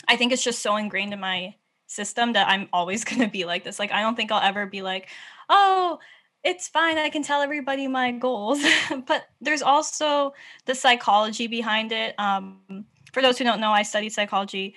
I 0.09 0.17
think 0.17 0.33
it's 0.33 0.45
just 0.45 0.61
so 0.61 0.77
ingrained 0.77 1.13
in 1.13 1.21
my 1.21 1.55
system 1.87 2.33
that 2.35 2.49
I'm 2.49 2.69
always 2.73 3.05
going 3.05 3.23
to 3.23 3.29
be 3.29 3.45
like 3.45 3.65
this. 3.65 3.79
Like, 3.79 3.93
I 3.93 4.03
don't 4.03 4.17
think 4.17 4.33
I'll 4.33 4.43
ever 4.43 4.67
be 4.67 4.83
like, 4.83 5.09
oh, 5.49 5.99
it's 6.45 6.69
fine. 6.69 6.97
I 6.97 7.09
can 7.09 7.23
tell 7.23 7.43
everybody 7.43 7.89
my 7.89 8.13
goals. 8.13 8.61
but 9.07 9.27
there's 9.41 9.63
also 9.63 10.35
the 10.65 10.75
psychology 10.75 11.47
behind 11.47 11.93
it. 11.93 12.15
Um, 12.19 12.85
for 13.13 13.23
those 13.23 13.39
who 13.39 13.45
don't 13.45 13.61
know, 13.61 13.73
I 13.73 13.83
studied 13.83 14.11
psychology 14.11 14.75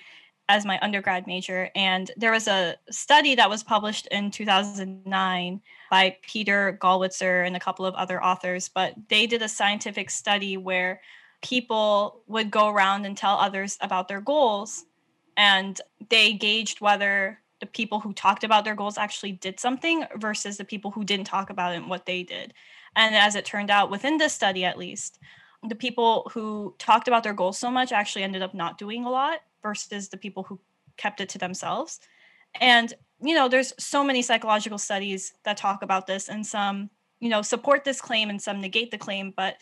as 0.48 0.66
my 0.66 0.80
undergrad 0.82 1.28
major. 1.28 1.70
And 1.76 2.10
there 2.16 2.32
was 2.32 2.48
a 2.48 2.76
study 2.90 3.36
that 3.36 3.48
was 3.48 3.62
published 3.62 4.08
in 4.08 4.32
2009 4.32 5.60
by 5.92 6.16
Peter 6.22 6.76
Gollwitzer 6.82 7.46
and 7.46 7.54
a 7.54 7.60
couple 7.60 7.86
of 7.86 7.94
other 7.94 8.22
authors. 8.22 8.68
But 8.68 8.94
they 9.08 9.28
did 9.28 9.42
a 9.42 9.48
scientific 9.48 10.10
study 10.10 10.56
where 10.56 11.00
people 11.40 12.22
would 12.26 12.50
go 12.50 12.68
around 12.68 13.06
and 13.06 13.16
tell 13.16 13.36
others 13.36 13.78
about 13.80 14.08
their 14.08 14.20
goals. 14.20 14.84
And 15.36 15.80
they 16.08 16.32
gauged 16.32 16.80
whether 16.80 17.38
the 17.60 17.66
people 17.66 18.00
who 18.00 18.12
talked 18.12 18.44
about 18.44 18.64
their 18.64 18.74
goals 18.74 18.98
actually 18.98 19.32
did 19.32 19.60
something 19.60 20.04
versus 20.16 20.56
the 20.56 20.64
people 20.64 20.90
who 20.90 21.04
didn't 21.04 21.26
talk 21.26 21.50
about 21.50 21.72
it 21.72 21.76
and 21.76 21.90
what 21.90 22.06
they 22.06 22.22
did. 22.22 22.54
And 22.96 23.14
as 23.14 23.34
it 23.34 23.44
turned 23.44 23.70
out, 23.70 23.90
within 23.90 24.16
this 24.18 24.32
study 24.32 24.64
at 24.64 24.78
least, 24.78 25.18
the 25.68 25.74
people 25.74 26.30
who 26.32 26.74
talked 26.78 27.06
about 27.06 27.22
their 27.22 27.34
goals 27.34 27.58
so 27.58 27.70
much 27.70 27.92
actually 27.92 28.22
ended 28.22 28.42
up 28.42 28.54
not 28.54 28.78
doing 28.78 29.04
a 29.04 29.10
lot 29.10 29.40
versus 29.62 30.08
the 30.08 30.16
people 30.16 30.42
who 30.42 30.58
kept 30.96 31.20
it 31.20 31.28
to 31.30 31.38
themselves. 31.38 32.00
And, 32.60 32.92
you 33.22 33.34
know, 33.34 33.48
there's 33.48 33.74
so 33.78 34.02
many 34.02 34.22
psychological 34.22 34.78
studies 34.78 35.34
that 35.44 35.56
talk 35.56 35.82
about 35.82 36.06
this, 36.06 36.28
and 36.28 36.44
some, 36.44 36.90
you 37.20 37.28
know, 37.28 37.42
support 37.42 37.84
this 37.84 38.00
claim 38.00 38.30
and 38.30 38.40
some 38.40 38.60
negate 38.60 38.90
the 38.90 38.98
claim. 38.98 39.32
But 39.36 39.56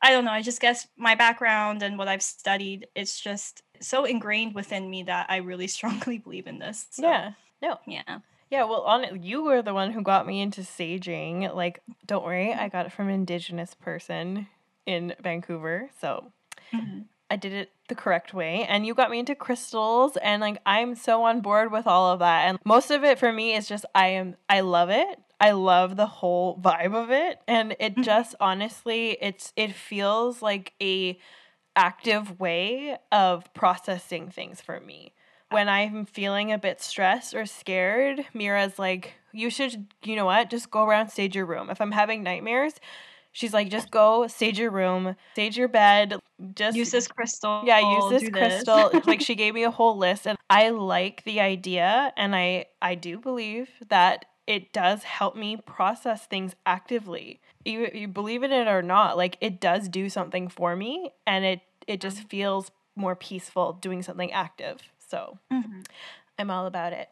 I 0.00 0.10
don't 0.10 0.24
know. 0.24 0.32
I 0.32 0.42
just 0.42 0.60
guess 0.60 0.88
my 0.96 1.14
background 1.14 1.82
and 1.82 1.98
what 1.98 2.08
I've 2.08 2.22
studied, 2.22 2.88
it's 2.94 3.20
just 3.20 3.62
so 3.84 4.04
ingrained 4.04 4.54
within 4.54 4.88
me 4.90 5.02
that 5.04 5.26
I 5.28 5.36
really 5.36 5.66
strongly 5.76 6.18
believe 6.18 6.46
in 6.46 6.58
this. 6.58 6.86
So, 6.90 7.02
yeah 7.02 7.32
no 7.62 7.78
Yeah. 7.86 8.20
Yeah, 8.50 8.64
well, 8.64 8.82
on 8.82 9.22
you 9.22 9.42
were 9.42 9.62
the 9.62 9.74
one 9.74 9.90
who 9.90 10.02
got 10.02 10.26
me 10.26 10.40
into 10.40 10.60
saging. 10.60 11.52
Like, 11.54 11.80
don't 12.06 12.24
worry, 12.24 12.52
I 12.52 12.68
got 12.68 12.86
it 12.86 12.92
from 12.92 13.08
an 13.08 13.14
indigenous 13.14 13.74
person 13.74 14.46
in 14.86 15.14
Vancouver, 15.20 15.90
so 16.00 16.30
Mhm. 16.72 17.06
I 17.30 17.36
did 17.36 17.52
it 17.52 17.72
the 17.88 17.94
correct 17.94 18.32
way. 18.34 18.64
And 18.68 18.86
you 18.86 18.94
got 18.94 19.10
me 19.10 19.18
into 19.18 19.34
crystals, 19.34 20.16
and 20.18 20.40
like 20.40 20.58
I'm 20.66 20.94
so 20.94 21.24
on 21.24 21.40
board 21.40 21.72
with 21.72 21.86
all 21.86 22.12
of 22.12 22.18
that. 22.20 22.46
And 22.48 22.58
most 22.64 22.90
of 22.90 23.02
it 23.02 23.18
for 23.18 23.32
me 23.32 23.54
is 23.54 23.66
just 23.66 23.86
I 23.94 24.08
am 24.08 24.36
I 24.48 24.60
love 24.60 24.90
it. 24.90 25.18
I 25.40 25.50
love 25.52 25.96
the 25.96 26.06
whole 26.06 26.56
vibe 26.58 26.94
of 26.94 27.10
it, 27.10 27.40
and 27.48 27.74
it 27.80 27.96
Mhm. 27.96 28.04
just 28.04 28.34
honestly, 28.40 29.16
it's 29.20 29.52
it 29.56 29.72
feels 29.72 30.42
like 30.42 30.74
a 30.80 31.18
active 31.76 32.38
way 32.40 32.96
of 33.10 33.52
processing 33.54 34.30
things 34.30 34.60
for 34.60 34.80
me 34.80 35.12
when 35.54 35.68
I'm 35.68 36.04
feeling 36.04 36.52
a 36.52 36.58
bit 36.58 36.80
stressed 36.82 37.32
or 37.32 37.46
scared, 37.46 38.26
Mira's 38.34 38.78
like, 38.78 39.14
you 39.32 39.50
should, 39.50 39.86
you 40.02 40.16
know 40.16 40.24
what, 40.24 40.50
just 40.50 40.70
go 40.70 40.84
around, 40.84 41.10
sage 41.10 41.36
your 41.36 41.46
room. 41.46 41.70
If 41.70 41.80
I'm 41.80 41.92
having 41.92 42.24
nightmares, 42.24 42.74
she's 43.32 43.54
like, 43.54 43.70
just 43.70 43.90
go 43.90 44.26
sage 44.26 44.58
your 44.58 44.70
room, 44.70 45.14
sage 45.36 45.56
your 45.56 45.68
bed, 45.68 46.18
just 46.56 46.76
Use 46.76 46.90
this 46.90 47.06
crystal. 47.06 47.62
yeah, 47.64 47.78
use 47.78 48.10
this 48.10 48.28
crystal. 48.30 48.90
like 49.06 49.20
she 49.20 49.36
gave 49.36 49.54
me 49.54 49.62
a 49.62 49.70
whole 49.70 49.96
list, 49.96 50.26
and 50.26 50.36
I 50.50 50.70
like 50.70 51.22
the 51.22 51.40
idea, 51.40 52.12
and 52.16 52.34
I 52.34 52.66
I 52.82 52.96
do 52.96 53.18
believe 53.18 53.70
that 53.88 54.24
it 54.46 54.72
does 54.72 55.04
help 55.04 55.36
me 55.36 55.56
process 55.56 56.26
things 56.26 56.54
actively. 56.66 57.40
You 57.64 57.90
you 57.94 58.08
believe 58.08 58.42
in 58.42 58.52
it 58.52 58.68
or 58.68 58.82
not, 58.82 59.16
like 59.16 59.36
it 59.40 59.60
does 59.60 59.88
do 59.88 60.08
something 60.08 60.48
for 60.48 60.76
me, 60.76 61.12
and 61.26 61.44
it 61.44 61.60
it 61.86 62.00
just 62.00 62.28
feels 62.28 62.70
more 62.96 63.16
peaceful 63.16 63.72
doing 63.74 64.02
something 64.02 64.32
active. 64.32 64.80
So 65.08 65.38
Mhm. 65.52 65.86
I'm 66.38 66.50
all 66.50 66.66
about 66.66 66.92
it. 66.92 67.10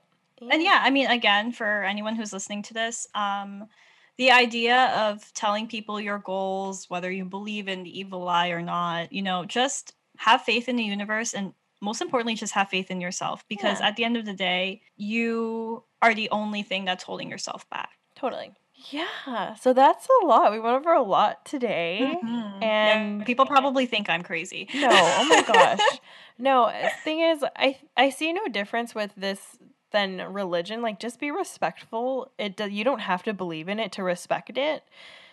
And 0.51 0.63
yeah, 0.63 0.81
I 0.83 0.91
mean, 0.91 1.07
again, 1.09 1.53
for 1.53 1.85
anyone 1.85 2.17
who's 2.17 2.33
listening 2.33 2.63
to 2.65 2.75
this, 2.75 3.07
um, 3.15 3.69
the 4.17 4.31
idea 4.33 4.87
of 5.09 5.33
telling 5.35 5.69
people 5.69 6.01
your 6.01 6.19
goals, 6.19 6.91
whether 6.91 7.11
you 7.11 7.25
believe 7.25 7.69
in 7.69 7.83
the 7.85 7.99
evil 7.99 8.29
eye 8.29 8.49
or 8.49 8.61
not, 8.61 9.13
you 9.13 9.23
know, 9.23 9.45
just 9.45 9.95
have 10.19 10.43
faith 10.43 10.69
in 10.69 10.77
the 10.77 10.83
universe 10.83 11.33
and 11.35 11.55
most 11.81 12.01
importantly, 12.03 12.35
just 12.35 12.53
have 12.55 12.69
faith 12.69 12.91
in 12.91 13.01
yourself 13.01 13.45
because 13.49 13.81
Yeah. 13.81 13.89
at 13.89 13.97
the 13.97 14.05
end 14.05 14.17
of 14.17 14.25
the 14.25 14.35
day, 14.35 14.83
you 14.97 15.85
are 16.01 16.15
the 16.15 16.31
only 16.31 16.63
thing 16.63 16.85
that's 16.85 17.03
holding 17.05 17.31
yourself 17.31 17.69
back. 17.71 17.91
totally. 18.15 18.53
Yeah. 18.91 19.55
So 19.55 19.73
that's 19.73 20.09
a 20.23 20.27
lot. 20.27 20.53
We 20.53 20.59
went 20.61 20.77
over 20.77 20.93
a 20.93 21.03
lot 21.03 21.45
today. 21.45 22.19
Mhm. 22.23 22.61
Yeah, 22.63 22.67
And 22.67 23.27
people 23.27 23.47
probably 23.47 23.87
think 23.87 24.09
I'm 24.11 24.23
crazy. 24.23 24.69
No, 24.75 24.89
oh 24.91 25.25
my 25.25 25.43
gosh. 25.43 25.81
No, 26.39 26.65
uh, 26.65 26.89
thing 27.05 27.21
is 27.21 27.45
I 27.57 27.77
I 27.97 28.09
see 28.11 28.33
no 28.33 28.49
difference 28.49 28.95
with 28.95 29.13
this 29.17 29.59
than 29.93 30.33
religion. 30.33 30.83
Like 30.83 30.99
just 30.99 31.21
be 31.21 31.31
respectful. 31.31 32.33
It 32.39 32.57
do, 32.57 32.69
you 32.69 32.83
don't 32.83 33.01
have 33.01 33.23
to 33.25 33.33
believe 33.35 33.69
in 33.69 33.79
it 33.79 33.93
to 33.93 34.03
respect 34.03 34.57
it. 34.57 34.83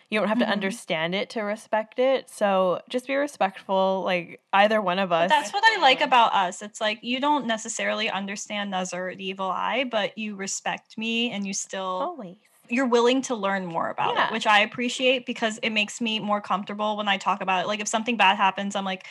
You 0.10 0.20
don't 0.20 0.28
have 0.28 0.38
Mhm. 0.38 0.42
to 0.42 0.50
understand 0.50 1.16
it 1.16 1.30
to 1.32 1.42
respect 1.42 1.98
it. 2.00 2.30
So 2.30 2.82
just 2.90 3.08
be 3.08 3.16
respectful 3.16 4.02
like 4.04 4.42
either 4.54 4.82
one 4.82 5.00
of 5.00 5.12
us. 5.12 5.30
That's 5.30 5.54
what 5.54 5.64
I 5.66 5.82
like 5.82 6.02
about 6.02 6.34
us. 6.36 6.62
It's 6.62 6.82
like 6.82 7.00
you 7.02 7.20
don't 7.20 7.48
necessarily 7.48 8.10
understand 8.10 8.70
Nazar, 8.70 9.16
the 9.16 9.26
evil 9.26 9.50
eye, 9.50 9.86
but 9.90 10.16
you 10.18 10.36
respect 10.36 10.98
me 10.98 11.32
and 11.32 11.48
you 11.48 11.54
still 11.54 12.14
always. 12.18 12.36
You're 12.70 12.88
willing 12.88 13.22
to 13.24 13.36
learn 13.36 13.66
more 13.66 13.90
about 13.90 14.16
Yeah. 14.16 14.28
it, 14.28 14.34
which 14.34 14.48
I 14.48 14.60
appreciate 14.62 15.26
because 15.26 15.60
it 15.64 15.72
makes 15.72 16.00
me 16.02 16.20
more 16.20 16.42
comfortable 16.42 16.98
when 16.98 17.08
I 17.08 17.18
talk 17.18 17.42
about 17.42 17.64
it. 17.64 17.68
Like 17.68 17.80
if 17.80 17.88
something 17.88 18.18
bad 18.18 18.38
happens, 18.38 18.76
I'm 18.76 18.86
like, 18.86 19.06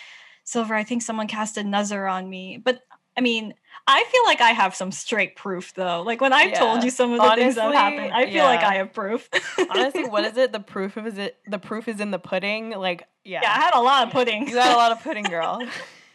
Silver, 0.44 0.74
I 0.74 0.84
think 0.84 1.02
someone 1.02 1.28
cast 1.28 1.56
a 1.58 1.64
Nazar 1.64 2.06
on 2.06 2.28
me. 2.28 2.58
But 2.62 2.82
I 3.16 3.20
mean, 3.20 3.52
I 3.86 4.04
feel 4.12 4.22
like 4.24 4.40
I 4.40 4.50
have 4.50 4.74
some 4.76 4.92
straight 4.92 5.34
proof 5.34 5.74
though. 5.74 6.02
Like 6.02 6.20
when 6.20 6.32
I've 6.32 6.50
yeah. 6.50 6.58
told 6.58 6.84
you 6.84 6.90
some 6.90 7.12
of 7.12 7.18
the 7.18 7.24
Honestly, 7.24 7.42
things 7.42 7.54
that 7.56 7.74
happened, 7.74 8.12
I 8.12 8.26
feel 8.26 8.34
yeah. 8.34 8.44
like 8.44 8.60
I 8.60 8.74
have 8.76 8.92
proof. 8.92 9.28
Honestly, 9.70 10.04
what 10.04 10.24
is 10.24 10.36
it? 10.36 10.52
The 10.52 10.60
proof 10.60 10.96
of 10.96 11.06
is 11.06 11.18
it 11.18 11.36
the 11.46 11.58
proof 11.58 11.88
is 11.88 12.00
in 12.00 12.10
the 12.10 12.18
pudding? 12.18 12.70
Like, 12.70 13.06
yeah. 13.24 13.40
Yeah, 13.42 13.50
I 13.50 13.60
had 13.60 13.74
a 13.74 13.80
lot 13.80 14.06
of 14.06 14.12
pudding. 14.12 14.48
You 14.48 14.56
had 14.56 14.72
a 14.72 14.76
lot 14.76 14.92
of 14.92 15.02
pudding, 15.02 15.24
girl. 15.24 15.60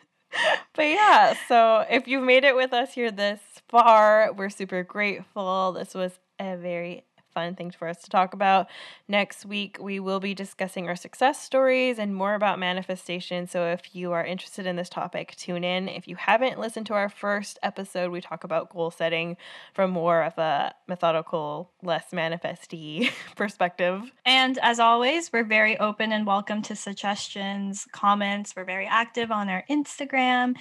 but 0.76 0.84
yeah, 0.84 1.36
so 1.48 1.86
if 1.90 2.08
you've 2.08 2.24
made 2.24 2.44
it 2.44 2.56
with 2.56 2.74
us 2.74 2.94
here 2.94 3.12
this 3.12 3.40
far, 3.68 4.32
we're 4.34 4.50
super 4.50 4.84
grateful. 4.84 5.74
This 5.74 5.94
was 5.94 6.12
a 6.40 6.56
very 6.58 7.04
fun 7.34 7.56
things 7.56 7.76
for 7.76 7.88
us 7.88 8.02
to 8.04 8.10
talk 8.10 8.34
about. 8.34 8.68
Next 9.08 9.46
week, 9.46 9.78
we 9.80 10.00
will 10.00 10.20
be 10.20 10.34
discussing 10.34 10.88
our 10.88 10.96
success 10.96 11.42
stories 11.42 12.00
and 12.00 12.16
more 12.16 12.36
about 12.36 12.60
manifestation. 12.60 13.48
So, 13.48 13.68
if 13.68 13.96
you 13.96 14.12
are 14.12 14.26
interested 14.26 14.66
in 14.66 14.76
this 14.76 14.90
topic, 14.90 15.36
tune 15.36 15.64
in. 15.64 15.90
If 15.90 16.08
you 16.08 16.16
haven't 16.16 16.60
listened 16.60 16.86
to 16.88 16.94
our 16.94 17.10
first 17.10 17.60
episode, 17.64 18.12
we 18.12 18.22
talk 18.22 18.44
about 18.44 18.70
goal 18.70 18.92
setting 18.92 19.38
from 19.74 19.92
more 19.92 20.24
of 20.24 20.38
a 20.38 20.74
methodical, 20.88 21.72
less 21.82 22.14
manifesty 22.14 23.10
perspective. 23.36 24.12
And 24.26 24.58
as 24.60 24.80
always, 24.80 25.32
we're 25.32 25.44
very 25.44 25.78
open 25.80 26.12
and 26.12 26.26
welcome 26.26 26.62
to 26.64 26.76
suggestions, 26.76 27.88
comments. 27.92 28.56
We're 28.56 28.66
very 28.66 28.88
active 28.88 29.32
on 29.32 29.50
our 29.50 29.64
Instagram 29.70 30.56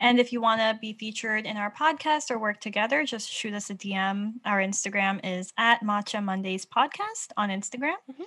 and 0.00 0.20
if 0.20 0.32
you 0.32 0.40
want 0.40 0.60
to 0.60 0.78
be 0.80 0.92
featured 0.92 1.44
in 1.44 1.56
our 1.56 1.72
podcast 1.72 2.30
or 2.30 2.38
work 2.38 2.60
together, 2.60 3.04
just 3.04 3.30
shoot 3.30 3.54
us 3.54 3.70
a 3.70 3.74
DM. 3.74 4.34
Our 4.44 4.60
Instagram 4.60 5.20
is 5.24 5.52
at 5.58 5.82
Matcha 5.82 6.22
Mondays 6.22 6.64
Podcast 6.64 7.28
on 7.36 7.48
Instagram. 7.48 7.96
Mm-hmm. 8.10 8.22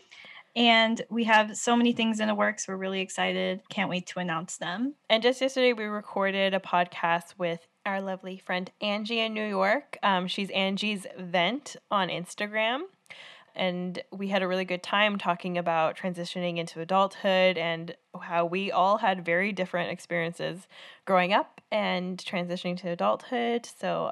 And 0.53 1.01
we 1.09 1.23
have 1.23 1.55
so 1.55 1.77
many 1.77 1.93
things 1.93 2.19
in 2.19 2.27
the 2.27 2.35
works. 2.35 2.67
We're 2.67 2.75
really 2.75 2.99
excited. 2.99 3.61
Can't 3.69 3.89
wait 3.89 4.07
to 4.07 4.19
announce 4.19 4.57
them. 4.57 4.95
And 5.09 5.23
just 5.23 5.39
yesterday, 5.39 5.71
we 5.71 5.85
recorded 5.85 6.53
a 6.53 6.59
podcast 6.59 7.35
with 7.37 7.65
our 7.85 8.01
lovely 8.01 8.37
friend 8.37 8.69
Angie 8.81 9.21
in 9.21 9.33
New 9.33 9.47
York. 9.47 9.97
Um, 10.03 10.27
she's 10.27 10.49
Angie's 10.49 11.07
Vent 11.17 11.77
on 11.89 12.09
Instagram 12.09 12.81
and 13.55 14.01
we 14.11 14.27
had 14.27 14.41
a 14.41 14.47
really 14.47 14.65
good 14.65 14.83
time 14.83 15.17
talking 15.17 15.57
about 15.57 15.97
transitioning 15.97 16.57
into 16.57 16.79
adulthood 16.79 17.57
and 17.57 17.95
how 18.21 18.45
we 18.45 18.71
all 18.71 18.97
had 18.97 19.25
very 19.25 19.51
different 19.51 19.91
experiences 19.91 20.67
growing 21.05 21.33
up 21.33 21.61
and 21.71 22.17
transitioning 22.17 22.77
to 22.77 22.89
adulthood. 22.89 23.65
So 23.65 24.11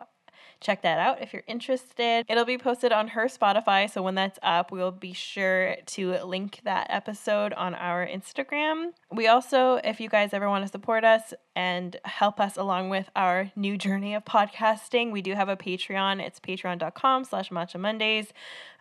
check 0.61 0.81
that 0.81 0.99
out 0.99 1.21
if 1.21 1.33
you're 1.33 1.43
interested. 1.47 2.25
It'll 2.27 2.45
be 2.45 2.57
posted 2.57 2.91
on 2.91 3.09
her 3.09 3.25
Spotify, 3.27 3.89
so 3.89 4.01
when 4.01 4.15
that's 4.15 4.39
up, 4.43 4.71
we'll 4.71 4.91
be 4.91 5.13
sure 5.13 5.75
to 5.87 6.13
link 6.23 6.61
that 6.63 6.87
episode 6.89 7.53
on 7.53 7.75
our 7.75 8.05
Instagram. 8.05 8.91
We 9.11 9.27
also, 9.27 9.75
if 9.75 9.99
you 9.99 10.09
guys 10.09 10.33
ever 10.33 10.49
want 10.49 10.65
to 10.65 10.71
support 10.71 11.03
us 11.03 11.33
and 11.55 11.95
help 12.03 12.39
us 12.39 12.57
along 12.57 12.89
with 12.89 13.09
our 13.15 13.51
new 13.55 13.77
journey 13.77 14.13
of 14.15 14.25
podcasting, 14.25 15.11
we 15.11 15.21
do 15.21 15.33
have 15.33 15.49
a 15.49 15.57
Patreon. 15.57 16.21
It's 16.21 16.39
patreon.com 16.39 17.23
slash 17.23 17.49
matcha 17.49 17.79
Mondays. 17.79 18.33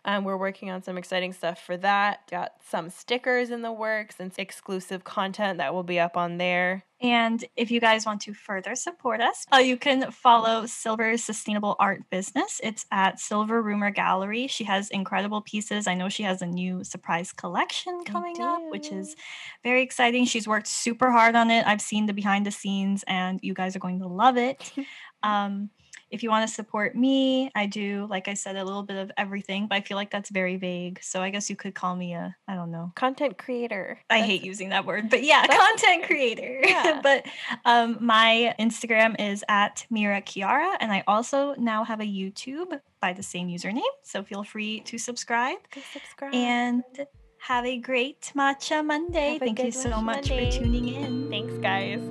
Um, 0.05 0.23
we're 0.23 0.37
working 0.37 0.69
on 0.69 0.83
some 0.83 0.97
exciting 0.97 1.33
stuff 1.33 1.61
for 1.61 1.77
that. 1.77 2.29
Got 2.29 2.53
some 2.69 2.89
stickers 2.89 3.49
in 3.51 3.61
the 3.61 3.71
works 3.71 4.15
and 4.19 4.31
exclusive 4.37 5.03
content 5.03 5.57
that 5.57 5.73
will 5.73 5.83
be 5.83 5.99
up 5.99 6.17
on 6.17 6.37
there. 6.37 6.83
And 7.01 7.43
if 7.55 7.71
you 7.71 7.79
guys 7.79 8.05
want 8.05 8.21
to 8.21 8.33
further 8.33 8.75
support 8.75 9.21
us, 9.21 9.45
uh, 9.53 9.57
you 9.57 9.77
can 9.77 10.11
follow 10.11 10.65
Silver's 10.65 11.23
sustainable 11.23 11.77
art 11.79 12.01
business. 12.09 12.59
It's 12.61 12.85
at 12.91 13.21
Silver 13.21 13.61
Rumor 13.61 13.89
Gallery. 13.89 14.47
She 14.47 14.65
has 14.65 14.89
incredible 14.89 15.41
pieces. 15.41 15.87
I 15.87 15.93
know 15.93 16.09
she 16.09 16.23
has 16.23 16.41
a 16.41 16.45
new 16.45 16.83
surprise 16.83 17.31
collection 17.31 18.03
coming 18.03 18.41
up, 18.41 18.61
which 18.69 18.91
is 18.91 19.15
very 19.63 19.81
exciting. 19.81 20.25
She's 20.25 20.47
worked 20.47 20.67
super 20.67 21.09
hard 21.09 21.35
on 21.35 21.49
it. 21.51 21.65
I've 21.65 21.81
seen 21.81 22.05
the 22.05 22.13
behind 22.13 22.45
the 22.45 22.51
scenes, 22.51 23.05
and 23.07 23.39
you 23.41 23.53
guys 23.53 23.77
are 23.77 23.79
going 23.79 23.99
to 23.99 24.07
love 24.07 24.35
it. 24.35 24.69
um, 25.23 25.69
if 26.11 26.23
you 26.23 26.29
want 26.29 26.47
to 26.47 26.53
support 26.53 26.95
me, 26.95 27.51
I 27.55 27.65
do, 27.65 28.07
like 28.09 28.27
I 28.27 28.33
said, 28.33 28.55
a 28.55 28.63
little 28.63 28.83
bit 28.83 28.97
of 28.97 29.11
everything, 29.17 29.67
but 29.67 29.75
I 29.75 29.81
feel 29.81 29.95
like 29.95 30.09
that's 30.09 30.29
very 30.29 30.57
vague. 30.57 30.99
So 31.03 31.21
I 31.21 31.29
guess 31.29 31.49
you 31.49 31.55
could 31.55 31.75
call 31.75 31.95
me 31.95 32.13
a, 32.13 32.35
I 32.47 32.55
don't 32.55 32.71
know, 32.71 32.91
content 32.95 33.37
creator. 33.37 33.99
I 34.09 34.21
hate 34.21 34.43
using 34.43 34.69
that 34.69 34.85
word, 34.85 35.09
but 35.09 35.23
yeah, 35.23 35.45
content 35.45 36.03
creator. 36.05 36.61
Yeah. 36.69 37.01
but 37.01 37.25
um, 37.65 37.97
my 37.99 38.53
Instagram 38.59 39.15
is 39.19 39.43
at 39.49 39.85
Mira 39.89 40.21
Kiara, 40.21 40.75
and 40.79 40.91
I 40.91 41.03
also 41.07 41.55
now 41.55 41.83
have 41.83 41.99
a 41.99 42.05
YouTube 42.05 42.79
by 43.01 43.13
the 43.13 43.23
same 43.23 43.47
username. 43.47 43.81
So 44.03 44.23
feel 44.23 44.43
free 44.43 44.81
to 44.81 44.97
subscribe. 44.97 45.57
Subscribe. 45.93 46.33
And 46.33 46.83
have 47.39 47.65
a 47.65 47.77
great 47.77 48.31
Matcha 48.35 48.85
Monday. 48.85 49.39
Thank 49.39 49.59
you 49.63 49.71
so 49.71 50.01
much 50.01 50.29
Monday. 50.29 50.51
for 50.51 50.59
tuning 50.59 50.89
in. 50.89 51.29
Thanks, 51.29 51.57
guys. 51.57 52.01